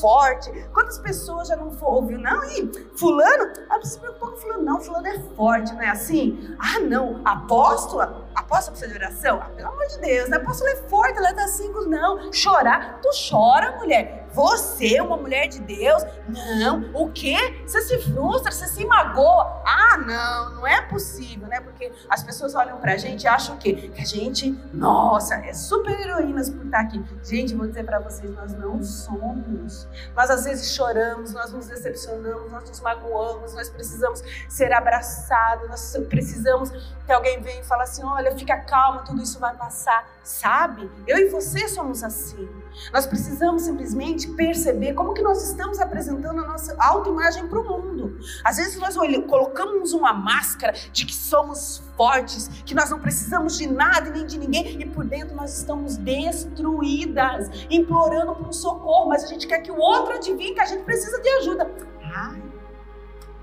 forte. 0.00 0.50
Quantas 0.72 0.98
pessoas 0.98 1.48
já 1.48 1.56
não 1.56 1.74
ouviu? 1.80 2.18
Não, 2.18 2.44
e 2.44 2.70
fulano, 2.96 3.52
ah, 3.70 3.78
não 3.78 3.84
se 3.84 3.98
preocupa 3.98 4.32
com 4.32 4.36
fulano, 4.36 4.62
não, 4.62 4.80
fulano 4.80 5.06
é 5.06 5.18
forte, 5.34 5.72
não 5.72 5.80
é 5.80 5.88
assim? 5.88 6.54
Ah, 6.58 6.80
não, 6.80 7.22
apóstola, 7.24 8.23
apóstola 8.34 8.76
precisa 8.76 8.88
de 8.88 8.96
oração? 8.96 9.40
Ah, 9.40 9.50
pelo 9.50 9.68
amor 9.68 9.86
de 9.86 9.98
Deus, 9.98 10.32
a 10.32 10.36
apóstola 10.36 10.70
é 10.70 10.76
forte, 10.88 11.18
ela 11.18 11.30
é 11.30 11.34
tá 11.34 11.44
assim, 11.44 11.70
não. 11.86 12.32
Chorar, 12.32 13.00
tu 13.00 13.08
chora, 13.30 13.76
mulher. 13.76 14.24
Você, 14.34 15.00
uma 15.00 15.16
mulher 15.16 15.46
de 15.46 15.60
Deus? 15.60 16.02
Não. 16.28 16.90
O 16.92 17.12
quê? 17.12 17.62
Você 17.64 17.82
se 17.82 17.98
frustra, 17.98 18.50
você 18.50 18.66
se 18.66 18.84
magoa. 18.84 19.62
Ah, 19.64 19.96
não, 19.96 20.54
não 20.56 20.66
é 20.66 20.82
possível, 20.82 21.46
né? 21.46 21.60
Porque 21.60 21.92
as 22.10 22.24
pessoas 22.24 22.52
olham 22.56 22.78
pra 22.78 22.96
gente 22.96 23.22
e 23.22 23.28
acham 23.28 23.54
o 23.54 23.58
quê? 23.58 23.72
Que 23.94 24.02
a 24.02 24.04
gente, 24.04 24.50
nossa, 24.72 25.36
é 25.36 25.52
super 25.52 25.98
heroínas 26.00 26.50
por 26.50 26.64
estar 26.64 26.80
aqui. 26.80 27.04
Gente, 27.22 27.54
vou 27.54 27.68
dizer 27.68 27.84
para 27.84 28.00
vocês, 28.00 28.28
nós 28.34 28.52
não 28.54 28.82
somos. 28.82 29.86
Nós 30.16 30.28
às 30.28 30.44
vezes 30.44 30.74
choramos, 30.74 31.32
nós 31.32 31.52
nos 31.52 31.68
decepcionamos, 31.68 32.50
nós 32.50 32.68
nos 32.68 32.80
magoamos, 32.80 33.54
nós 33.54 33.70
precisamos 33.70 34.20
ser 34.48 34.72
abraçados, 34.72 35.68
nós 35.68 35.96
precisamos 36.08 36.70
que 37.06 37.12
alguém 37.12 37.40
venha 37.40 37.60
e 37.60 37.64
fale 37.64 37.82
assim: 37.82 38.02
olha, 38.02 38.23
fica 38.32 38.56
calma, 38.58 39.02
tudo 39.02 39.22
isso 39.22 39.38
vai 39.38 39.54
passar. 39.56 40.08
Sabe? 40.22 40.90
Eu 41.06 41.18
e 41.18 41.28
você 41.28 41.68
somos 41.68 42.02
assim. 42.02 42.48
Nós 42.92 43.06
precisamos 43.06 43.62
simplesmente 43.62 44.28
perceber 44.30 44.94
como 44.94 45.12
que 45.12 45.22
nós 45.22 45.46
estamos 45.46 45.78
apresentando 45.78 46.40
a 46.40 46.46
nossa 46.46 46.74
autoimagem 46.78 47.46
para 47.46 47.60
o 47.60 47.64
mundo. 47.64 48.18
Às 48.42 48.56
vezes 48.56 48.78
nós 48.78 48.96
colocamos 49.26 49.92
uma 49.92 50.12
máscara 50.12 50.72
de 50.92 51.04
que 51.04 51.14
somos 51.14 51.82
fortes, 51.96 52.48
que 52.64 52.74
nós 52.74 52.90
não 52.90 52.98
precisamos 53.00 53.58
de 53.58 53.66
nada 53.66 54.08
e 54.08 54.12
nem 54.12 54.26
de 54.26 54.38
ninguém, 54.38 54.80
e 54.80 54.86
por 54.86 55.04
dentro 55.04 55.34
nós 55.34 55.56
estamos 55.58 55.96
destruídas, 55.96 57.48
implorando 57.70 58.34
por 58.34 58.48
um 58.48 58.52
socorro, 58.52 59.08
mas 59.08 59.24
a 59.24 59.26
gente 59.26 59.46
quer 59.46 59.60
que 59.60 59.70
o 59.70 59.78
outro 59.78 60.14
adivinhe 60.14 60.54
que 60.54 60.60
a 60.60 60.66
gente 60.66 60.84
precisa 60.84 61.20
de 61.20 61.28
ajuda. 61.28 61.70
Ai, 62.02 62.42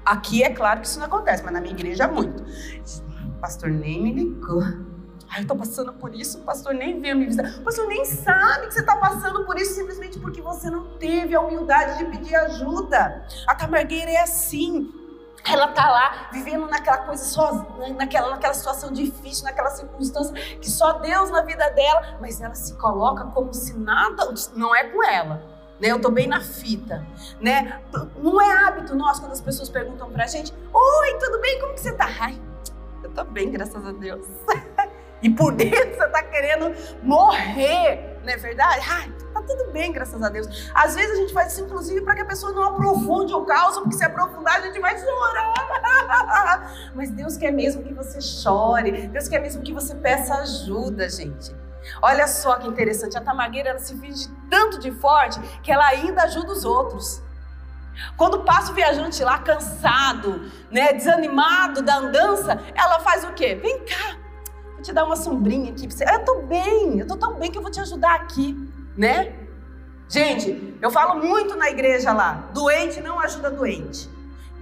aqui 0.06 0.44
é 0.44 0.50
claro 0.50 0.82
que 0.82 0.88
isso 0.88 1.00
não 1.00 1.06
acontece, 1.06 1.44
mas 1.44 1.54
na 1.54 1.62
minha 1.62 1.74
igreja 1.74 2.08
muito. 2.08 2.44
Pastor 3.42 3.72
nem 3.72 4.04
me 4.04 4.14
ligou. 4.14 4.62
Ai, 5.28 5.42
eu 5.42 5.48
tô 5.48 5.56
passando 5.56 5.94
por 5.94 6.14
isso, 6.14 6.40
o 6.40 6.42
pastor 6.42 6.76
nem 6.76 7.00
veio 7.00 7.16
me 7.16 7.26
visitar. 7.26 7.60
O 7.60 7.64
pastor 7.64 7.88
nem 7.88 8.06
sabe 8.06 8.68
que 8.68 8.74
você 8.74 8.82
está 8.82 8.96
passando 8.98 9.46
por 9.46 9.58
isso 9.58 9.74
simplesmente 9.74 10.20
porque 10.20 10.42
você 10.42 10.70
não 10.70 10.98
teve 10.98 11.34
a 11.34 11.42
humildade 11.42 11.98
de 11.98 12.06
pedir 12.06 12.36
ajuda. 12.36 13.26
A 13.48 13.56
tamargueira 13.56 14.12
é 14.12 14.22
assim. 14.22 14.94
Ela 15.44 15.70
tá 15.70 15.90
lá 15.90 16.30
vivendo 16.32 16.68
naquela 16.68 17.00
coisa 17.00 17.24
só, 17.24 17.66
naquela, 17.98 18.30
naquela 18.30 18.54
situação 18.54 18.92
difícil, 18.92 19.46
naquela 19.46 19.72
circunstância 19.72 20.36
que 20.58 20.70
só 20.70 21.00
Deus 21.00 21.32
na 21.32 21.42
vida 21.42 21.68
dela, 21.72 22.20
mas 22.22 22.40
ela 22.40 22.54
se 22.54 22.76
coloca 22.76 23.24
como 23.26 23.52
se 23.54 23.76
nada, 23.76 24.32
não 24.56 24.76
é 24.76 24.84
com 24.84 25.04
ela. 25.04 25.42
Né, 25.80 25.88
eu 25.88 26.00
tô 26.00 26.12
bem 26.12 26.28
na 26.28 26.42
fita, 26.42 27.04
né? 27.40 27.82
Não 28.18 28.40
é 28.40 28.66
hábito 28.66 28.94
nosso 28.94 29.20
quando 29.20 29.32
as 29.32 29.42
pessoas 29.42 29.68
perguntam 29.68 30.12
pra 30.12 30.28
gente: 30.28 30.54
"Oi, 30.72 31.18
tudo 31.20 31.42
bem? 31.42 31.60
Como 31.60 31.74
que 31.74 31.80
você 31.80 31.92
tá?" 31.94 32.08
Ai, 32.20 32.40
eu 33.04 33.10
tô 33.12 33.24
bem, 33.24 33.52
graças 33.52 33.86
a 33.86 33.92
Deus. 33.92 34.26
E 35.22 35.30
por 35.30 35.54
dentro 35.54 35.96
você 35.96 36.04
está 36.04 36.24
querendo 36.24 36.74
morrer, 37.04 38.18
não 38.24 38.34
é 38.34 38.38
verdade? 38.38 38.84
Ai, 38.90 39.14
tá 39.32 39.42
tudo 39.44 39.72
bem, 39.72 39.92
graças 39.92 40.22
a 40.22 40.30
Deus. 40.30 40.72
Às 40.74 40.96
vezes 40.96 41.12
a 41.12 41.16
gente 41.16 41.32
faz 41.32 41.54
isso, 41.54 41.64
inclusive, 41.64 42.02
para 42.02 42.16
que 42.16 42.22
a 42.22 42.26
pessoa 42.26 42.52
não 42.52 42.64
aprofunde 42.64 43.32
o 43.34 43.46
caos, 43.46 43.78
porque 43.78 43.96
se 43.96 44.04
aprofundar 44.04 44.56
a 44.56 44.62
gente 44.62 44.80
vai 44.80 44.98
chorar. 44.98 46.74
Mas 46.96 47.12
Deus 47.12 47.38
quer 47.38 47.52
mesmo 47.52 47.84
que 47.84 47.94
você 47.94 48.20
chore, 48.20 49.08
Deus 49.10 49.28
quer 49.28 49.40
mesmo 49.40 49.62
que 49.62 49.72
você 49.72 49.94
peça 49.94 50.34
ajuda, 50.36 51.08
gente. 51.08 51.56
Olha 52.02 52.28
só 52.28 52.56
que 52.56 52.68
interessante, 52.68 53.18
a 53.18 53.22
tamagueira 53.22 53.78
se 53.80 53.96
finge 53.98 54.28
tanto 54.50 54.80
de 54.80 54.92
forte 54.92 55.40
que 55.62 55.72
ela 55.72 55.88
ainda 55.88 56.24
ajuda 56.24 56.52
os 56.52 56.66
outros. 56.66 57.22
Quando 58.18 58.44
passa 58.44 58.72
o 58.72 58.76
viajante 58.76 59.24
lá 59.24 59.40
cansado, 59.40 60.52
né, 60.70 60.94
desanimado 60.94 61.82
da 61.82 61.98
andança, 61.98 62.62
ela 62.76 63.00
faz 63.00 63.24
o 63.24 63.34
quê? 63.34 63.56
Vem 63.56 63.80
cá, 63.86 64.18
Vou 64.82 64.82
te 64.82 64.94
dar 64.94 65.06
uma 65.06 65.16
sombrinha 65.16 65.72
aqui. 65.72 65.88
Você. 65.88 66.04
Eu 66.04 66.26
tô 66.26 66.42
bem, 66.42 67.00
eu 67.00 67.06
tô 67.06 67.16
tão 67.16 67.36
bem 67.36 67.52
que 67.52 67.58
eu 67.58 67.62
vou 67.62 67.70
te 67.70 67.80
ajudar 67.80 68.16
aqui, 68.16 68.58
né? 68.98 69.32
Gente, 70.10 70.76
eu 70.82 70.90
falo 70.90 71.24
muito 71.24 71.56
na 71.56 71.70
igreja 71.70 72.12
lá: 72.12 72.50
doente 72.52 73.00
não 73.00 73.20
ajuda 73.20 73.52
doente. 73.52 74.10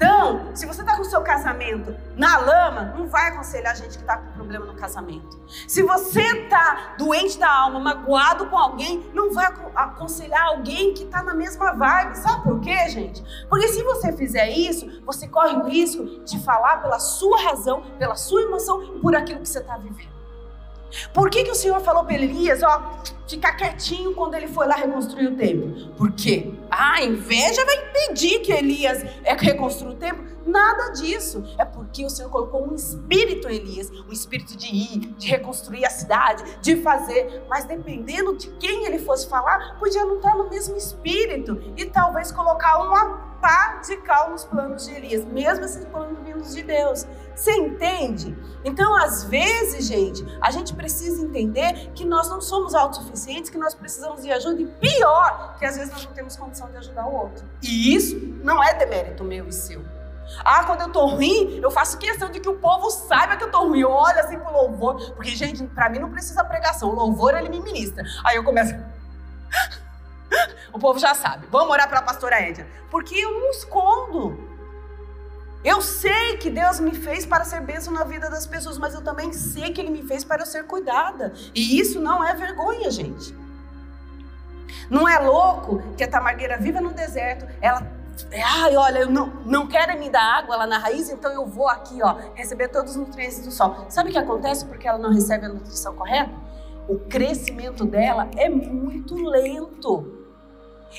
Então, 0.02 0.56
se 0.56 0.66
você 0.66 0.80
está 0.80 0.96
com 0.96 1.02
o 1.02 1.06
seu 1.06 1.22
casamento 1.22 1.94
na 2.16 2.38
lama, 2.38 2.94
não 2.98 3.10
vai 3.10 3.28
aconselhar 3.28 3.74
a 3.74 3.76
gente 3.76 3.98
que 3.98 4.04
está 4.04 4.16
com 4.16 4.32
problema 4.32 4.66
no 4.66 4.74
casamento. 4.74 5.38
Se 5.68 5.84
você 5.84 6.22
está 6.22 6.96
doente 6.98 7.38
da 7.38 7.52
alma, 7.52 7.82
magoado 7.82 8.46
com 8.46 8.58
alguém, 8.58 9.12
não 9.14 9.34
vai 9.34 9.54
aconselhar 9.76 10.42
alguém 10.48 10.94
que 10.94 11.04
está 11.04 11.22
na 11.22 11.34
mesma 11.34 11.74
vibe. 11.74 12.16
Sabe 12.16 12.44
por 12.44 12.62
quê, 12.62 12.88
gente? 12.88 13.22
Porque 13.50 13.68
se 13.68 13.84
você 13.84 14.14
fizer 14.14 14.50
isso, 14.50 15.04
você 15.06 15.28
corre 15.28 15.58
o 15.58 15.68
risco 15.68 16.24
de 16.24 16.40
falar 16.46 16.78
pela 16.82 16.98
sua 16.98 17.38
razão, 17.42 17.82
pela 18.00 18.16
sua 18.16 18.42
emoção, 18.44 19.02
por 19.02 19.14
aquilo 19.14 19.42
que 19.42 19.50
você 19.50 19.60
está 19.60 19.76
vivendo. 19.78 20.19
Por 21.14 21.30
que, 21.30 21.44
que 21.44 21.52
o 21.52 21.56
Senhor 21.56 21.80
falou 21.82 22.04
para 22.04 22.16
Elias, 22.16 22.62
ó, 22.64 23.00
ficar 23.28 23.54
quietinho 23.54 24.14
quando 24.14 24.34
ele 24.36 24.48
foi 24.48 24.68
lá 24.68 24.76
reconstruir 24.76 25.28
o 25.28 25.36
templo? 25.36 25.94
Por 25.96 26.12
quê? 26.12 26.54
Ah, 26.70 26.96
a 26.96 27.04
inveja 27.04 27.64
vai 27.66 27.76
impedir 27.76 28.40
que 28.40 28.52
Elias 28.52 29.04
é 29.24 29.34
reconstrua 29.34 29.92
o 29.92 29.96
templo? 29.96 30.26
Nada 30.46 30.94
disso. 30.94 31.44
É 31.58 31.66
porque 31.66 32.04
o 32.06 32.10
Senhor 32.10 32.30
colocou 32.30 32.68
um 32.68 32.74
espírito 32.74 33.48
em 33.48 33.56
Elias, 33.56 33.92
um 33.92 34.12
espírito 34.12 34.58
de 34.58 34.68
ir, 34.68 35.00
de 35.18 35.28
reconstruir 35.28 35.86
a 35.86 35.90
cidade, 35.90 36.44
de 36.62 36.78
fazer. 36.78 37.44
Mas 37.48 37.66
dependendo 37.66 38.36
de 38.36 38.50
quem 38.52 38.86
ele 38.86 39.00
fosse 39.00 39.30
falar, 39.30 39.78
podia 39.78 40.04
não 40.06 40.18
estar 40.18 40.36
no 40.36 40.50
mesmo 40.50 40.76
espírito 40.76 41.62
e 41.78 41.86
talvez 41.86 42.32
colocar 42.32 42.82
uma 42.84 43.29
pá 43.42 43.82
de 43.86 43.98
cal 43.98 44.32
nos 44.32 44.44
planos 44.46 44.86
de 44.86 44.94
Elias, 44.94 45.26
mesmo 45.26 45.66
esses 45.66 45.86
planos 45.86 46.20
vindos 46.24 46.54
de 46.54 46.64
Deus. 46.64 47.06
Você 47.36 47.52
entende? 47.52 48.38
Então, 48.64 48.96
às 48.96 49.24
vezes, 49.24 49.86
gente, 49.88 50.26
a 50.42 50.52
gente 50.52 50.74
precisa 50.76 51.22
entender 51.24 51.92
que 51.94 52.06
nós 52.06 52.30
não 52.30 52.42
somos 52.42 52.76
autossuficientes, 52.76 53.50
que 53.50 53.58
nós 53.58 53.74
precisamos 53.74 54.22
de 54.22 54.32
ajuda, 54.32 54.62
e 54.62 54.66
pior, 54.66 55.56
que 55.58 55.66
às 55.66 55.78
vezes 55.78 55.92
nós 55.92 56.06
não 56.06 56.14
temos 56.14 56.36
condição 56.36 56.70
de 56.70 56.78
ajudar 56.78 57.08
o 57.08 57.14
outro. 57.14 57.46
E 57.62 57.96
isso 57.96 58.18
não 58.44 58.64
é 58.64 58.74
demérito 58.74 59.24
meu 59.24 59.48
e 59.48 59.54
seu. 59.54 59.84
Ah, 60.44 60.64
quando 60.64 60.82
eu 60.82 60.92
tô 60.92 61.06
ruim, 61.08 61.60
eu 61.62 61.72
faço 61.72 61.98
questão 61.98 62.30
de 62.30 62.40
que 62.40 62.48
o 62.48 62.58
povo 62.60 62.90
saiba 62.92 63.36
que 63.36 63.44
eu 63.44 63.52
tô 63.52 63.68
ruim. 63.68 63.80
Eu 63.80 63.90
olho 63.90 64.20
assim 64.20 64.38
pro 64.38 64.52
louvor, 64.52 65.14
porque, 65.14 65.32
gente, 65.32 65.64
para 65.68 65.90
mim 65.90 66.00
não 66.00 66.12
precisa 66.12 66.44
pregação. 66.44 66.90
O 66.90 66.94
louvor, 66.94 67.36
ele 67.36 67.50
me 67.50 67.60
ministra. 67.60 68.04
Aí 68.24 68.36
eu 68.36 68.44
começo. 68.44 68.76
O 70.72 70.78
povo 70.78 71.00
já 71.00 71.16
sabe. 71.16 71.48
Vamos 71.50 71.72
orar 71.72 71.90
para 71.90 72.00
a 72.00 72.04
pastora 72.04 72.40
Edna. 72.40 72.68
Porque 72.92 73.16
eu 73.16 73.32
não 73.40 73.50
escondo. 73.50 74.50
Eu 75.64 75.82
sei 75.82 76.38
que 76.38 76.50
Deus 76.50 76.80
me 76.80 76.94
fez 76.94 77.26
para 77.26 77.44
ser 77.44 77.62
bênção 77.62 77.92
na 77.92 78.04
vida 78.04 78.30
das 78.30 78.46
pessoas, 78.46 78.78
mas 78.78 78.94
eu 78.94 79.02
também 79.02 79.34
sei 79.34 79.74
que 79.74 79.82
Ele 79.82 79.90
me 79.90 80.04
fez 80.04 80.24
para 80.24 80.44
eu 80.44 80.46
ser 80.46 80.66
cuidada. 80.66 81.34
E 81.54 81.80
isso 81.80 82.00
não 82.00 82.24
é 82.24 82.34
vergonha, 82.34 82.90
gente. 82.90 83.36
Não 84.90 85.08
é 85.08 85.20
louco 85.20 85.82
que 85.98 86.04
a 86.04 86.08
tamargueira 86.08 86.58
viva 86.58 86.80
no 86.80 86.94
deserto, 86.94 87.46
ela 87.62 88.00
Ai, 88.34 88.76
olha, 88.76 89.00
eu 89.00 89.10
não, 89.10 89.28
não 89.46 89.66
quero 89.66 89.98
me 89.98 90.10
dar 90.10 90.40
água 90.40 90.58
lá 90.58 90.68
na 90.68 90.78
raiz, 90.78 91.10
então 91.10 91.32
eu 91.32 91.46
vou 91.46 91.70
aqui, 91.70 92.04
ó, 92.04 92.18
receber 92.36 92.68
todos 92.68 92.92
os 92.92 92.98
nutrientes 92.98 93.40
do 93.40 93.50
sol. 93.50 93.86
Sabe 93.88 94.10
o 94.10 94.12
que 94.12 94.18
acontece 94.18 94.66
porque 94.66 94.86
ela 94.86 94.98
não 94.98 95.10
recebe 95.10 95.46
a 95.46 95.50
nutrição 95.50 95.96
correta? 95.96 96.34
O 96.88 97.00
crescimento 97.00 97.86
dela 97.86 98.28
é 98.36 98.50
muito 98.50 99.16
lento. 99.16 100.19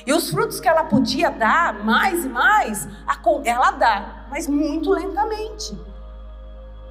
E 0.06 0.12
os 0.12 0.30
frutos 0.30 0.60
que 0.60 0.68
ela 0.68 0.84
podia 0.84 1.30
dar 1.30 1.84
mais 1.84 2.24
e 2.24 2.28
mais, 2.28 2.88
ela 3.44 3.70
dá, 3.72 4.26
mas 4.30 4.46
muito 4.46 4.90
lentamente. 4.90 5.78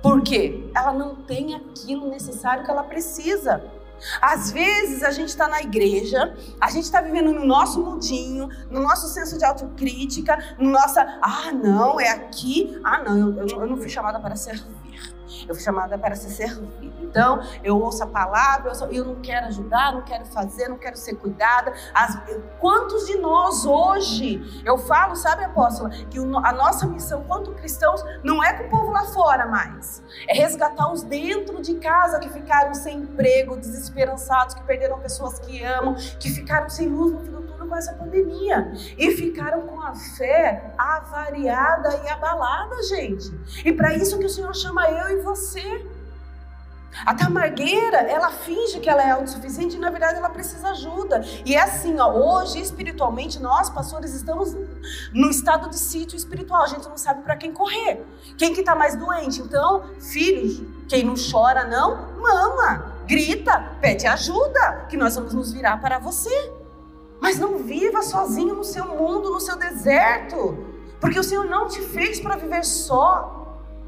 Por 0.02 0.22
quê? 0.22 0.70
Ela 0.76 0.94
não 0.94 1.16
tem 1.16 1.56
aquilo 1.56 2.10
necessário 2.10 2.64
que 2.64 2.72
ela 2.72 2.84
precisa. 2.84 3.62
Às 4.22 4.52
vezes 4.52 5.04
a 5.04 5.12
gente 5.12 5.30
está 5.30 5.48
na 5.48 5.62
igreja, 5.62 6.34
a 6.60 6.70
gente 6.70 6.86
está 6.86 7.02
vivendo 7.02 7.34
no 7.34 7.46
nosso 7.46 7.84
mundinho, 7.84 8.48
no 8.70 8.82
nosso 8.82 9.08
senso 9.08 9.38
de 9.38 9.44
autocrítica, 9.44 10.56
no 10.58 10.70
nossa, 10.72 11.02
ah, 11.22 11.52
não, 11.52 12.00
é 12.00 12.10
aqui, 12.10 12.80
ah, 12.84 13.04
não, 13.04 13.18
eu, 13.38 13.48
eu, 13.48 13.68
não 13.68 13.76
fui 13.76 13.90
chamada 13.90 14.20
para 14.20 14.36
servir. 14.36 14.79
Eu 15.48 15.56
fui 15.56 15.64
chamada 15.64 15.98
para 15.98 16.16
ser 16.16 16.30
servida. 16.30 16.90
Então, 17.02 17.42
eu 17.64 17.80
ouço 17.80 18.04
a 18.04 18.08
palavra, 18.08 18.72
eu, 18.72 18.92
eu 18.92 19.06
não 19.06 19.16
quero 19.16 19.48
ajudar, 19.48 19.94
não 19.94 20.04
quero 20.04 20.26
fazer, 20.26 20.68
não 20.68 20.78
quero 20.78 20.96
ser 20.96 21.16
cuidada. 21.16 21.74
As, 21.94 22.18
quantos 22.60 23.08
de 23.08 23.18
nós 23.18 23.66
hoje, 23.66 24.64
eu 24.66 24.78
falo, 24.78 25.16
sabe, 25.16 25.44
apóstola, 25.44 25.90
que 25.90 26.20
o, 26.20 26.38
a 26.38 26.52
nossa 26.52 26.86
missão 26.86 27.24
quanto 27.24 27.52
cristãos 27.54 28.04
não 28.24 28.44
é 28.44 28.54
com 28.54 28.66
o 28.66 28.70
povo 28.70 28.92
lá 28.92 29.06
fora 29.06 29.48
mais. 29.48 30.04
É 30.28 30.34
resgatar 30.34 30.92
os 30.92 31.04
dentro 31.04 31.62
de 31.62 31.76
casa 31.76 32.20
que 32.20 32.30
ficaram 32.30 32.74
sem 32.74 33.00
emprego, 33.00 33.58
desesperançados, 33.58 34.54
que 34.54 34.64
perderam 34.64 35.00
pessoas 35.00 35.40
que 35.40 35.64
amam, 35.64 35.96
que 36.20 36.30
ficaram 36.30 36.70
sem 36.70 36.88
luz 36.88 37.14
no 37.14 37.20
fim 37.20 37.32
do 37.32 37.49
com 37.70 37.76
essa 37.76 37.94
pandemia. 37.94 38.74
E 38.98 39.12
ficaram 39.12 39.62
com 39.62 39.80
a 39.80 39.94
fé 39.94 40.74
avariada 40.78 42.02
e 42.04 42.10
abalada, 42.10 42.84
gente. 42.84 43.32
E 43.64 43.72
para 43.72 43.94
isso 43.96 44.18
que 44.18 44.26
o 44.26 44.30
Senhor 44.30 44.54
chama 44.56 44.90
eu 44.90 45.20
e 45.20 45.22
você. 45.22 45.86
A 47.06 47.14
tamargueira, 47.14 47.98
ela 47.98 48.32
finge 48.32 48.80
que 48.80 48.90
ela 48.90 49.02
é 49.02 49.12
autossuficiente 49.12 49.76
e 49.76 49.80
na 49.80 49.90
verdade 49.90 50.18
ela 50.18 50.30
precisa 50.30 50.70
ajuda. 50.70 51.24
E 51.46 51.56
é 51.56 51.62
assim, 51.62 51.98
ó, 52.00 52.12
hoje 52.12 52.60
espiritualmente 52.60 53.40
nós, 53.40 53.70
pastores, 53.70 54.14
estamos 54.14 54.56
no 55.14 55.30
estado 55.30 55.70
de 55.70 55.78
sítio 55.78 56.18
espiritual. 56.18 56.64
A 56.64 56.68
gente 56.68 56.90
não 56.90 56.98
sabe 56.98 57.22
para 57.22 57.38
quem 57.38 57.54
correr. 57.54 58.04
Quem 58.38 58.54
que 58.54 58.62
está 58.62 58.76
mais 58.76 58.96
doente? 58.96 59.40
Então, 59.40 59.84
filhos, 60.00 60.62
quem 60.88 61.04
não 61.04 61.14
chora 61.16 61.64
não, 61.66 62.20
mama, 62.20 62.96
grita, 63.08 63.78
pede 63.80 64.08
ajuda, 64.08 64.86
que 64.90 64.98
nós 64.98 65.16
vamos 65.16 65.34
nos 65.34 65.54
virar 65.54 65.78
para 65.78 66.00
você. 66.00 66.59
Mas 67.22 67.38
não 67.38 67.58
viva 67.60 68.02
sozinho 68.02 68.56
no 68.56 68.64
seu 68.64 68.86
mundo, 68.86 69.30
no 69.30 69.40
seu 69.40 69.58
deserto, 69.58 70.58
porque 71.00 71.20
o 71.20 71.24
Senhor 71.24 71.46
não 71.46 71.68
te 71.68 71.82
fez 71.82 72.20
para 72.20 72.36
viver 72.36 72.64
só. 72.64 73.36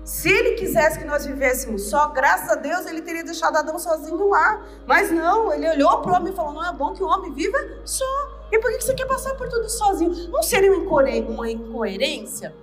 Se 0.03 0.29
ele 0.29 0.55
quisesse 0.55 0.97
que 0.97 1.05
nós 1.05 1.25
vivêssemos 1.25 1.89
só, 1.89 2.09
graças 2.09 2.49
a 2.49 2.55
Deus 2.55 2.85
ele 2.87 3.01
teria 3.01 3.23
deixado 3.23 3.55
Adão 3.55 3.77
sozinho 3.77 4.29
lá. 4.29 4.61
Mas 4.87 5.11
não, 5.11 5.53
ele 5.53 5.69
olhou 5.69 6.01
para 6.01 6.11
o 6.11 6.15
homem 6.15 6.33
e 6.33 6.35
falou: 6.35 6.53
não 6.53 6.65
é 6.65 6.73
bom 6.73 6.93
que 6.93 7.03
o 7.03 7.07
homem 7.07 7.31
viva 7.31 7.57
só. 7.85 8.05
E 8.51 8.59
por 8.59 8.71
que 8.71 8.81
você 8.81 8.93
quer 8.93 9.05
passar 9.05 9.35
por 9.35 9.47
tudo 9.47 9.69
sozinho? 9.69 10.11
Não 10.29 10.43
seria 10.43 10.73
uma 10.73 11.49
incoerência? 11.49 12.53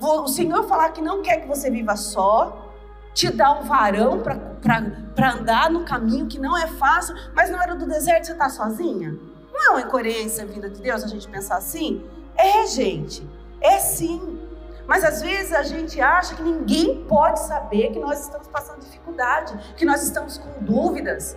O 0.00 0.28
Senhor 0.28 0.64
falar 0.64 0.90
que 0.90 1.00
não 1.00 1.22
quer 1.22 1.40
que 1.40 1.48
você 1.48 1.70
viva 1.70 1.96
só, 1.96 2.68
te 3.14 3.30
dá 3.30 3.52
um 3.52 3.62
varão 3.62 4.20
para 4.20 5.32
andar 5.32 5.70
no 5.70 5.84
caminho 5.84 6.26
que 6.26 6.38
não 6.38 6.56
é 6.56 6.66
fácil, 6.66 7.14
mas 7.34 7.50
na 7.50 7.58
hora 7.58 7.74
do 7.74 7.86
deserto 7.86 8.26
você 8.26 8.32
está 8.32 8.48
sozinha? 8.48 9.16
Não 9.58 9.64
é 9.64 9.70
uma 9.70 9.80
incoerência 9.80 10.44
a 10.44 10.46
vida 10.46 10.70
de 10.70 10.80
Deus 10.80 11.02
a 11.02 11.08
gente 11.08 11.26
pensar 11.26 11.56
assim? 11.56 12.08
É, 12.36 12.64
gente, 12.68 13.28
é 13.60 13.76
sim. 13.78 14.38
Mas 14.86 15.02
às 15.02 15.20
vezes 15.20 15.52
a 15.52 15.64
gente 15.64 16.00
acha 16.00 16.36
que 16.36 16.42
ninguém 16.42 17.04
pode 17.04 17.40
saber 17.40 17.90
que 17.90 17.98
nós 17.98 18.20
estamos 18.20 18.46
passando 18.46 18.78
dificuldade, 18.80 19.74
que 19.76 19.84
nós 19.84 20.04
estamos 20.04 20.38
com 20.38 20.64
dúvidas. 20.64 21.36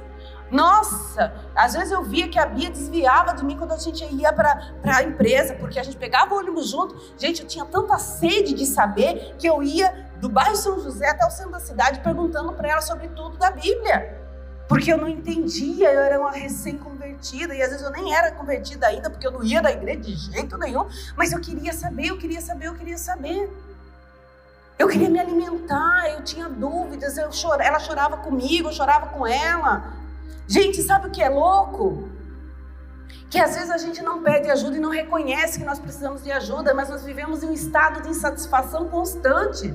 Nossa, 0.52 1.34
às 1.56 1.74
vezes 1.74 1.92
eu 1.92 2.04
via 2.04 2.28
que 2.28 2.38
a 2.38 2.46
Bia 2.46 2.70
desviava 2.70 3.34
de 3.34 3.44
mim 3.44 3.58
quando 3.58 3.72
a 3.72 3.78
gente 3.78 4.06
ia 4.14 4.32
para 4.32 4.72
a 4.86 5.02
empresa, 5.02 5.56
porque 5.56 5.80
a 5.80 5.84
gente 5.84 5.98
pegava 5.98 6.36
o 6.36 6.38
ônibus 6.38 6.70
junto. 6.70 6.96
Gente, 7.18 7.42
eu 7.42 7.48
tinha 7.48 7.66
tanta 7.66 7.98
sede 7.98 8.54
de 8.54 8.68
saber 8.68 9.36
que 9.40 9.48
eu 9.48 9.64
ia 9.64 10.12
do 10.18 10.30
bairro 10.30 10.56
São 10.56 10.80
José 10.80 11.10
até 11.10 11.26
o 11.26 11.32
centro 11.32 11.54
da 11.54 11.60
cidade 11.60 12.02
perguntando 12.02 12.54
para 12.54 12.70
ela 12.70 12.82
sobre 12.82 13.08
tudo 13.08 13.38
da 13.40 13.50
Bíblia. 13.50 14.22
Porque 14.68 14.94
eu 14.94 14.98
não 14.98 15.10
entendia, 15.10 15.92
eu 15.92 16.00
era 16.00 16.20
uma 16.20 16.32
recém-convertida, 17.22 17.56
e 17.56 17.62
às 17.62 17.70
vezes 17.70 17.86
eu 17.86 17.92
nem 17.92 18.14
era 18.14 18.32
convertida 18.32 18.88
ainda, 18.88 19.10
porque 19.10 19.26
eu 19.26 19.32
não 19.32 19.44
ia 19.44 19.62
da 19.62 19.72
igreja 19.72 20.00
de 20.00 20.16
jeito 20.16 20.58
nenhum, 20.58 20.88
mas 21.16 21.32
eu 21.32 21.40
queria 21.40 21.72
saber, 21.72 22.08
eu 22.08 22.18
queria 22.18 22.42
saber, 22.42 22.68
eu 22.68 22.76
queria 22.76 22.98
saber. 22.98 23.50
Eu 24.78 24.88
queria 24.88 25.10
me 25.10 25.20
alimentar, 25.20 26.10
eu 26.10 26.24
tinha 26.24 26.50
dúvidas, 26.50 27.16
eu 27.18 27.32
chorava, 27.32 27.64
ela 27.64 27.80
chorava 27.80 28.18
comigo, 28.18 28.70
eu 28.70 28.74
chorava 28.74 29.08
com 29.10 29.28
ela. 29.28 29.94
Gente, 30.48 30.82
sabe 30.82 31.08
o 31.08 31.12
que 31.12 31.22
é 31.22 31.30
louco? 31.30 32.10
Que 33.30 33.40
às 33.40 33.54
vezes 33.54 33.70
a 33.70 33.78
gente 33.78 34.02
não 34.02 34.24
pede 34.24 34.50
ajuda 34.50 34.76
e 34.76 34.80
não 34.80 34.90
reconhece 34.90 35.60
que 35.60 35.66
nós 35.66 35.80
precisamos 35.80 36.24
de 36.24 36.32
ajuda, 36.32 36.74
mas 36.74 36.90
nós 36.90 37.04
vivemos 37.04 37.44
em 37.44 37.50
um 37.50 37.54
estado 37.54 38.02
de 38.02 38.10
insatisfação 38.10 38.90
constante. 38.90 39.74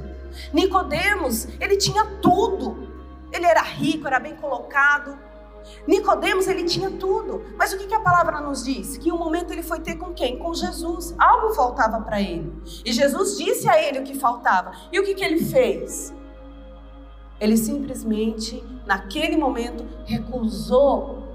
Nicodemos, 0.53 1.47
ele 1.61 1.77
tinha 1.77 2.05
tudo. 2.21 2.93
Ele 3.33 3.47
era 3.47 3.63
rico, 3.63 4.07
era 4.07 4.19
bem 4.19 4.35
colocado. 4.37 5.17
Nicodemos, 5.87 6.47
ele 6.49 6.65
tinha 6.65 6.91
tudo. 6.91 7.43
Mas 7.57 7.73
o 7.73 7.79
que, 7.79 7.87
que 7.87 7.95
a 7.95 8.01
palavra 8.01 8.41
nos 8.41 8.65
diz? 8.65 8.97
Que 8.97 9.13
um 9.13 9.19
momento 9.19 9.53
ele 9.53 9.63
foi 9.63 9.81
ter 9.81 9.97
com 9.97 10.13
quem? 10.13 10.39
Com 10.39 10.53
Jesus. 10.55 11.15
Algo 11.19 11.55
faltava 11.55 12.01
para 12.01 12.21
ele. 12.21 12.53
E 12.85 12.93
Jesus 12.93 13.37
disse 13.37 13.69
a 13.69 13.81
ele 13.81 14.01
o 14.01 14.03
que 14.03 14.15
faltava. 14.15 14.73
E 14.93 14.99
o 14.99 15.05
que, 15.05 15.15
que 15.15 15.25
ele 15.25 15.45
fez? 15.45 16.15
Ele 17.39 17.57
simplesmente, 17.57 18.65
naquele 18.87 19.37
momento, 19.37 19.85
recusou 20.05 21.27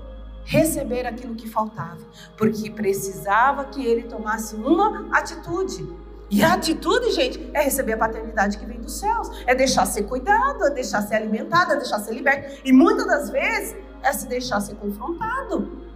receber 0.44 1.06
aquilo 1.06 1.36
que 1.36 1.48
faltava, 1.48 2.00
porque 2.36 2.72
precisava 2.72 3.66
que 3.66 3.86
ele 3.86 4.04
tomasse 4.04 4.56
uma 4.56 5.08
atitude. 5.16 5.88
E 6.30 6.44
a 6.44 6.54
atitude, 6.54 7.12
gente, 7.12 7.50
é 7.54 7.62
receber 7.62 7.94
a 7.94 7.98
paternidade 7.98 8.58
que 8.58 8.66
vem 8.66 8.80
dos 8.80 8.98
céus. 9.00 9.30
É 9.46 9.54
deixar 9.54 9.86
ser 9.86 10.04
cuidado, 10.04 10.64
é 10.64 10.70
deixar 10.70 11.02
ser 11.02 11.16
alimentado, 11.16 11.74
é 11.74 11.76
deixar 11.76 12.00
ser 12.00 12.14
liberto. 12.14 12.62
E 12.64 12.72
muitas 12.72 13.06
das 13.06 13.30
vezes 13.30 13.76
é 14.04 14.14
se 14.14 14.28
deixar 14.28 14.60
ser 14.62 14.76
confrontado. 14.76 15.88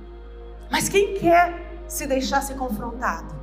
Mas 0.70 0.90
quem 0.90 1.16
quer 1.16 1.84
se 1.88 2.08
deixar 2.08 2.42
ser 2.42 2.56
confrontado? 2.56 3.34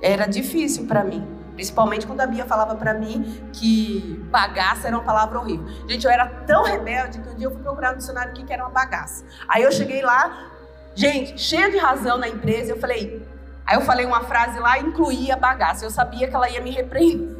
Era 0.00 0.26
difícil 0.26 0.86
para 0.86 1.04
mim. 1.04 1.26
Principalmente 1.54 2.06
quando 2.06 2.22
a 2.22 2.26
Bia 2.26 2.46
falava 2.46 2.74
para 2.74 2.94
mim 2.94 3.48
que 3.52 4.24
bagaça 4.30 4.88
era 4.88 4.96
uma 4.96 5.04
palavra 5.04 5.38
horrível. 5.38 5.66
Gente, 5.86 6.04
eu 6.04 6.10
era 6.10 6.26
tão 6.26 6.64
rebelde 6.64 7.20
que 7.20 7.28
um 7.28 7.34
dia 7.34 7.46
eu 7.46 7.50
fui 7.50 7.62
procurar 7.62 7.92
no 7.92 7.98
dicionário 7.98 8.32
o 8.32 8.34
que 8.34 8.52
era 8.52 8.64
uma 8.64 8.70
bagaça. 8.70 9.24
Aí 9.46 9.62
eu 9.62 9.70
cheguei 9.70 10.02
lá, 10.02 10.50
gente, 10.94 11.38
cheia 11.38 11.70
de 11.70 11.76
razão 11.76 12.16
na 12.16 12.28
empresa, 12.28 12.72
eu 12.72 12.80
falei, 12.80 13.22
Aí 13.64 13.76
eu 13.76 13.82
falei 13.82 14.04
uma 14.04 14.22
frase 14.24 14.58
lá, 14.58 14.78
incluía 14.78 15.36
bagaça. 15.36 15.84
Eu 15.84 15.90
sabia 15.90 16.28
que 16.28 16.34
ela 16.34 16.48
ia 16.50 16.60
me 16.60 16.70
repreender. 16.70 17.36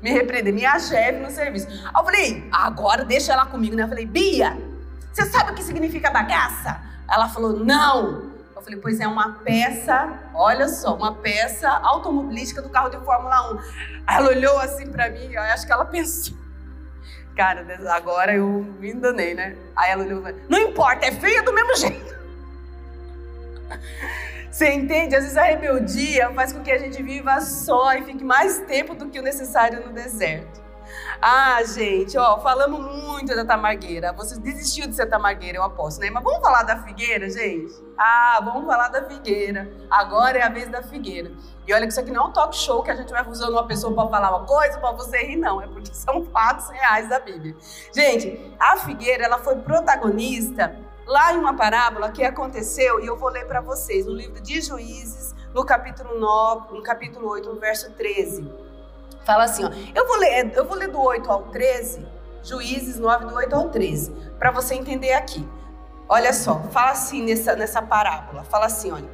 Me 0.00 0.10
repreender, 0.10 0.52
minha 0.52 0.78
chefe 0.78 1.20
no 1.20 1.30
serviço. 1.30 1.66
Aí 1.68 1.90
eu 1.94 2.04
falei, 2.04 2.48
agora 2.52 3.04
deixa 3.04 3.32
ela 3.32 3.46
comigo, 3.46 3.74
né? 3.76 3.84
Eu 3.84 3.88
falei, 3.88 4.06
Bia, 4.06 4.56
você 5.12 5.26
sabe 5.26 5.52
o 5.52 5.54
que 5.54 5.62
significa 5.62 6.10
bagaça? 6.10 6.80
Ela 7.10 7.28
falou, 7.28 7.52
não. 7.52 8.32
Eu 8.56 8.62
falei, 8.62 8.78
pois 8.78 9.00
é 9.00 9.06
uma 9.06 9.32
peça, 9.44 10.20
olha 10.34 10.68
só, 10.68 10.94
uma 10.94 11.14
peça 11.14 11.68
automobilística 11.68 12.62
do 12.62 12.70
carro 12.70 12.88
de 12.88 12.96
Fórmula 12.98 13.52
1. 13.54 13.58
Aí 14.06 14.16
ela 14.16 14.28
olhou 14.28 14.58
assim 14.58 14.90
pra 14.90 15.10
mim, 15.10 15.32
eu 15.32 15.42
acho 15.42 15.66
que 15.66 15.72
ela 15.72 15.84
pensou. 15.84 16.36
Cara, 17.36 17.66
agora 17.90 18.34
eu 18.34 18.48
me 18.78 18.92
enganei, 18.92 19.34
né? 19.34 19.56
Aí 19.76 19.90
ela 19.90 20.04
olhou 20.04 20.20
e 20.20 20.22
falou, 20.22 20.40
não 20.48 20.58
importa, 20.58 21.06
é 21.06 21.12
feia 21.12 21.42
do 21.42 21.52
mesmo 21.52 21.76
jeito. 21.76 22.14
Você 24.50 24.70
entende? 24.70 25.16
Às 25.16 25.24
vezes 25.24 25.36
a 25.36 25.44
rebeldia 25.44 26.30
faz 26.34 26.52
com 26.52 26.62
que 26.62 26.70
a 26.70 26.78
gente 26.78 27.02
viva 27.02 27.40
só 27.40 27.94
e 27.94 28.02
fique 28.02 28.22
mais 28.22 28.58
tempo 28.60 28.94
do 28.94 29.08
que 29.08 29.18
o 29.18 29.22
necessário 29.22 29.84
no 29.84 29.92
deserto. 29.92 30.61
Ah, 31.24 31.62
gente, 31.62 32.18
ó, 32.18 32.36
falamos 32.40 32.80
muito 32.80 33.32
da 33.36 33.44
tamargueira. 33.44 34.12
Você 34.14 34.40
desistiu 34.40 34.88
de 34.88 34.96
ser 34.96 35.06
tamargueira, 35.06 35.56
eu 35.56 35.62
aposto, 35.62 36.00
né? 36.00 36.10
Mas 36.10 36.24
vamos 36.24 36.40
falar 36.40 36.64
da 36.64 36.82
figueira, 36.82 37.30
gente? 37.30 37.72
Ah, 37.96 38.40
vamos 38.42 38.66
falar 38.66 38.88
da 38.88 39.04
figueira. 39.04 39.72
Agora 39.88 40.38
é 40.38 40.42
a 40.42 40.48
vez 40.48 40.68
da 40.68 40.82
figueira. 40.82 41.30
E 41.64 41.72
olha 41.72 41.86
que 41.86 41.92
isso 41.92 42.00
aqui 42.00 42.10
não 42.10 42.24
é 42.24 42.26
um 42.26 42.32
talk 42.32 42.56
show 42.56 42.82
que 42.82 42.90
a 42.90 42.96
gente 42.96 43.12
vai 43.12 43.24
usando 43.28 43.52
uma 43.52 43.64
pessoa 43.68 43.94
para 43.94 44.08
falar 44.08 44.36
uma 44.36 44.44
coisa 44.44 44.80
para 44.80 44.90
você 44.90 45.18
rir, 45.18 45.36
não. 45.36 45.62
É 45.62 45.68
porque 45.68 45.94
são 45.94 46.24
fatos 46.24 46.68
reais 46.70 47.08
da 47.08 47.20
Bíblia. 47.20 47.54
Gente, 47.94 48.56
a 48.58 48.78
figueira, 48.78 49.24
ela 49.24 49.38
foi 49.38 49.54
protagonista 49.54 50.76
lá 51.06 51.32
em 51.32 51.38
uma 51.38 51.54
parábola 51.54 52.10
que 52.10 52.24
aconteceu, 52.24 52.98
e 52.98 53.06
eu 53.06 53.16
vou 53.16 53.28
ler 53.28 53.46
para 53.46 53.60
vocês, 53.60 54.06
no 54.06 54.12
livro 54.12 54.40
de 54.40 54.60
Juízes, 54.60 55.36
no 55.54 55.64
capítulo 55.64 56.18
9, 56.18 56.74
no 56.74 56.82
capítulo 56.82 57.28
8, 57.28 57.48
no 57.48 57.60
verso 57.60 57.92
13. 57.92 58.71
Fala 59.24 59.44
assim, 59.44 59.64
ó, 59.64 59.70
eu 59.94 60.06
vou 60.06 60.16
ler, 60.18 60.52
eu 60.54 60.66
vou 60.66 60.76
ler 60.76 60.88
do 60.88 61.00
8 61.00 61.30
ao 61.30 61.42
13, 61.44 62.06
Juízes 62.42 62.98
9, 62.98 63.26
do 63.26 63.34
8 63.34 63.54
ao 63.54 63.68
13, 63.68 64.10
para 64.38 64.50
você 64.50 64.74
entender 64.74 65.12
aqui. 65.12 65.48
Olha 66.08 66.32
só, 66.32 66.60
fala 66.70 66.90
assim 66.90 67.22
nessa, 67.22 67.54
nessa 67.54 67.80
parábola, 67.80 68.44
fala 68.44 68.66
assim, 68.66 68.90
olha. 68.90 69.08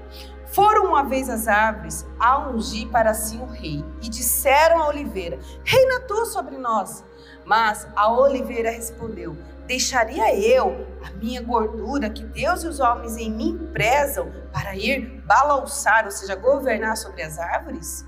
Foram 0.50 0.86
uma 0.86 1.04
vez 1.04 1.28
as 1.28 1.46
árvores 1.46 2.06
a 2.18 2.48
ungir 2.48 2.88
para 2.88 3.12
si 3.12 3.36
o 3.36 3.44
rei, 3.44 3.84
e 4.00 4.08
disseram 4.08 4.82
à 4.82 4.88
oliveira: 4.88 5.38
Reina 5.62 6.00
tu 6.00 6.24
sobre 6.24 6.56
nós. 6.56 7.04
Mas 7.44 7.86
a 7.94 8.10
oliveira 8.10 8.70
respondeu: 8.70 9.36
Deixaria 9.66 10.34
eu 10.34 10.86
a 11.04 11.10
minha 11.10 11.42
gordura 11.42 12.08
que 12.08 12.24
Deus 12.24 12.62
e 12.62 12.66
os 12.66 12.80
homens 12.80 13.18
em 13.18 13.30
mim 13.30 13.68
prezam 13.74 14.32
para 14.50 14.74
ir 14.74 15.22
balançar, 15.26 16.06
ou 16.06 16.10
seja, 16.10 16.34
governar 16.34 16.96
sobre 16.96 17.22
as 17.22 17.38
árvores? 17.38 18.07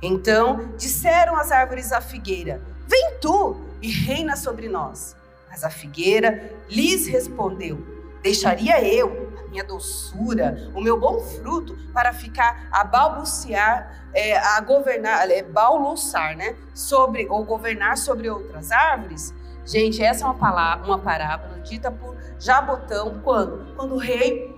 Então 0.00 0.72
disseram 0.76 1.36
as 1.36 1.50
árvores 1.50 1.92
à 1.92 2.00
figueira: 2.00 2.60
Vem 2.86 3.18
tu 3.20 3.56
e 3.82 3.90
reina 3.90 4.36
sobre 4.36 4.68
nós. 4.68 5.16
Mas 5.48 5.64
a 5.64 5.70
figueira 5.70 6.52
lhes 6.68 7.06
respondeu: 7.06 7.78
Deixaria 8.22 8.82
eu 8.84 9.32
a 9.38 9.48
minha 9.48 9.64
doçura, 9.64 10.70
o 10.74 10.80
meu 10.80 10.98
bom 10.98 11.20
fruto, 11.20 11.76
para 11.92 12.12
ficar 12.12 12.68
a 12.70 12.84
balbuciar, 12.84 14.10
é, 14.14 14.36
a 14.36 14.60
governar, 14.60 15.30
é, 15.30 15.42
balançar, 15.42 16.36
né? 16.36 16.56
Sobre, 16.74 17.26
ou 17.28 17.44
governar 17.44 17.96
sobre 17.96 18.28
outras 18.28 18.70
árvores? 18.70 19.34
Gente, 19.64 20.02
essa 20.02 20.24
é 20.24 20.26
uma, 20.26 20.34
palavra, 20.34 20.86
uma 20.86 20.98
parábola 20.98 21.60
dita 21.60 21.90
por 21.90 22.16
Jabotão 22.38 23.20
quando? 23.22 23.74
Quando 23.74 23.94
o 23.94 23.98
rei 23.98 24.57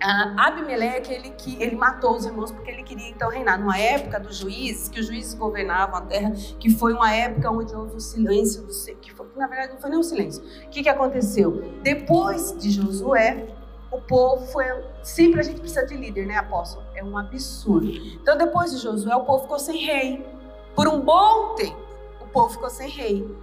Abimeleque, 0.00 1.12
ele, 1.12 1.30
que, 1.30 1.60
ele 1.62 1.74
matou 1.74 2.16
os 2.16 2.26
irmãos 2.26 2.52
porque 2.52 2.70
ele 2.70 2.82
queria 2.82 3.08
então 3.08 3.30
reinar. 3.30 3.58
Numa 3.58 3.78
época 3.78 4.20
dos 4.20 4.36
juízes, 4.36 4.88
que 4.88 5.00
os 5.00 5.06
juízes 5.06 5.34
governavam 5.34 5.96
a 5.96 6.00
terra, 6.02 6.32
que 6.60 6.70
foi 6.70 6.92
uma 6.92 7.12
época 7.12 7.50
onde 7.50 7.74
houve 7.74 7.96
o 7.96 8.00
silêncio, 8.00 8.62
do, 8.62 8.96
que, 9.00 9.12
foi, 9.12 9.26
na 9.36 9.46
verdade 9.46 9.72
não 9.72 9.80
foi 9.80 9.90
nem 9.90 9.98
um 9.98 10.02
silêncio. 10.02 10.42
O 10.66 10.68
que, 10.68 10.82
que 10.82 10.88
aconteceu? 10.88 11.72
Depois 11.82 12.56
de 12.58 12.70
Josué, 12.70 13.46
o 13.90 14.00
povo 14.00 14.46
foi. 14.46 14.64
Sempre 15.02 15.40
a 15.40 15.42
gente 15.42 15.60
precisa 15.60 15.86
de 15.86 15.96
líder, 15.96 16.26
né, 16.26 16.36
apóstolo? 16.36 16.84
É 16.94 17.02
um 17.02 17.16
absurdo. 17.16 17.88
Então, 17.88 18.36
depois 18.36 18.72
de 18.72 18.78
Josué, 18.78 19.14
o 19.16 19.24
povo 19.24 19.44
ficou 19.44 19.58
sem 19.58 19.78
rei. 19.78 20.26
Por 20.74 20.88
um 20.88 21.00
bom 21.00 21.54
tempo, 21.54 21.78
o 22.20 22.26
povo 22.26 22.50
ficou 22.50 22.68
sem 22.68 22.90
rei. 22.90 23.34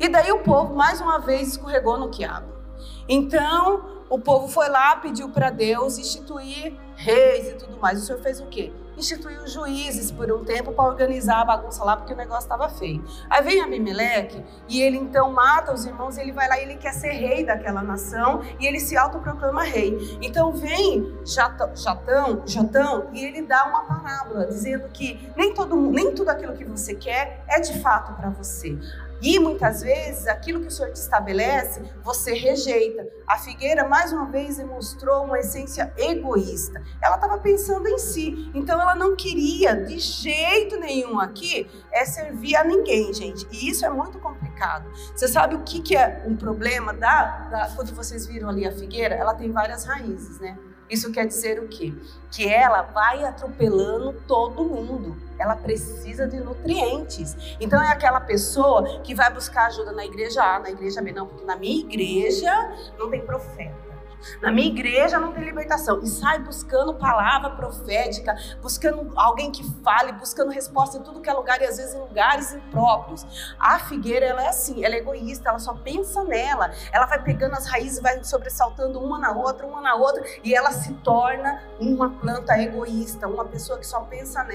E 0.00 0.08
daí 0.08 0.32
o 0.32 0.40
povo, 0.40 0.74
mais 0.74 1.00
uma 1.00 1.18
vez, 1.18 1.48
escorregou 1.48 1.96
no 1.96 2.08
quiabo. 2.08 2.48
Então, 3.08 3.93
o 4.08 4.18
povo 4.18 4.48
foi 4.48 4.68
lá, 4.68 4.96
pediu 4.96 5.28
para 5.30 5.50
Deus 5.50 5.98
instituir 5.98 6.74
reis 6.96 7.48
e 7.48 7.54
tudo 7.54 7.80
mais. 7.80 8.02
O 8.02 8.06
Senhor 8.06 8.20
fez 8.20 8.40
o 8.40 8.46
quê? 8.46 8.72
Instituiu 8.96 9.44
juízes 9.48 10.12
por 10.12 10.30
um 10.30 10.44
tempo 10.44 10.72
para 10.72 10.84
organizar 10.84 11.40
a 11.40 11.44
bagunça 11.44 11.82
lá, 11.82 11.96
porque 11.96 12.12
o 12.12 12.16
negócio 12.16 12.44
estava 12.44 12.68
feio. 12.68 13.04
Aí 13.28 13.42
vem 13.42 13.60
Abimeleque 13.60 14.44
e 14.68 14.80
ele 14.80 14.96
então 14.96 15.32
mata 15.32 15.72
os 15.72 15.84
irmãos, 15.84 16.16
ele 16.16 16.30
vai 16.30 16.48
lá 16.48 16.60
e 16.60 16.62
ele 16.62 16.76
quer 16.76 16.92
ser 16.92 17.10
rei 17.10 17.44
daquela 17.44 17.82
nação 17.82 18.42
e 18.60 18.66
ele 18.66 18.78
se 18.78 18.96
autoproclama 18.96 19.64
rei. 19.64 20.16
Então 20.22 20.52
vem 20.52 21.12
Jatão, 21.24 21.74
Jatão, 22.46 23.08
e 23.12 23.24
ele 23.24 23.42
dá 23.42 23.64
uma 23.64 23.84
parábola 23.84 24.46
dizendo 24.46 24.88
que 24.90 25.28
nem 25.36 25.52
todo 25.52 25.74
nem 25.74 26.14
tudo 26.14 26.28
aquilo 26.28 26.52
que 26.52 26.64
você 26.64 26.94
quer 26.94 27.44
é 27.48 27.58
de 27.58 27.80
fato 27.80 28.12
para 28.14 28.30
você. 28.30 28.78
E 29.24 29.38
muitas 29.38 29.80
vezes 29.80 30.26
aquilo 30.26 30.60
que 30.60 30.66
o 30.66 30.70
Senhor 30.70 30.92
te 30.92 31.00
estabelece, 31.00 31.80
você 32.02 32.34
rejeita. 32.34 33.08
A 33.26 33.38
figueira, 33.38 33.88
mais 33.88 34.12
uma 34.12 34.26
vez, 34.26 34.58
demonstrou 34.58 35.24
uma 35.24 35.38
essência 35.38 35.90
egoísta. 35.96 36.82
Ela 37.02 37.14
estava 37.14 37.38
pensando 37.38 37.88
em 37.88 37.96
si. 37.96 38.50
Então 38.54 38.78
ela 38.78 38.94
não 38.94 39.16
queria, 39.16 39.74
de 39.76 39.98
jeito 39.98 40.78
nenhum 40.78 41.18
aqui, 41.18 41.66
é 41.90 42.04
servir 42.04 42.54
a 42.54 42.64
ninguém, 42.64 43.14
gente. 43.14 43.48
E 43.50 43.70
isso 43.70 43.86
é 43.86 43.88
muito 43.88 44.18
complicado. 44.18 44.90
Você 45.16 45.26
sabe 45.26 45.54
o 45.54 45.62
que, 45.62 45.80
que 45.80 45.96
é 45.96 46.22
um 46.26 46.36
problema 46.36 46.92
da, 46.92 47.48
da. 47.48 47.70
Quando 47.74 47.94
vocês 47.94 48.26
viram 48.26 48.50
ali 48.50 48.66
a 48.66 48.72
figueira, 48.72 49.14
ela 49.14 49.32
tem 49.32 49.50
várias 49.50 49.86
raízes, 49.86 50.38
né? 50.38 50.58
Isso 50.94 51.10
quer 51.10 51.26
dizer 51.26 51.58
o 51.58 51.66
quê? 51.66 51.92
Que 52.30 52.48
ela 52.48 52.82
vai 52.82 53.24
atropelando 53.24 54.12
todo 54.28 54.64
mundo. 54.64 55.16
Ela 55.36 55.56
precisa 55.56 56.24
de 56.24 56.38
nutrientes. 56.38 57.36
Então 57.60 57.82
é 57.82 57.88
aquela 57.88 58.20
pessoa 58.20 59.00
que 59.00 59.12
vai 59.12 59.28
buscar 59.32 59.66
ajuda 59.66 59.90
na 59.90 60.06
igreja 60.06 60.40
A, 60.44 60.60
na 60.60 60.70
igreja 60.70 61.02
B. 61.02 61.10
Não, 61.10 61.26
porque 61.26 61.44
na 61.44 61.56
minha 61.56 61.80
igreja 61.80 62.52
não 62.96 63.10
tem 63.10 63.26
profeta. 63.26 63.93
Na 64.40 64.50
minha 64.50 64.68
igreja 64.68 65.18
não 65.18 65.32
tem 65.32 65.44
libertação. 65.44 66.02
E 66.02 66.06
sai 66.06 66.38
buscando 66.38 66.94
palavra 66.94 67.50
profética, 67.50 68.34
buscando 68.60 69.12
alguém 69.16 69.50
que 69.50 69.64
fale, 69.82 70.12
buscando 70.12 70.50
resposta 70.50 70.98
em 70.98 71.02
tudo 71.02 71.20
que 71.20 71.28
é 71.28 71.32
lugar 71.32 71.60
e 71.60 71.64
às 71.64 71.76
vezes 71.76 71.94
em 71.94 72.00
lugares 72.00 72.52
impróprios. 72.52 73.26
A 73.58 73.78
figueira, 73.78 74.26
ela 74.26 74.44
é 74.44 74.48
assim, 74.48 74.84
ela 74.84 74.94
é 74.94 74.98
egoísta, 74.98 75.48
ela 75.48 75.58
só 75.58 75.74
pensa 75.74 76.22
nela. 76.24 76.72
Ela 76.92 77.06
vai 77.06 77.22
pegando 77.22 77.54
as 77.54 77.66
raízes, 77.66 78.00
vai 78.00 78.22
sobressaltando 78.24 79.00
uma 79.00 79.18
na 79.18 79.32
outra, 79.32 79.66
uma 79.66 79.80
na 79.80 79.94
outra, 79.94 80.24
e 80.42 80.54
ela 80.54 80.72
se 80.72 80.92
torna 80.94 81.62
uma 81.78 82.10
planta 82.10 82.58
egoísta, 82.58 83.26
uma 83.26 83.44
pessoa 83.44 83.78
que 83.78 83.86
só 83.86 84.00
pensa 84.00 84.46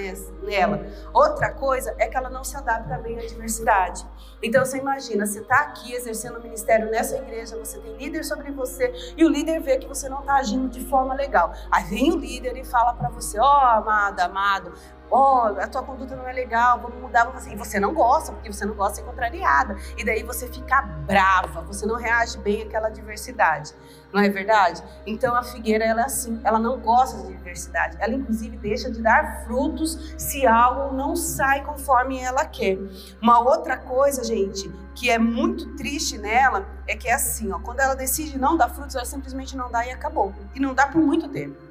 nela. 0.43 0.85
Outra 1.13 1.51
coisa 1.51 1.95
é 1.97 2.07
que 2.07 2.17
ela 2.17 2.29
não 2.29 2.43
se 2.43 2.55
adapta 2.55 2.97
bem 2.97 3.17
à 3.17 3.25
diversidade. 3.25 4.05
Então 4.41 4.63
você 4.63 4.77
imagina, 4.77 5.25
você 5.25 5.39
está 5.39 5.59
aqui 5.61 5.93
exercendo 5.93 6.37
o 6.37 6.41
ministério 6.41 6.89
nessa 6.89 7.17
igreja, 7.17 7.57
você 7.57 7.77
tem 7.79 7.97
líder 7.97 8.23
sobre 8.23 8.51
você, 8.51 9.13
e 9.17 9.25
o 9.25 9.29
líder 9.29 9.58
vê 9.59 9.77
que 9.77 9.87
você 9.87 10.09
não 10.09 10.19
está 10.19 10.35
agindo 10.35 10.69
de 10.69 10.83
forma 10.85 11.13
legal. 11.13 11.53
Aí 11.71 11.83
vem 11.85 12.11
o 12.11 12.17
líder 12.17 12.57
e 12.57 12.63
fala 12.63 12.93
para 12.93 13.09
você: 13.09 13.39
Ó, 13.39 13.43
oh, 13.43 13.65
amada, 13.77 14.25
amado, 14.25 14.73
ó, 15.11 15.51
oh, 15.51 15.59
a 15.59 15.67
tua 15.67 15.83
conduta 15.83 16.15
não 16.15 16.27
é 16.27 16.33
legal, 16.33 16.79
vamos 16.79 16.99
mudar, 16.99 17.25
vamos 17.25 17.41
assim. 17.41 17.53
E 17.53 17.55
você 17.55 17.79
não 17.79 17.93
gosta, 17.93 18.31
porque 18.31 18.51
você 18.51 18.65
não 18.65 18.75
gosta 18.75 18.93
de 18.93 18.99
ser 18.99 19.05
contrariada. 19.05 19.77
E 19.97 20.05
daí 20.05 20.23
você 20.23 20.47
fica 20.47 20.81
brava, 20.81 21.61
você 21.61 21.85
não 21.85 21.95
reage 21.95 22.37
bem 22.37 22.63
àquela 22.63 22.89
diversidade. 22.89 23.73
Não 24.11 24.21
é 24.21 24.29
verdade? 24.29 24.83
Então 25.05 25.35
a 25.35 25.43
figueira 25.43 25.85
ela 25.85 26.01
é 26.01 26.05
assim, 26.05 26.39
ela 26.43 26.57
não 26.57 26.79
gosta 26.79 27.21
de 27.21 27.27
diversidade. 27.27 27.97
Ela 27.99 28.13
inclusive 28.13 28.57
deixa 28.57 28.89
de 28.89 29.01
dar 29.01 29.45
frutos 29.45 30.15
se 30.17 30.47
algo 30.47 30.95
não 30.95 31.15
sai 31.15 31.63
conforme 31.63 32.19
ela 32.19 32.45
quer. 32.45 32.77
Uma 33.21 33.39
outra 33.39 33.77
coisa, 33.77 34.23
gente, 34.23 34.69
que 34.95 35.09
é 35.09 35.19
muito 35.19 35.75
triste 35.75 36.17
nela 36.17 36.67
é 36.87 36.95
que 36.95 37.07
é 37.07 37.13
assim, 37.13 37.51
ó, 37.51 37.59
quando 37.59 37.79
ela 37.79 37.95
decide 37.95 38.37
não 38.37 38.57
dar 38.57 38.69
frutos, 38.69 38.95
ela 38.95 39.05
simplesmente 39.05 39.55
não 39.55 39.69
dá 39.69 39.85
e 39.85 39.91
acabou. 39.91 40.33
E 40.55 40.59
não 40.59 40.73
dá 40.73 40.87
por 40.87 41.01
muito 41.01 41.27
tempo. 41.29 41.68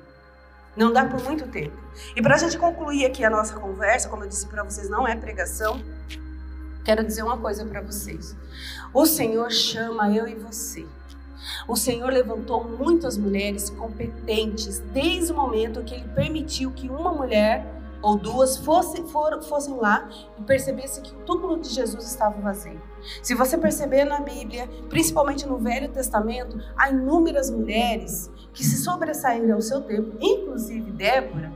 Não 0.79 0.93
dá 0.93 1.05
por 1.05 1.21
muito 1.25 1.49
tempo. 1.49 1.77
E 2.15 2.23
para 2.23 2.37
a 2.37 2.39
gente 2.39 2.57
concluir 2.57 3.05
aqui 3.05 3.25
a 3.25 3.29
nossa 3.29 3.59
conversa, 3.59 4.09
como 4.09 4.23
eu 4.23 4.29
disse 4.29 4.47
para 4.47 4.63
vocês, 4.63 4.89
não 4.89 5.09
é 5.09 5.17
pregação. 5.17 5.83
Quero 6.85 7.05
dizer 7.05 7.25
uma 7.25 7.37
coisa 7.37 7.67
para 7.67 7.81
vocês. 7.81 8.37
O 8.95 9.05
Senhor 9.05 9.51
chama 9.51 10.15
eu 10.15 10.29
e 10.29 10.37
você. 10.37 10.87
O 11.67 11.75
Senhor 11.75 12.09
levantou 12.13 12.63
muitas 12.63 13.19
mulheres 13.19 13.69
competentes 13.71 14.79
desde 14.93 15.33
o 15.33 15.35
momento 15.35 15.83
que 15.83 15.97
Ele 15.97 16.07
permitiu 16.15 16.71
que 16.71 16.89
uma 16.89 17.13
mulher 17.13 17.67
ou 18.01 18.17
duas 18.17 18.57
fossem, 18.59 19.05
for, 19.09 19.43
fossem 19.43 19.75
lá 19.77 20.09
e 20.39 20.43
percebessem 20.43 21.03
que 21.03 21.13
o 21.13 21.19
túmulo 21.25 21.59
de 21.59 21.71
Jesus 21.71 22.05
estava 22.05 22.41
vazio. 22.41 22.81
Se 23.21 23.35
você 23.35 23.59
perceber 23.59 24.05
na 24.05 24.21
Bíblia, 24.21 24.69
principalmente 24.89 25.45
no 25.45 25.59
Velho 25.59 25.89
Testamento, 25.89 26.57
há 26.77 26.89
inúmeras 26.89 27.51
mulheres 27.51 28.31
que 28.59 28.65
se 28.65 28.79
sobressaíram 28.79 29.55
ao 29.55 29.63
seu 29.63 29.81
tempo, 29.83 30.17
inclusive 30.21 30.91
Débora, 30.91 31.53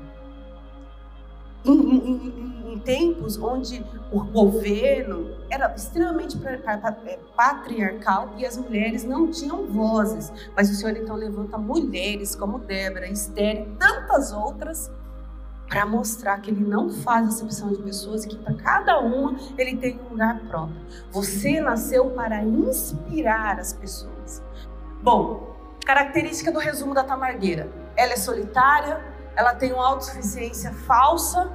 em, 1.65 1.73
em, 1.73 2.73
em, 2.75 2.79
tempos 2.79 3.37
onde 3.37 3.85
o 4.13 4.23
governo 4.23 5.37
era 5.51 5.75
extremamente 5.75 6.39
é, 6.47 7.19
patriarcal 7.37 8.35
e 8.39 8.47
as 8.47 8.57
mulheres 8.57 9.03
não 9.03 9.29
tinham 9.29 9.67
vozes. 9.67 10.33
Mas 10.57 10.71
o 10.71 10.75
Senhor 10.75 10.97
então 10.97 11.17
levanta 11.17 11.59
mulheres 11.59 12.37
como 12.37 12.61
Débora, 12.61 13.09
Esther 13.09 13.63
e 13.63 13.77
tantas 13.77 14.33
outras 14.33 14.89
para 15.69 15.85
mostrar 15.85 16.41
que 16.41 16.53
ele 16.53 16.65
não 16.65 16.89
faz 16.89 17.27
acepção 17.27 17.73
de 17.73 17.83
pessoas 17.83 18.25
e 18.25 18.29
que 18.29 18.37
para 18.37 18.55
cada 18.55 19.01
uma 19.01 19.37
ele 19.59 19.77
tem 19.77 19.99
um 20.07 20.11
lugar 20.11 20.39
próprio. 20.47 20.81
Você 21.11 21.61
nasceu 21.61 22.11
para 22.11 22.45
inspirar 22.45 23.59
as 23.59 23.73
pessoas. 23.73 24.41
Bom, 25.03 25.52
característica 25.85 26.51
do 26.51 26.59
resumo 26.59 26.95
da 26.95 27.05
tamargueira: 27.05 27.69
ela 27.97 28.13
é 28.13 28.17
solitária, 28.17 29.01
ela 29.37 29.55
tem 29.55 29.73
uma 29.73 29.87
autossuficiência 29.87 30.73
falsa 30.73 31.51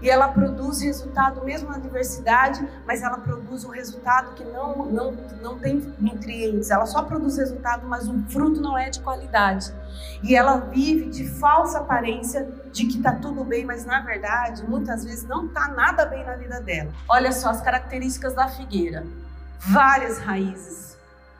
e 0.00 0.10
ela 0.10 0.28
produz 0.28 0.80
resultado 0.80 1.44
mesmo 1.44 1.70
na 1.70 1.78
diversidade, 1.78 2.66
mas 2.86 3.02
ela 3.02 3.18
produz 3.18 3.64
um 3.64 3.70
resultado 3.70 4.34
que 4.34 4.44
não, 4.44 4.86
não, 4.86 5.12
não 5.40 5.58
tem 5.58 5.76
nutrientes. 5.98 6.70
Ela 6.70 6.86
só 6.86 7.02
produz 7.02 7.38
resultado, 7.38 7.86
mas 7.86 8.08
o 8.08 8.22
fruto 8.28 8.60
não 8.60 8.76
é 8.76 8.90
de 8.90 9.00
qualidade. 9.00 9.72
E 10.22 10.34
ela 10.34 10.58
vive 10.58 11.08
de 11.10 11.26
falsa 11.26 11.78
aparência 11.78 12.48
de 12.72 12.86
que 12.86 12.98
está 12.98 13.12
tudo 13.12 13.42
bem, 13.44 13.64
mas 13.64 13.84
na 13.84 14.00
verdade, 14.00 14.62
muitas 14.68 15.04
vezes 15.04 15.24
não 15.24 15.46
está 15.46 15.68
nada 15.68 16.04
bem 16.04 16.24
na 16.24 16.36
vida 16.36 16.60
dela. 16.60 16.92
Olha 17.08 17.32
só 17.32 17.50
as 17.50 17.60
características 17.60 18.34
da 18.34 18.48
figueira: 18.48 19.04
várias 19.58 20.18
raízes, 20.18 20.85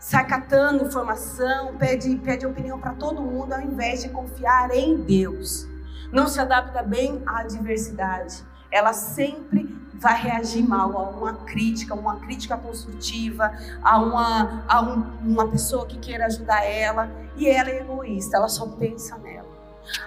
sai 0.06 0.26
catando 0.26 0.84
informação, 0.84 1.76
pede, 1.76 2.14
pede 2.16 2.46
opinião 2.46 2.78
para 2.78 2.92
todo 2.92 3.20
mundo, 3.20 3.52
ao 3.52 3.60
invés 3.60 4.02
de 4.02 4.08
confiar 4.08 4.70
em 4.70 4.96
Deus 4.96 5.66
não 6.12 6.26
se 6.26 6.40
adapta 6.40 6.82
bem 6.82 7.22
à 7.26 7.40
adversidade. 7.40 8.44
Ela 8.70 8.92
sempre 8.92 9.74
vai 9.94 10.20
reagir 10.20 10.66
mal 10.66 10.96
a 10.96 11.10
uma 11.10 11.34
crítica, 11.44 11.94
uma 11.94 12.16
crítica 12.20 12.56
construtiva, 12.56 13.52
a 13.82 13.98
uma, 13.98 14.64
a 14.68 14.82
um, 14.82 15.32
uma 15.32 15.48
pessoa 15.48 15.86
que 15.86 15.98
queira 15.98 16.26
ajudar 16.26 16.64
ela. 16.64 17.10
E 17.36 17.48
ela 17.48 17.70
é 17.70 17.80
egoísta, 17.80 18.36
ela 18.36 18.48
só 18.48 18.66
pensa 18.66 19.16
nela. 19.18 19.48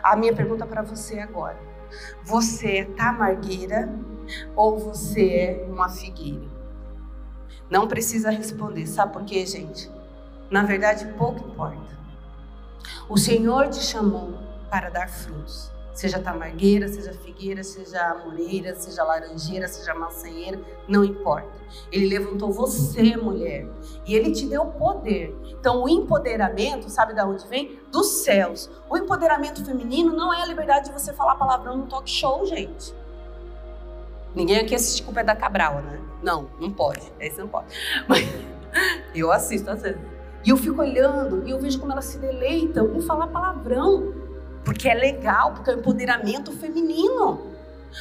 A 0.04 0.16
minha 0.16 0.34
pergunta 0.34 0.66
para 0.66 0.82
você 0.82 1.20
agora: 1.20 1.58
você 2.24 2.78
é 2.78 2.86
tamargueira 2.86 3.90
ou 4.56 4.78
você 4.78 5.30
é 5.30 5.68
uma 5.70 5.90
figueira? 5.90 6.59
Não 7.70 7.88
precisa 7.88 8.32
responder, 8.32 8.88
sabe 8.88 9.14
por 9.14 9.24
quê, 9.24 9.46
gente? 9.46 9.92
Na 10.50 10.64
verdade, 10.64 11.06
pouco 11.18 11.48
importa. 11.48 11.98
O 13.08 13.18
Senhor 13.18 13.70
te 13.70 13.80
chamou 13.80 14.34
para 14.70 14.90
dar 14.90 15.08
frutos. 15.08 15.72
Seja 15.94 16.18
tamargueira, 16.18 16.88
seja 16.88 17.14
figueira, 17.14 17.62
seja 17.62 18.02
amoreira, 18.12 18.74
seja 18.74 19.04
laranjeira, 19.04 19.68
seja 19.68 19.94
maçanheira, 19.94 20.60
não 20.88 21.04
importa. 21.04 21.52
Ele 21.92 22.08
levantou 22.08 22.52
você, 22.52 23.18
mulher, 23.18 23.68
e 24.06 24.16
ele 24.16 24.32
te 24.32 24.48
deu 24.48 24.66
poder. 24.66 25.36
Então, 25.60 25.84
o 25.84 25.90
empoderamento, 25.90 26.90
sabe 26.90 27.14
de 27.14 27.22
onde 27.22 27.46
vem? 27.48 27.80
Dos 27.92 28.24
céus. 28.24 28.70
O 28.90 28.98
empoderamento 28.98 29.64
feminino 29.66 30.16
não 30.16 30.34
é 30.34 30.42
a 30.42 30.46
liberdade 30.46 30.86
de 30.88 30.94
você 30.94 31.12
falar 31.12 31.36
palavrão 31.36 31.78
no 31.78 31.88
talk 31.88 32.10
show, 32.10 32.46
gente. 32.46 32.96
Ninguém 34.34 34.58
aqui 34.60 34.74
assiste 34.74 35.04
o 35.08 35.12
pé 35.12 35.24
da 35.24 35.36
Cabral, 35.36 35.82
né? 35.82 36.09
Não, 36.22 36.50
não 36.60 36.72
pode. 36.72 37.12
Esse 37.20 37.40
não 37.40 37.48
pode. 37.48 37.68
Mas 38.08 38.28
eu 39.16 39.32
assisto 39.32 39.70
às 39.70 39.82
vezes. 39.82 40.02
E 40.46 40.50
eu 40.50 40.58
fico 40.58 40.82
olhando 40.82 41.48
e 41.48 41.52
eu 41.52 41.60
vejo 41.60 41.80
como 41.80 41.92
elas 41.92 42.06
se 42.06 42.18
deleitam 42.18 42.96
em 42.96 43.02
falar 43.02 43.28
palavrão 43.28 44.14
porque 44.64 44.88
é 44.88 44.94
legal, 44.94 45.54
porque 45.54 45.72
é 45.72 45.76
o 45.76 45.80
empoderamento 45.80 46.52
feminino. 46.52 47.48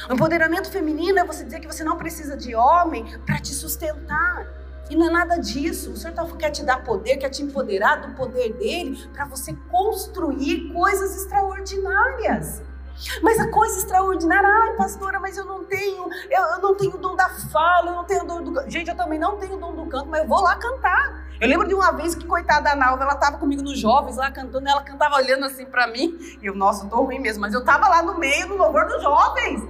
O 0.07 0.13
empoderamento 0.13 0.69
feminino 0.69 1.17
é 1.17 1.25
você 1.25 1.43
dizer 1.43 1.59
que 1.59 1.67
você 1.67 1.83
não 1.83 1.97
precisa 1.97 2.37
de 2.37 2.55
homem 2.55 3.05
para 3.25 3.39
te 3.39 3.53
sustentar. 3.53 4.47
E 4.89 4.95
não 4.95 5.07
é 5.07 5.09
nada 5.09 5.37
disso. 5.37 5.91
O 5.91 5.97
Senhor 5.97 6.13
tá, 6.13 6.25
quer 6.37 6.51
te 6.51 6.63
dar 6.63 6.83
poder, 6.83 7.17
quer 7.17 7.29
te 7.29 7.43
empoderar 7.43 8.07
do 8.07 8.15
poder 8.15 8.53
dele 8.53 8.97
para 9.13 9.25
você 9.25 9.55
construir 9.69 10.71
coisas 10.73 11.15
extraordinárias. 11.15 12.61
Mas 13.21 13.39
a 13.39 13.49
coisa 13.49 13.77
extraordinária, 13.77 14.47
ai 14.47 14.73
pastora, 14.75 15.19
mas 15.19 15.37
eu 15.37 15.45
não 15.45 15.63
tenho, 15.63 16.09
eu, 16.29 16.41
eu 16.41 16.59
não 16.59 16.75
tenho 16.75 16.97
dom 16.97 17.15
da 17.15 17.29
fala, 17.29 17.91
eu 17.91 17.95
não 17.95 18.03
tenho 18.03 18.25
dom 18.25 18.41
do 18.41 18.69
Gente, 18.69 18.89
eu 18.89 18.95
também 18.95 19.17
não 19.17 19.37
tenho 19.37 19.57
dom 19.57 19.73
do 19.73 19.85
canto, 19.85 20.07
mas 20.07 20.21
eu 20.21 20.27
vou 20.27 20.41
lá 20.41 20.55
cantar. 20.55 21.27
Eu 21.39 21.47
lembro 21.47 21.67
de 21.67 21.73
uma 21.73 21.91
vez 21.91 22.13
que, 22.13 22.25
coitada 22.25 22.69
da 22.71 22.75
Nalva, 22.75 23.03
ela 23.03 23.13
estava 23.13 23.37
comigo 23.37 23.61
nos 23.61 23.79
jovens 23.79 24.17
lá 24.17 24.29
cantando, 24.29 24.67
ela 24.67 24.81
cantava 24.81 25.15
olhando 25.15 25.45
assim 25.45 25.65
para 25.65 25.87
mim, 25.87 26.17
e 26.41 26.45
eu, 26.45 26.53
nossa, 26.53 26.85
eu 26.85 26.89
tô 26.89 27.03
ruim 27.03 27.19
mesmo, 27.19 27.41
mas 27.41 27.53
eu 27.53 27.61
estava 27.61 27.87
lá 27.87 28.03
no 28.03 28.17
meio, 28.17 28.47
no 28.47 28.57
louvor 28.57 28.85
dos 28.85 29.01
jovens. 29.01 29.63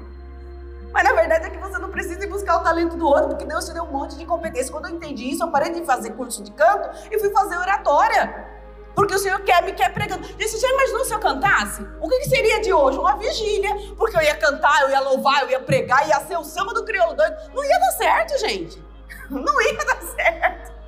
Mas 0.91 1.03
na 1.03 1.13
verdade 1.13 1.45
é 1.45 1.49
que 1.51 1.57
você 1.59 1.77
não 1.77 1.89
precisa 1.89 2.23
ir 2.23 2.27
buscar 2.27 2.57
o 2.57 2.63
talento 2.63 2.97
do 2.97 3.05
outro, 3.05 3.29
porque 3.29 3.45
Deus 3.45 3.65
te 3.65 3.73
deu 3.73 3.83
um 3.83 3.91
monte 3.91 4.17
de 4.17 4.25
competência. 4.25 4.71
Quando 4.71 4.89
eu 4.89 4.95
entendi 4.95 5.29
isso, 5.29 5.43
eu 5.43 5.51
parei 5.51 5.71
de 5.71 5.85
fazer 5.85 6.11
curso 6.11 6.41
de 6.41 6.51
canto 6.51 6.89
e 7.11 7.19
fui 7.19 7.29
fazer 7.29 7.57
oratória. 7.57 8.58
Porque 8.95 9.15
o 9.15 9.19
Senhor 9.19 9.39
quer, 9.41 9.63
me 9.63 9.71
quer 9.71 9.93
pregando. 9.93 10.27
E 10.37 10.47
você 10.47 10.57
já 10.59 10.67
imaginou 10.67 11.05
se 11.05 11.13
eu 11.13 11.19
cantasse? 11.19 11.81
O 12.01 12.09
que, 12.09 12.19
que, 12.19 12.29
seria 12.29 12.61
de 12.61 12.73
hoje? 12.73 12.97
Uma 12.97 13.15
vigília. 13.17 13.75
Porque 13.97 14.17
eu 14.17 14.21
ia 14.21 14.35
cantar, 14.35 14.81
eu 14.81 14.89
ia 14.89 14.99
louvar, 14.99 15.43
eu 15.43 15.49
ia 15.49 15.59
pregar, 15.59 16.07
ia 16.07 16.19
ser 16.21 16.37
o 16.37 16.43
samba 16.43 16.73
do 16.73 16.83
crioulo 16.83 17.13
doido. 17.13 17.35
Não 17.53 17.63
ia 17.63 17.79
dar 17.79 17.91
certo, 17.91 18.37
gente. 18.39 18.83
Não 19.29 19.61
ia 19.61 19.85
dar 19.85 20.01
certo. 20.01 20.79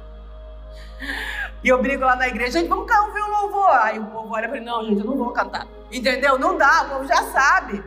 E 1.63 1.69
eu 1.69 1.81
brigo 1.81 2.03
lá 2.03 2.15
na 2.15 2.27
igreja, 2.27 2.59
gente, 2.59 2.67
vamos 2.67 2.91
ouvir 2.91 3.21
um 3.21 3.41
louvor. 3.41 3.69
Aí 3.69 3.99
o 3.99 4.05
povo 4.05 4.33
olha 4.33 4.47
para 4.49 4.59
mim, 4.59 4.65
não, 4.65 4.83
gente, 4.83 4.99
eu 4.99 5.05
não 5.05 5.17
vou 5.17 5.31
cantar. 5.31 5.67
Entendeu? 5.91 6.37
Não 6.37 6.57
dá, 6.57 6.83
o 6.83 6.89
povo 6.89 7.07
já 7.07 7.23
sabe. 7.31 7.83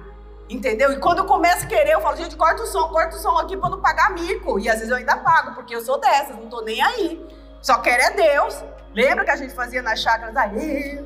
Entendeu? 0.49 0.93
E 0.93 0.99
quando 0.99 1.19
eu 1.19 1.25
começo 1.25 1.65
a 1.65 1.69
querer, 1.69 1.93
eu 1.93 2.01
falo, 2.01 2.17
gente, 2.17 2.37
corta 2.37 2.63
o 2.63 2.67
som, 2.67 2.89
corta 2.89 3.17
o 3.17 3.19
som 3.19 3.37
aqui 3.39 3.57
para 3.57 3.71
não 3.71 3.81
pagar 3.81 4.13
mico. 4.13 4.59
E 4.59 4.69
às 4.69 4.77
vezes 4.77 4.91
eu 4.91 4.97
ainda 4.97 5.17
pago, 5.17 5.55
porque 5.55 5.75
eu 5.75 5.81
sou 5.81 5.99
dessas, 5.99 6.37
não 6.37 6.49
tô 6.49 6.61
nem 6.61 6.83
aí. 6.83 7.27
Só 7.63 7.79
quero 7.79 8.03
é 8.03 8.11
Deus. 8.11 8.63
Lembra 8.95 9.25
que 9.25 9.31
a 9.31 9.37
gente 9.37 9.53
fazia 9.53 9.83
nas 9.83 10.01
chácaras 10.01 10.37
aí? 10.37 11.05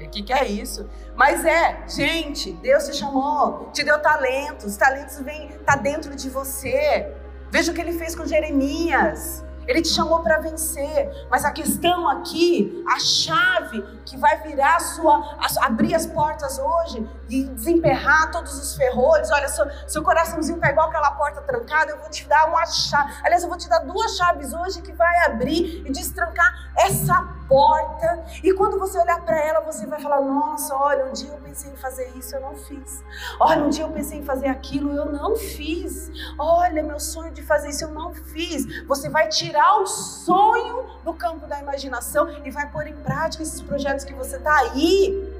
O 0.00 0.10
que, 0.10 0.22
que 0.22 0.32
é 0.32 0.46
isso? 0.46 0.88
Mas 1.14 1.44
é, 1.44 1.82
gente, 1.86 2.52
Deus 2.52 2.86
te 2.86 2.96
chamou, 2.96 3.70
te 3.72 3.82
deu 3.84 3.98
talentos, 4.00 4.66
os 4.66 4.76
talentos 4.76 5.18
vêm, 5.20 5.48
tá 5.66 5.76
dentro 5.76 6.14
de 6.14 6.28
você. 6.30 7.12
Veja 7.50 7.72
o 7.72 7.74
que 7.74 7.80
ele 7.80 7.92
fez 7.92 8.14
com 8.14 8.26
Jeremias. 8.26 9.44
Ele 9.68 9.82
te 9.82 9.88
chamou 9.88 10.20
para 10.20 10.38
vencer, 10.38 11.26
mas 11.30 11.44
a 11.44 11.50
questão 11.50 12.08
aqui, 12.08 12.82
a 12.88 12.98
chave 12.98 13.82
que 14.06 14.16
vai 14.16 14.40
virar 14.42 14.76
a 14.76 14.80
sua, 14.80 15.36
a, 15.38 15.66
abrir 15.66 15.94
as 15.94 16.06
portas 16.06 16.58
hoje 16.58 17.06
e 17.28 17.44
desemperrar 17.44 18.32
todos 18.32 18.58
os 18.58 18.74
ferrolhos. 18.74 19.30
Olha, 19.30 19.46
seu, 19.46 19.66
seu 19.86 20.02
coraçãozinho 20.02 20.58
tá 20.58 20.70
igual 20.70 20.88
aquela 20.88 21.10
porta 21.10 21.42
trancada. 21.42 21.90
Eu 21.90 21.98
vou 21.98 22.08
te 22.08 22.26
dar 22.26 22.48
uma 22.48 22.64
chave. 22.64 23.12
Aliás, 23.22 23.42
eu 23.42 23.48
vou 23.50 23.58
te 23.58 23.68
dar 23.68 23.80
duas 23.80 24.16
chaves 24.16 24.54
hoje 24.54 24.80
que 24.80 24.92
vai 24.92 25.26
abrir 25.26 25.86
e 25.86 25.92
destrancar 25.92 26.50
essa 26.74 27.28
porta. 27.46 28.24
E 28.42 28.54
quando 28.54 28.78
você 28.78 28.98
olhar 28.98 29.20
para 29.20 29.38
ela, 29.38 29.60
você 29.60 29.86
vai 29.86 30.00
falar: 30.00 30.22
Nossa, 30.22 30.74
olha, 30.74 31.04
um 31.04 31.12
dia 31.12 31.28
eu 31.28 31.40
pensei 31.48 31.72
em 31.72 31.76
fazer 31.76 32.10
isso, 32.14 32.36
eu 32.36 32.40
não 32.40 32.54
fiz. 32.54 33.02
Olha, 33.40 33.62
um 33.64 33.70
dia 33.70 33.84
eu 33.84 33.90
pensei 33.90 34.18
em 34.18 34.24
fazer 34.24 34.48
aquilo, 34.48 34.92
eu 34.92 35.06
não 35.06 35.34
fiz. 35.34 36.10
Olha, 36.38 36.82
meu 36.82 37.00
sonho 37.00 37.32
de 37.32 37.42
fazer 37.42 37.70
isso, 37.70 37.84
eu 37.84 37.90
não 37.90 38.14
fiz. 38.14 38.84
Você 38.86 39.08
vai 39.08 39.28
tirar 39.28 39.80
o 39.80 39.86
sonho 39.86 40.84
do 41.04 41.14
campo 41.14 41.46
da 41.46 41.58
imaginação 41.58 42.28
e 42.44 42.50
vai 42.50 42.70
pôr 42.70 42.86
em 42.86 42.96
prática 42.96 43.42
esses 43.42 43.62
projetos 43.62 44.04
que 44.04 44.14
você 44.14 44.36
está 44.36 44.54
aí 44.58 45.34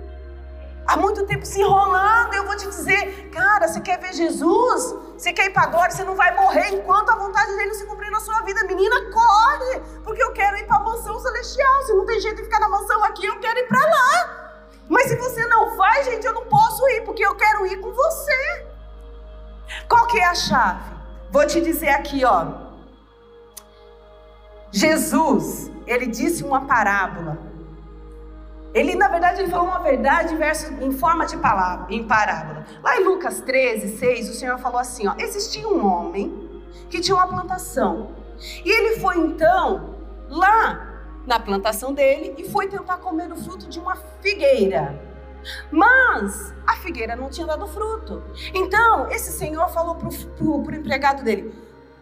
há 0.87 0.97
muito 0.97 1.27
tempo 1.27 1.45
se 1.45 1.61
enrolando. 1.61 2.33
Eu 2.33 2.47
vou 2.47 2.57
te 2.57 2.67
dizer, 2.67 3.29
cara, 3.31 3.69
você 3.69 3.81
quer 3.81 3.99
ver 4.01 4.15
Jesus? 4.15 4.95
Você 5.19 5.33
quer 5.33 5.47
ir 5.47 5.53
para 5.53 5.65
agora? 5.65 5.91
Você 5.91 6.03
não 6.05 6.17
vai 6.17 6.35
morrer 6.35 6.69
enquanto 6.75 7.11
a 7.11 7.17
vontade 7.17 7.55
dele 7.55 7.67
não 7.67 7.75
se 7.75 7.85
cumprir 7.85 8.11
na 8.11 8.21
sua 8.21 8.41
vida. 8.43 8.65
Menina, 8.65 8.97
corre! 9.11 9.81
Porque 10.03 10.23
eu 10.23 10.33
quero 10.33 10.57
ir 10.57 10.67
para 10.67 10.77
a 10.77 10.85
mansão 10.85 11.21
celestial. 11.21 11.83
Se 11.83 11.93
não 11.93 12.07
tem 12.07 12.19
jeito 12.21 12.37
de 12.37 12.45
ficar 12.45 12.61
na 12.61 12.69
mansão 12.71 13.05
aqui, 13.05 13.27
eu 13.27 13.39
quero 13.41 13.59
ir 13.59 13.69
para 13.69 13.85
lá. 13.85 14.48
Mas 14.89 15.09
se 15.09 15.17
você 15.17 15.47
não 15.47 15.77
vai, 15.77 16.05
gente, 16.05 16.27
eu 16.27 16.35
não 16.35 16.47
posso 16.47 16.87
ir, 16.89 17.05
porque 17.05 17.25
eu 17.25 17.35
quero 17.35 17.67
ir 17.67 17.81
com 17.81 17.93
você. 17.93 18.67
Qual 19.89 20.07
que 20.07 20.19
é 20.19 20.25
a 20.25 20.35
chave? 20.35 20.97
Vou 21.31 21.47
te 21.47 21.61
dizer 21.61 21.91
aqui, 21.91 22.25
ó. 22.25 22.47
Jesus, 24.71 25.71
ele 25.87 26.07
disse 26.07 26.43
uma 26.45 26.67
parábola 26.67 27.49
ele, 28.75 28.95
na 28.95 29.09
verdade, 29.09 29.41
ele 29.41 29.51
falou 29.51 29.67
uma 29.67 29.81
verdade 29.81 30.37
em 30.81 30.93
forma 30.93 31.27
de 31.27 31.37
palavra, 31.39 31.87
em 31.89 32.07
parábola. 32.07 32.67
Lá 32.83 32.97
em 32.97 33.05
Lucas 33.05 33.41
13, 33.41 33.97
6, 33.97 34.31
o 34.31 34.35
Senhor 34.35 34.59
falou 34.59 34.79
assim: 34.79 35.09
ó, 35.09 35.15
existia 35.19 35.67
um 35.67 35.85
homem 35.85 36.63
que 36.91 37.01
tinha 37.01 37.17
uma 37.17 37.27
plantação. 37.27 38.11
E 38.65 38.71
ele 38.71 39.01
foi 39.01 39.17
então 39.17 39.97
lá 40.29 40.88
na 41.27 41.39
plantação 41.39 41.93
dele 41.93 42.35
e 42.39 42.51
foi 42.51 42.69
tentar 42.69 42.99
comer 42.99 43.31
o 43.33 43.37
fruto 43.37 43.69
de 43.69 43.79
uma 43.79 43.97
figueira. 44.21 45.01
Mas 45.71 46.53
a 46.67 46.77
figueira 46.77 47.15
não 47.15 47.31
tinha 47.31 47.47
dado 47.47 47.67
fruto. 47.67 48.23
Então, 48.53 49.09
esse 49.11 49.33
senhor 49.33 49.69
falou 49.69 49.95
para 49.95 50.09
o 50.09 50.75
empregado 50.75 51.23
dele: 51.23 51.55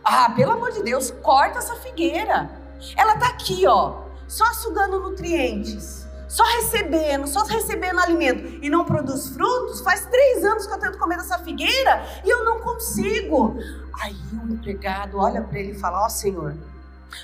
Ah, 0.03 0.31
pelo 0.31 0.53
amor 0.53 0.73
de 0.73 0.83
Deus, 0.83 1.11
corta 1.23 1.59
essa 1.59 1.77
figueira. 1.77 2.51
Ela 2.97 3.15
está 3.15 3.29
aqui, 3.29 3.67
ó, 3.67 4.03
só 4.27 4.47
sugando 4.53 5.01
nutrientes 5.01 6.07
só 6.29 6.45
recebendo, 6.45 7.27
só 7.27 7.45
recebendo 7.45 8.01
alimento 8.01 8.59
e 8.63 8.69
não 8.69 8.85
produz 8.85 9.29
frutos, 9.29 9.81
faz 9.81 10.07
três 10.07 10.45
anos 10.45 10.67
que 10.67 10.73
eu 10.73 10.79
tento 10.79 10.99
comer 10.99 11.17
dessa 11.17 11.39
figueira 11.39 12.05
e 12.25 12.31
eu 12.31 12.45
não 12.45 12.61
consigo. 12.61 13.57
Aí 14.01 14.17
o 14.33 14.53
empregado 14.53 15.19
olha 15.19 15.43
para 15.43 15.59
ele 15.59 15.73
e 15.73 15.79
fala: 15.79 16.03
Ó 16.03 16.07
oh, 16.07 16.11
Senhor, 16.11 16.57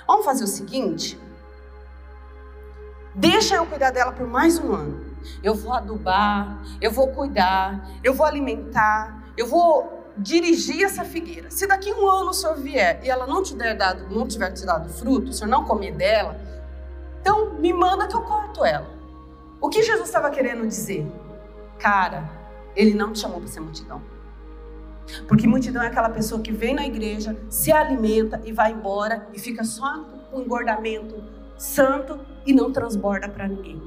vamos 0.07 0.24
fazer 0.24 0.45
o 0.45 0.49
seguinte, 0.49 1.20
deixa 3.15 3.57
eu 3.57 3.67
cuidar 3.67 3.91
dela 3.91 4.13
por 4.13 4.27
mais 4.27 4.59
um 4.59 4.73
ano. 4.73 5.13
Eu 5.43 5.55
vou 5.55 5.73
adubar, 5.73 6.63
eu 6.81 6.91
vou 6.91 7.09
cuidar, 7.09 7.89
eu 8.03 8.13
vou 8.13 8.27
alimentar, 8.27 9.23
eu 9.37 9.47
vou 9.47 10.03
dirigir 10.17 10.85
essa 10.85 11.05
figueira. 11.05 11.51
Se 11.51 11.67
daqui 11.67 11.93
um 11.93 12.09
ano 12.09 12.31
o 12.31 12.35
senhor 12.35 12.57
vier 12.57 13.01
e 13.03 13.11
ela 13.11 13.27
não 13.27 13.43
tiver 13.43 13.75
dado, 13.75 14.09
não 14.15 14.27
tiver 14.27 14.51
te 14.53 14.65
dado 14.65 14.89
fruto, 14.89 15.31
o 15.31 15.33
senhor 15.33 15.49
não 15.49 15.65
comer 15.65 15.93
dela, 15.93 16.37
então 17.21 17.55
me 17.55 17.73
manda 17.73 18.07
que 18.07 18.15
eu 18.15 18.23
corto 18.23 18.65
ela. 18.65 18.91
O 19.61 19.69
que 19.69 19.83
Jesus 19.83 20.09
estava 20.09 20.29
querendo 20.31 20.67
dizer? 20.67 21.07
Cara, 21.79 22.29
Ele 22.75 22.95
não 22.95 23.13
te 23.13 23.21
chamou 23.21 23.39
para 23.39 23.49
ser 23.49 23.61
multidão. 23.61 24.03
Porque 25.29 25.47
multidão 25.47 25.83
é 25.83 25.87
aquela 25.87 26.11
pessoa 26.11 26.41
que 26.41 26.53
vem 26.53 26.75
na 26.75 26.87
igreja, 26.87 27.37
se 27.49 27.71
alimenta 27.73 28.41
e 28.45 28.53
vai 28.53 28.73
embora 28.73 29.29
e 29.33 29.39
fica 29.39 29.65
só 29.65 30.05
com 30.31 30.41
engordamento 30.41 31.23
santo 31.57 32.19
e 32.47 32.53
não 32.53 32.72
transborda 32.72 33.28
para 33.28 33.49
ninguém. 33.49 33.82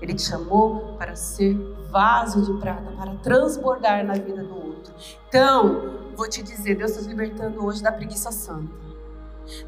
Ele 0.00 0.14
te 0.14 0.22
chamou 0.22 0.96
para 0.98 1.16
ser 1.16 1.54
vaso 1.90 2.42
de 2.42 2.60
prata, 2.60 2.90
para 2.96 3.14
transbordar 3.16 4.04
na 4.04 4.14
vida 4.14 4.42
do 4.42 4.54
outro. 4.54 4.92
Então, 5.28 6.10
vou 6.14 6.28
te 6.28 6.42
dizer, 6.42 6.76
Deus 6.76 6.90
está 6.90 7.02
te 7.02 7.08
libertando 7.08 7.64
hoje 7.64 7.82
da 7.82 7.90
preguiça 7.90 8.30
santa. 8.30 8.86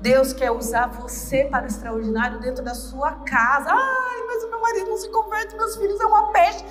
Deus 0.01 0.32
quer 0.32 0.51
usar 0.51 0.89
você 0.89 1.45
para 1.45 1.64
o 1.64 1.68
extraordinário 1.68 2.41
dentro 2.41 2.64
da 2.64 2.74
sua 2.74 3.12
casa. 3.12 3.70
Ai, 3.70 4.22
mas 4.26 4.45
o 4.45 4.51
meu 4.51 4.61
marido 4.61 4.91
não 4.91 4.97
se 4.97 5.09
converte, 5.09 5.57
meus 5.57 5.76
filhos 5.76 6.01
é 6.01 6.07
uma 6.07 6.32
peste. 6.32 6.64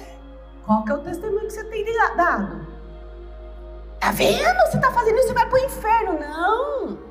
Qual 0.65 0.83
que 0.83 0.91
é 0.91 0.95
o 0.95 0.99
testemunho 0.99 1.47
que 1.47 1.53
você 1.53 1.63
tem 1.63 1.85
dado? 2.17 2.67
Tá 3.99 4.11
vendo? 4.11 4.59
Você 4.69 4.77
tá 4.79 4.91
fazendo 4.91 5.17
isso, 5.17 5.27
você 5.27 5.33
vai 5.33 5.49
pro 5.49 5.57
inferno. 5.57 6.19
Não! 6.19 7.06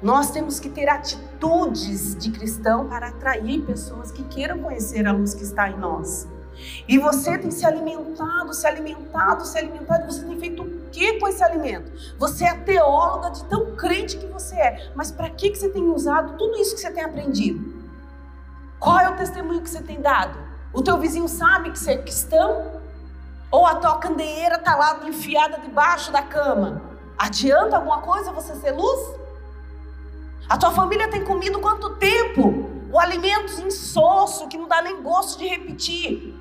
Nós 0.00 0.30
temos 0.30 0.60
que 0.60 0.68
ter 0.68 0.88
atitudes 0.88 2.14
de 2.16 2.30
cristão 2.30 2.88
para 2.88 3.08
atrair 3.08 3.62
pessoas 3.62 4.12
que 4.12 4.22
queiram 4.24 4.60
conhecer 4.60 5.06
a 5.06 5.12
luz 5.12 5.34
que 5.34 5.42
está 5.42 5.68
em 5.68 5.76
nós. 5.76 6.28
E 6.86 6.98
você 6.98 7.36
tem 7.36 7.50
se 7.50 7.64
alimentado, 7.64 8.52
se 8.54 8.66
alimentado, 8.66 9.44
se 9.44 9.58
alimentado. 9.58 10.10
Você 10.10 10.24
tem 10.24 10.38
feito 10.38 10.62
o 10.62 10.90
que 10.90 11.18
com 11.18 11.26
esse 11.26 11.42
alimento? 11.42 11.90
Você 12.18 12.44
é 12.44 12.54
teóloga 12.54 13.30
de 13.30 13.44
tão 13.44 13.74
crente 13.76 14.16
que 14.16 14.26
você 14.26 14.56
é. 14.56 14.92
Mas 14.94 15.10
para 15.10 15.30
que, 15.30 15.50
que 15.50 15.58
você 15.58 15.68
tem 15.68 15.88
usado 15.88 16.36
tudo 16.36 16.58
isso 16.58 16.74
que 16.74 16.80
você 16.80 16.90
tem 16.90 17.02
aprendido? 17.02 17.78
Qual 18.78 18.98
é 19.00 19.08
o 19.08 19.16
testemunho 19.16 19.62
que 19.62 19.70
você 19.70 19.82
tem 19.82 20.00
dado? 20.00 20.38
O 20.72 20.82
teu 20.82 20.98
vizinho 20.98 21.28
sabe 21.28 21.70
que 21.70 21.78
você 21.78 21.92
é 21.92 21.98
cristão? 21.98 22.80
Ou 23.50 23.66
a 23.66 23.76
tua 23.76 23.98
candeeira 23.98 24.56
está 24.56 24.76
lá 24.76 25.00
enfiada 25.06 25.58
debaixo 25.58 26.12
da 26.12 26.22
cama? 26.22 26.82
Adianta 27.16 27.76
alguma 27.76 28.00
coisa 28.00 28.30
você 28.30 28.54
ser 28.54 28.72
luz? 28.72 29.18
A 30.48 30.56
tua 30.56 30.70
família 30.70 31.08
tem 31.08 31.22
comido 31.22 31.60
quanto 31.60 31.96
tempo? 31.96 32.70
O 32.90 32.98
alimento 32.98 33.60
insosso 33.60 34.48
que 34.48 34.56
não 34.56 34.66
dá 34.66 34.80
nem 34.80 35.02
gosto 35.02 35.38
de 35.38 35.46
repetir. 35.46 36.34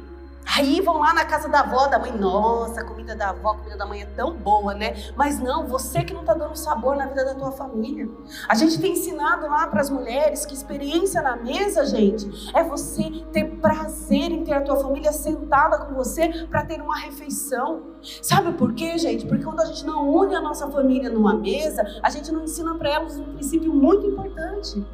Aí 0.56 0.80
vão 0.82 1.00
lá 1.00 1.14
na 1.14 1.26
casa 1.26 1.50
da 1.50 1.60
avó, 1.60 1.88
da 1.88 2.00
mãe, 2.00 2.12
nossa, 2.12 2.82
a 2.82 2.84
comida 2.84 3.16
da 3.16 3.30
avó, 3.30 3.52
a 3.52 3.58
comida 3.58 3.78
da 3.78 3.86
mãe 3.86 4.02
é 4.02 4.06
tão 4.06 4.34
boa, 4.34 4.74
né? 4.74 4.96
Mas 5.16 5.40
não, 5.40 5.68
você 5.68 6.04
que 6.04 6.14
não 6.14 6.22
está 6.22 6.34
dando 6.34 6.56
sabor 6.56 6.96
na 6.96 7.06
vida 7.06 7.26
da 7.26 7.36
tua 7.36 7.52
família. 7.52 8.10
A 8.48 8.56
gente 8.56 8.80
tem 8.80 8.94
ensinado 8.94 9.48
lá 9.48 9.68
para 9.68 9.82
as 9.82 9.90
mulheres 9.90 10.46
que 10.46 10.54
experiência 10.54 11.22
na 11.22 11.36
mesa, 11.36 11.86
gente, 11.86 12.30
é 12.56 12.64
você 12.64 13.04
ter 13.32 13.46
prazer 13.58 14.32
em 14.32 14.44
ter 14.44 14.54
a 14.54 14.62
tua 14.62 14.78
família 14.78 15.12
sentada 15.12 15.80
com 15.80 15.94
você 15.94 16.30
para 16.48 16.66
ter 16.66 16.82
uma 16.82 16.98
refeição. 16.98 17.84
Sabe 18.22 18.54
por 18.54 18.74
quê, 18.74 18.98
gente? 18.98 19.26
Porque 19.26 19.44
quando 19.44 19.60
a 19.60 19.66
gente 19.66 19.86
não 19.86 20.10
une 20.10 20.36
a 20.36 20.42
nossa 20.42 20.70
família 20.70 21.10
numa 21.10 21.34
mesa, 21.36 21.84
a 22.02 22.10
gente 22.10 22.32
não 22.32 22.44
ensina 22.44 22.74
para 22.76 22.90
elas 22.90 23.18
um 23.18 23.34
princípio 23.34 23.74
muito 23.74 24.06
importante. 24.06 24.86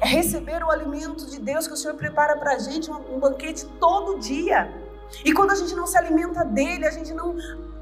É 0.00 0.06
receber 0.06 0.64
o 0.64 0.70
alimento 0.70 1.26
de 1.26 1.40
Deus 1.40 1.66
que 1.66 1.74
o 1.74 1.76
Senhor 1.76 1.94
prepara 1.94 2.36
para 2.36 2.54
a 2.54 2.58
gente, 2.58 2.90
um 2.90 3.20
banquete 3.20 3.66
todo 3.78 4.18
dia. 4.18 4.85
E 5.24 5.32
quando 5.32 5.50
a 5.50 5.54
gente 5.54 5.74
não 5.74 5.86
se 5.86 5.96
alimenta 5.96 6.44
dele, 6.44 6.86
a 6.86 6.90
gente 6.90 7.12
não 7.12 7.36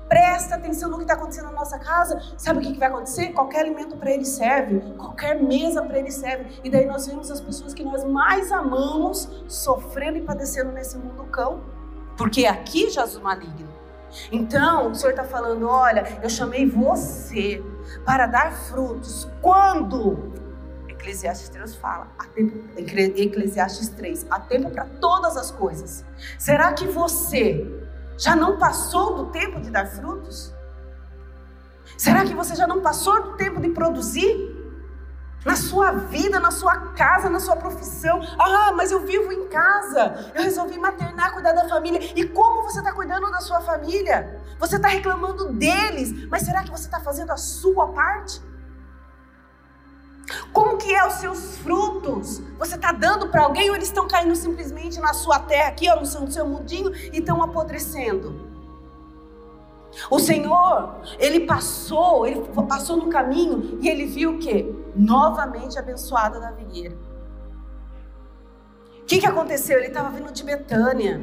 presta 0.09 0.57
atenção 0.57 0.91
no 0.91 0.97
que 0.97 1.03
está 1.03 1.15
acontecendo 1.15 1.47
na 1.47 1.53
nossa 1.53 1.79
casa, 1.79 2.21
sabe 2.37 2.59
o 2.59 2.63
que, 2.63 2.73
que 2.73 2.79
vai 2.79 2.89
acontecer? 2.89 3.33
Qualquer 3.33 3.61
alimento 3.61 3.97
para 3.97 4.11
ele 4.11 4.25
serve, 4.25 4.81
qualquer 4.97 5.43
mesa 5.43 5.83
para 5.83 5.99
ele 5.99 6.11
serve. 6.11 6.61
E 6.63 6.71
daí 6.71 6.87
nós 6.87 7.07
vemos 7.07 7.31
as 7.31 7.41
pessoas 7.41 7.75
que 7.75 7.83
nós 7.83 8.05
mais 8.05 8.53
amamos 8.53 9.29
sofrendo 9.49 10.19
e 10.19 10.23
padecendo 10.23 10.73
nesse 10.73 10.97
mundo 10.99 11.25
cão. 11.25 11.63
Porque 12.17 12.47
aqui 12.47 12.87
o 12.87 13.21
maligno. 13.21 13.69
Então, 14.31 14.93
o 14.93 14.95
Senhor 14.95 15.11
está 15.11 15.25
falando: 15.25 15.67
olha, 15.67 16.05
eu 16.23 16.31
chamei 16.31 16.69
você 16.69 17.63
para 18.05 18.27
dar 18.27 18.53
frutos. 18.53 19.29
Quando? 19.43 20.33
Eclesiastes 21.05 21.51
3 21.51 21.75
fala, 21.77 22.09
tempo, 22.35 22.65
Eclesiastes 22.79 23.91
3, 23.91 24.27
há 24.31 24.41
tempo 24.41 24.71
para 24.71 24.87
todas 24.87 25.37
as 25.37 25.51
coisas. 25.51 26.03
Será 26.39 26.73
que 26.73 26.87
você 26.87 27.71
já 28.17 28.35
não 28.35 28.59
passou 28.59 29.15
do 29.15 29.27
tempo 29.27 29.61
de 29.61 29.71
dar 29.71 29.87
frutos? 29.87 30.53
Será 31.99 32.25
que 32.25 32.35
você 32.35 32.55
já 32.55 32.67
não 32.67 32.81
passou 32.81 33.23
do 33.23 33.37
tempo 33.37 33.61
de 33.61 33.69
produzir? 33.69 34.55
Na 35.45 35.57
sua 35.57 35.93
vida, 35.93 36.41
na 36.41 36.51
sua 36.51 36.75
casa, 36.95 37.29
na 37.29 37.39
sua 37.39 37.57
profissão. 37.57 38.23
Ah, 38.39 38.73
mas 38.73 38.91
eu 38.91 39.05
vivo 39.05 39.31
em 39.31 39.47
casa. 39.49 40.33
Eu 40.35 40.43
resolvi 40.43 40.79
maternar, 40.79 41.35
cuidar 41.35 41.53
da 41.53 41.69
família. 41.69 42.01
E 42.17 42.27
como 42.27 42.63
você 42.63 42.79
está 42.79 42.93
cuidando 42.95 43.31
da 43.31 43.43
sua 43.43 43.61
família? 43.61 44.41
Você 44.59 44.77
está 44.77 44.89
reclamando 44.89 45.53
deles, 45.53 46.27
mas 46.31 46.45
será 46.45 46.63
que 46.63 46.71
você 46.71 46.85
está 46.85 46.99
fazendo 46.99 47.31
a 47.31 47.37
sua 47.37 47.89
parte? 47.89 48.41
Como 50.53 50.79
que 50.79 50.95
é 50.95 51.07
os 51.07 51.15
seus 51.15 51.59
frutos? 51.59 52.41
Você 52.59 52.77
está 52.77 52.93
dando 52.93 53.29
para 53.29 53.43
alguém 53.43 53.69
ou 53.69 53.77
eles 53.77 53.89
estão 53.89 54.09
caindo 54.09 54.35
simplesmente 54.35 54.99
na 55.01 55.13
sua 55.13 55.39
terra 55.39 55.69
aqui, 55.69 55.89
ó, 55.91 55.97
no 55.97 56.07
seu, 56.07 56.31
seu 56.31 56.47
mundinho 56.47 56.95
e 56.95 57.19
estão 57.19 57.43
apodrecendo? 57.43 58.55
O 60.11 60.19
Senhor, 60.19 61.01
ele 61.19 61.41
passou, 61.41 62.27
ele 62.27 62.41
passou 62.69 62.97
no 62.97 63.09
caminho 63.09 63.79
e 63.81 63.89
ele 63.89 64.07
viu 64.07 64.33
o 64.33 64.39
que? 64.39 64.75
Novamente 64.95 65.79
abençoada 65.79 66.41
da 66.41 66.51
videira. 66.51 66.97
O 69.01 69.05
que, 69.07 69.19
que 69.19 69.27
aconteceu? 69.27 69.79
Ele 69.79 69.89
estava 69.89 70.11
vindo 70.11 70.33
de 70.33 70.43
Betânia. 70.43 71.23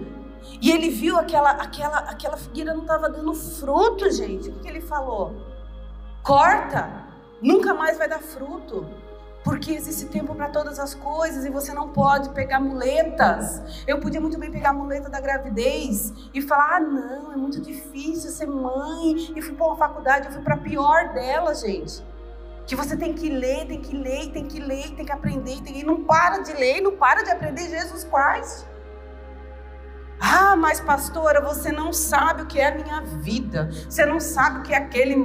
E 0.62 0.72
ele 0.72 0.90
viu 0.90 1.18
aquela, 1.18 1.52
aquela, 1.52 1.98
aquela 2.00 2.38
figueira 2.38 2.74
não 2.74 2.82
estava 2.82 3.10
dando 3.10 3.34
fruto, 3.34 4.10
gente. 4.12 4.50
O 4.50 4.54
que, 4.54 4.60
que 4.60 4.68
ele 4.68 4.82
falou? 4.82 5.36
Corta, 6.24 7.08
nunca 7.42 7.74
mais 7.74 7.98
vai 7.98 8.08
dar 8.08 8.20
fruto. 8.20 8.88
Porque 9.44 9.72
existe 9.72 10.06
tempo 10.06 10.36
para 10.36 10.50
todas 10.50 10.78
as 10.78 10.94
coisas 10.94 11.46
e 11.46 11.50
você 11.50 11.74
não 11.74 11.90
pode 11.90 12.30
pegar 12.30 12.60
muletas. 12.60 13.84
Eu 13.88 14.00
podia 14.00 14.22
muito 14.22 14.38
bem 14.38 14.52
pegar 14.52 14.70
a 14.70 14.74
muleta 14.74 15.10
da 15.10 15.20
gravidez 15.20 16.14
e 16.32 16.42
falar: 16.42 16.76
ah, 16.76 16.80
não, 16.80 17.34
é 17.34 17.36
muito 17.36 17.60
difícil 17.60 18.30
ser 18.30 18.46
mãe. 18.46 19.34
E 19.36 19.42
fui 19.42 19.56
para 19.56 19.66
uma 19.66 19.78
faculdade, 19.78 20.28
eu 20.28 20.34
fui 20.34 20.44
para 20.44 20.56
a 20.56 20.60
pior 20.60 21.14
dela, 21.14 21.56
gente. 21.56 22.04
Que 22.68 22.76
você 22.76 22.96
tem 22.96 23.14
que 23.14 23.30
ler, 23.30 23.66
tem 23.66 23.82
que 23.82 23.98
ler, 23.98 24.32
tem 24.32 24.48
que 24.48 24.60
ler, 24.60 24.92
tem 24.92 25.06
que 25.06 25.12
aprender, 25.12 25.60
tem 25.62 25.80
e 25.80 25.84
não 25.84 26.04
para 26.04 26.38
de 26.38 26.54
ler, 26.54 26.80
não 26.80 26.96
para 26.96 27.24
de 27.24 27.32
aprender 27.32 27.68
Jesus 27.68 28.04
Christ. 28.04 28.68
Ah, 30.20 30.56
mas 30.56 30.80
pastora, 30.80 31.42
você 31.42 31.72
não 31.72 31.92
sabe 31.92 32.44
o 32.44 32.46
que 32.46 32.60
é 32.60 32.68
a 32.68 32.76
minha 32.76 33.02
vida. 33.02 33.72
Você 33.90 34.06
não 34.06 34.20
sabe 34.20 34.60
o 34.60 34.62
que 34.62 34.72
é 34.72 34.78
aquele 34.78 35.16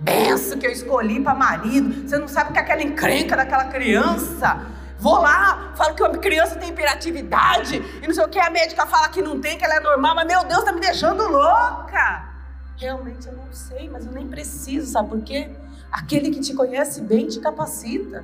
benção 0.00 0.58
que 0.58 0.66
eu 0.66 0.70
escolhi 0.70 1.20
para 1.20 1.34
marido. 1.34 2.08
Você 2.08 2.18
não 2.18 2.28
sabe 2.28 2.50
o 2.50 2.52
que 2.52 2.58
é 2.58 2.62
aquela 2.62 2.82
encrenca 2.82 3.36
daquela 3.36 3.66
criança. 3.66 4.66
Vou 4.98 5.18
lá, 5.18 5.72
falo 5.76 5.94
que 5.94 6.02
uma 6.02 6.10
criança 6.18 6.56
tem 6.56 6.68
hiperatividade 6.68 7.82
e 8.02 8.06
não 8.06 8.14
sei 8.14 8.22
o 8.22 8.28
que, 8.28 8.38
a 8.38 8.50
médica 8.50 8.84
fala 8.84 9.08
que 9.08 9.22
não 9.22 9.40
tem, 9.40 9.56
que 9.56 9.64
ela 9.64 9.76
é 9.76 9.80
normal, 9.80 10.14
mas 10.14 10.26
meu 10.26 10.44
Deus, 10.44 10.62
tá 10.62 10.72
me 10.72 10.80
deixando 10.80 11.26
louca. 11.26 12.28
Realmente 12.76 13.26
eu 13.26 13.32
não 13.32 13.50
sei, 13.50 13.88
mas 13.88 14.04
eu 14.04 14.12
nem 14.12 14.28
preciso, 14.28 14.92
sabe 14.92 15.08
por 15.08 15.22
quê? 15.22 15.50
Aquele 15.90 16.30
que 16.30 16.40
te 16.40 16.52
conhece 16.52 17.00
bem 17.00 17.26
te 17.26 17.40
capacita. 17.40 18.22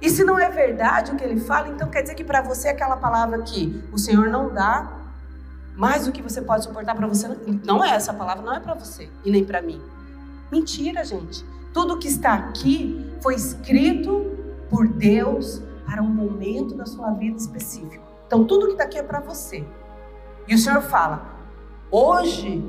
E 0.00 0.08
se 0.08 0.24
não 0.24 0.38
é 0.38 0.48
verdade 0.48 1.12
o 1.12 1.16
que 1.16 1.24
ele 1.24 1.38
fala, 1.38 1.68
então 1.68 1.90
quer 1.90 2.00
dizer 2.00 2.14
que 2.14 2.24
para 2.24 2.40
você 2.40 2.68
aquela 2.68 2.96
palavra 2.96 3.42
que 3.42 3.84
o 3.92 3.98
Senhor 3.98 4.28
não 4.28 4.48
dá 4.48 4.90
mais 5.76 6.06
do 6.06 6.12
que 6.12 6.22
você 6.22 6.40
pode 6.40 6.64
suportar 6.64 6.94
para 6.94 7.06
você, 7.06 7.28
não 7.62 7.84
é 7.84 7.90
essa 7.90 8.14
palavra, 8.14 8.42
não 8.42 8.54
é 8.54 8.60
para 8.60 8.72
você 8.72 9.10
e 9.22 9.30
nem 9.30 9.44
para 9.44 9.60
mim. 9.60 9.80
Mentira, 10.50 11.04
gente. 11.04 11.44
Tudo 11.72 11.98
que 11.98 12.08
está 12.08 12.34
aqui 12.34 13.14
foi 13.22 13.34
escrito 13.36 14.36
por 14.68 14.88
Deus 14.88 15.62
para 15.86 16.02
um 16.02 16.08
momento 16.08 16.74
da 16.74 16.84
sua 16.84 17.12
vida 17.12 17.36
específico. 17.36 18.04
Então, 18.26 18.44
tudo 18.44 18.66
que 18.66 18.72
está 18.72 18.84
aqui 18.84 18.98
é 18.98 19.02
para 19.02 19.20
você. 19.20 19.64
E 20.48 20.54
o 20.54 20.58
Senhor 20.58 20.82
fala: 20.82 21.24
hoje, 21.90 22.64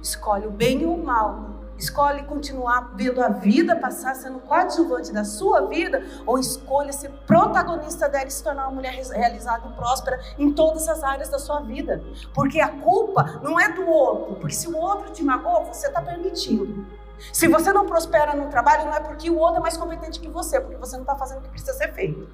escolhe 0.00 0.46
o 0.46 0.50
bem 0.50 0.82
e 0.82 0.86
o 0.86 0.96
mal. 0.96 1.54
Escolhe 1.76 2.22
continuar 2.22 2.92
vendo 2.94 3.20
a 3.20 3.28
vida 3.28 3.74
passar, 3.74 4.14
sendo 4.14 4.38
coadjuvante 4.38 5.12
da 5.12 5.24
sua 5.24 5.62
vida, 5.62 6.04
ou 6.24 6.38
escolha 6.38 6.92
ser 6.92 7.10
protagonista 7.26 8.08
dela 8.08 8.28
e 8.28 8.30
se 8.30 8.44
tornar 8.44 8.68
uma 8.68 8.76
mulher 8.76 8.94
realizada 8.94 9.66
e 9.68 9.72
próspera 9.72 10.20
em 10.38 10.52
todas 10.52 10.88
as 10.88 11.02
áreas 11.02 11.28
da 11.28 11.38
sua 11.40 11.58
vida. 11.60 12.00
Porque 12.32 12.60
a 12.60 12.68
culpa 12.68 13.40
não 13.42 13.58
é 13.58 13.72
do 13.72 13.88
outro, 13.88 14.36
porque 14.36 14.54
se 14.54 14.68
o 14.68 14.76
outro 14.76 15.12
te 15.12 15.24
magoou, 15.24 15.64
você 15.64 15.88
está 15.88 16.00
permitindo. 16.00 16.86
Se 17.32 17.48
você 17.48 17.72
não 17.72 17.86
prospera 17.86 18.34
no 18.34 18.48
trabalho, 18.48 18.86
não 18.86 18.94
é 18.94 19.00
porque 19.00 19.30
o 19.30 19.38
outro 19.38 19.58
é 19.58 19.60
mais 19.60 19.76
competente 19.76 20.20
que 20.20 20.28
você, 20.28 20.60
porque 20.60 20.76
você 20.76 20.96
não 20.96 21.02
está 21.02 21.16
fazendo 21.16 21.38
o 21.38 21.42
que 21.42 21.48
precisa 21.48 21.72
ser 21.74 21.92
feito. 21.92 22.28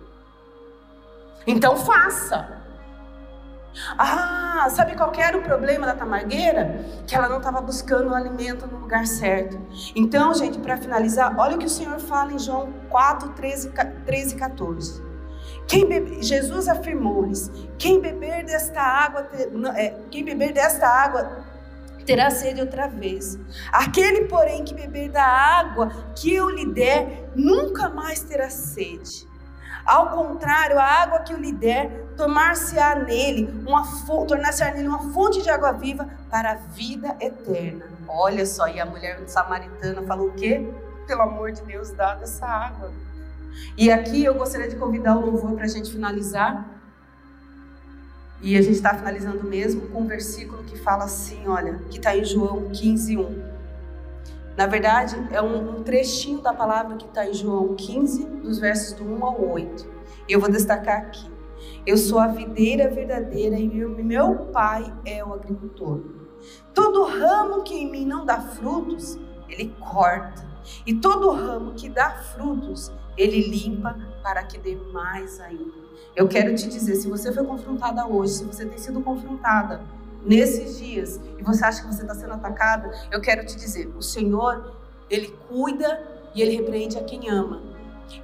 Então 1.47 1.77
faça. 1.77 2.61
Ah, 3.97 4.67
sabe 4.71 4.97
qual 4.97 5.13
era 5.17 5.39
o 5.39 5.43
problema 5.43 5.87
da 5.87 5.95
tamargueira? 5.95 6.85
Que 7.07 7.15
ela 7.15 7.29
não 7.29 7.39
estava 7.39 7.61
buscando 7.61 8.11
o 8.11 8.15
alimento 8.15 8.67
no 8.67 8.79
lugar 8.79 9.07
certo. 9.07 9.59
Então, 9.95 10.35
gente, 10.35 10.59
para 10.59 10.77
finalizar, 10.77 11.39
olha 11.39 11.57
o 11.57 11.59
que 11.59 11.67
o 11.67 11.71
Senhor 11.71 11.99
fala 12.01 12.33
em 12.33 12.39
João 12.39 12.73
4, 12.89 13.31
13, 13.31 13.71
13 14.05 14.35
e 14.35 14.39
14. 14.39 15.11
Quem 15.69 15.89
bebe... 15.89 16.21
Jesus 16.23 16.69
afirmou-lhes: 16.69 17.51
quem 17.79 18.01
beber 18.01 18.45
desta 18.45 18.81
água, 18.81 19.29
é, 19.77 19.95
quem 20.11 20.25
beber 20.25 20.53
desta 20.53 20.89
água 20.89 21.45
terá 22.11 22.29
sede 22.29 22.61
outra 22.61 22.89
vez. 22.89 23.39
Aquele, 23.71 24.25
porém, 24.25 24.65
que 24.65 24.75
beber 24.75 25.11
da 25.11 25.25
água 25.25 25.91
que 26.17 26.35
eu 26.35 26.51
lhe 26.51 26.67
der, 26.67 27.31
nunca 27.37 27.89
mais 27.89 28.21
terá 28.21 28.51
sede. 28.51 29.29
Ao 29.87 30.11
contrário, 30.11 30.77
a 30.77 30.85
água 30.85 31.21
que 31.21 31.33
eu 31.33 31.39
lhe 31.39 31.53
der, 31.53 31.89
tomar-se-á 32.17 32.97
nele, 32.97 33.49
tornar-se-á 34.27 34.73
nele 34.73 34.89
uma 34.89 35.13
fonte 35.13 35.41
de 35.41 35.49
água 35.51 35.71
viva 35.71 36.09
para 36.29 36.51
a 36.51 36.55
vida 36.55 37.17
eterna. 37.21 37.85
Olha 38.09 38.45
só, 38.45 38.67
e 38.67 38.81
a 38.81 38.87
mulher 38.87 39.23
samaritana 39.29 40.03
falou 40.03 40.31
o 40.31 40.33
quê? 40.33 40.69
Pelo 41.07 41.23
amor 41.23 41.53
de 41.53 41.63
Deus, 41.63 41.93
dá 41.93 42.17
dessa 42.17 42.45
água. 42.45 42.91
E 43.77 43.89
aqui 43.89 44.25
eu 44.25 44.35
gostaria 44.35 44.69
de 44.69 44.75
convidar 44.75 45.17
o 45.17 45.27
louvor 45.27 45.53
para 45.53 45.65
a 45.65 45.69
gente 45.69 45.93
finalizar. 45.93 46.80
E 48.43 48.57
a 48.57 48.63
gente 48.63 48.77
está 48.77 48.95
finalizando 48.95 49.45
mesmo 49.45 49.89
com 49.89 50.01
um 50.01 50.07
versículo 50.07 50.65
que 50.65 50.79
fala 50.79 51.05
assim, 51.05 51.47
olha, 51.47 51.75
que 51.91 51.99
está 51.99 52.17
em 52.17 52.25
João 52.25 52.71
15, 52.71 53.19
1. 53.19 53.51
Na 54.57 54.67
verdade, 54.67 55.17
é 55.31 55.41
um, 55.41 55.83
trechinho 55.83 56.41
da 56.41 56.53
palavra 56.53 56.97
que 56.97 57.07
está 57.07 57.27
em 57.27 57.35
João 57.35 57.75
15, 57.75 58.25
dos 58.27 58.59
versos 58.59 58.95
do 58.95 59.05
1 59.05 59.25
ao 59.25 59.51
8. 59.51 59.87
E 60.29 60.33
eu 60.33 60.41
vou 60.41 60.51
destacar 60.51 60.99
aqui. 61.03 61.31
Eu 61.87 61.97
sou 61.97 62.19
a 62.19 62.29
videira 62.29 62.89
verdadeira 62.89 63.59
e 63.59 63.69
meu, 63.69 63.91
meu 63.91 64.35
pai 64.47 64.93
é 65.05 65.25
o 65.25 65.35
agricultor. 65.35 66.03
Todo 66.75 67.05
ramo 67.05 67.63
que 67.63 67.75
em 67.75 67.91
mim 67.91 68.07
não 68.07 68.25
dá 68.25 68.41
frutos, 68.41 69.19
ele 69.49 69.75
corta. 69.81 70.49
E 70.87 70.95
todo 70.95 71.31
ramo 71.31 71.75
que 71.75 71.89
dá 71.89 72.11
frutos, 72.11 72.93
ele 73.17 73.49
limpa 73.49 73.97
para 74.23 74.43
que 74.45 74.59
dê 74.59 74.77
mais 74.77 75.41
ainda. 75.41 75.80
Eu 76.15 76.29
quero 76.29 76.55
te 76.55 76.69
dizer, 76.69 76.97
se 76.97 77.09
você 77.09 77.33
foi 77.33 77.45
confrontada 77.45 78.07
hoje, 78.07 78.35
se 78.35 78.45
você 78.45 78.67
tem 78.67 78.79
sido 78.79 79.01
confrontada 79.01 79.81
nesses 80.25 80.79
dias 80.79 81.21
e 81.39 81.43
você 81.43 81.65
acha 81.65 81.83
que 81.83 81.87
você 81.87 82.03
está 82.03 82.15
sendo 82.15 82.35
atacada, 82.35 82.91
eu 83.11 83.21
quero 83.21 83.45
te 83.47 83.57
dizer, 83.57 83.89
o 83.97 84.03
Senhor, 84.03 84.75
Ele 85.09 85.29
cuida 85.49 86.03
e 86.35 86.43
Ele 86.43 86.57
repreende 86.57 86.99
a 86.99 87.05
quem 87.05 87.29
ama. 87.31 87.63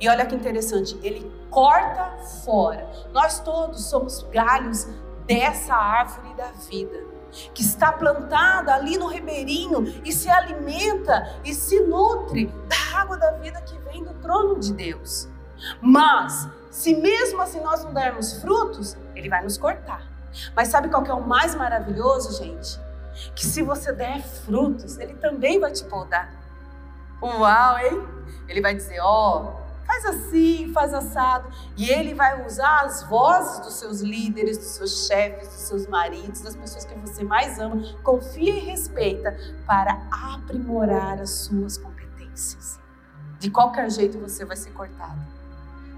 E 0.01 0.09
olha 0.09 0.27
que 0.27 0.35
interessante, 0.35 0.99
Ele 1.03 1.31
corta 1.49 2.17
fora. 2.45 2.91
Nós 3.13 3.41
todos 3.41 3.85
somos 3.85 4.23
galhos 4.33 4.87
dessa 5.27 5.75
árvore 5.75 6.35
da 6.35 6.51
vida, 6.69 7.05
que 7.55 7.63
está 7.63 7.93
plantada 7.93 8.75
ali 8.75 8.97
no 8.97 9.09
ribeirinho 9.09 9.85
e 10.05 10.13
se 10.13 10.29
alimenta 10.29 11.39
e 11.45 11.55
se 11.55 11.81
nutre 11.81 12.47
da 12.69 13.01
água 13.01 13.17
da 13.17 13.33
vida 13.33 13.61
que 13.63 13.79
vem 13.91 14.03
do 14.03 14.15
trono 14.15 14.59
de 14.59 14.73
Deus. 14.73 15.29
Mas, 15.81 16.49
se 16.77 16.95
mesmo 16.95 17.41
assim 17.41 17.59
nós 17.61 17.83
não 17.83 17.95
dermos 17.95 18.35
frutos, 18.35 18.99
Ele 19.15 19.31
vai 19.31 19.43
nos 19.43 19.57
cortar. 19.57 20.03
Mas 20.55 20.69
sabe 20.69 20.91
qual 20.91 21.03
que 21.03 21.11
é 21.11 21.15
o 21.15 21.27
mais 21.27 21.55
maravilhoso, 21.55 22.37
gente? 22.37 22.79
Que 23.35 23.47
se 23.47 23.63
você 23.63 23.95
der 23.95 24.21
frutos, 24.21 24.99
ele 24.99 25.15
também 25.15 25.59
vai 25.59 25.73
te 25.73 25.83
podar. 25.85 26.31
Uau, 27.23 27.79
hein? 27.79 28.07
Ele 28.47 28.61
vai 28.61 28.75
dizer, 28.75 29.01
ó, 29.01 29.39
oh, 29.39 29.87
faz 29.87 30.05
assim, 30.05 30.71
faz 30.75 30.93
assado. 30.93 31.51
E 31.79 31.89
ele 31.89 32.13
vai 32.13 32.45
usar 32.45 32.83
as 32.83 33.05
vozes 33.05 33.61
dos 33.61 33.73
seus 33.77 34.03
líderes, 34.03 34.59
dos 34.59 34.67
seus 34.67 35.07
chefes, 35.07 35.49
dos 35.49 35.63
seus 35.63 35.87
maridos, 35.87 36.43
das 36.43 36.55
pessoas 36.55 36.85
que 36.85 36.95
você 36.99 37.25
mais 37.25 37.59
ama, 37.59 37.83
confia 38.03 38.55
e 38.55 38.61
respeita 38.61 39.35
para 39.67 39.99
aprimorar 40.35 41.23
as 41.23 41.31
suas 41.31 41.79
competências. 41.79 42.79
De 43.39 43.51
qualquer 43.51 43.91
jeito 43.91 44.19
você 44.19 44.45
vai 44.45 44.59
ser 44.59 44.73
cortado. 44.73 45.36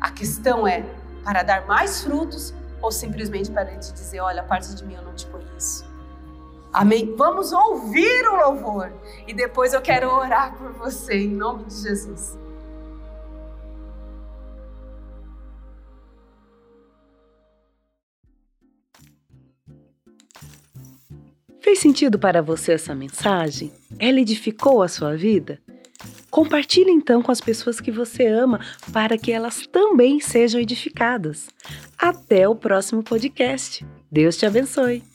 A 0.00 0.10
questão 0.10 0.66
é 0.66 0.84
para 1.24 1.42
dar 1.42 1.66
mais 1.66 2.02
frutos 2.02 2.54
ou 2.80 2.90
simplesmente 2.92 3.50
para 3.50 3.70
ele 3.70 3.80
te 3.80 3.92
dizer: 3.92 4.20
olha, 4.20 4.42
parte 4.42 4.74
de 4.74 4.84
mim 4.84 4.94
eu 4.94 5.02
não 5.02 5.14
te 5.14 5.26
conheço. 5.26 5.84
Amém? 6.72 7.14
Vamos 7.16 7.52
ouvir 7.52 8.28
o 8.28 8.36
louvor 8.36 8.92
e 9.26 9.32
depois 9.32 9.72
eu 9.72 9.80
quero 9.80 10.10
orar 10.10 10.56
por 10.56 10.72
você 10.72 11.14
em 11.14 11.28
nome 11.28 11.64
de 11.64 11.74
Jesus. 11.74 12.38
Fez 21.60 21.80
sentido 21.80 22.18
para 22.18 22.40
você 22.40 22.72
essa 22.72 22.94
mensagem? 22.94 23.72
Ela 23.98 24.20
edificou 24.20 24.82
a 24.82 24.88
sua 24.88 25.16
vida? 25.16 25.60
Compartilhe 26.30 26.90
então 26.90 27.22
com 27.22 27.32
as 27.32 27.40
pessoas 27.40 27.80
que 27.80 27.90
você 27.90 28.26
ama 28.26 28.60
para 28.92 29.16
que 29.16 29.32
elas 29.32 29.66
também 29.66 30.20
sejam 30.20 30.60
edificadas. 30.60 31.48
Até 31.96 32.48
o 32.48 32.54
próximo 32.54 33.02
podcast. 33.02 33.84
Deus 34.10 34.36
te 34.36 34.46
abençoe. 34.46 35.07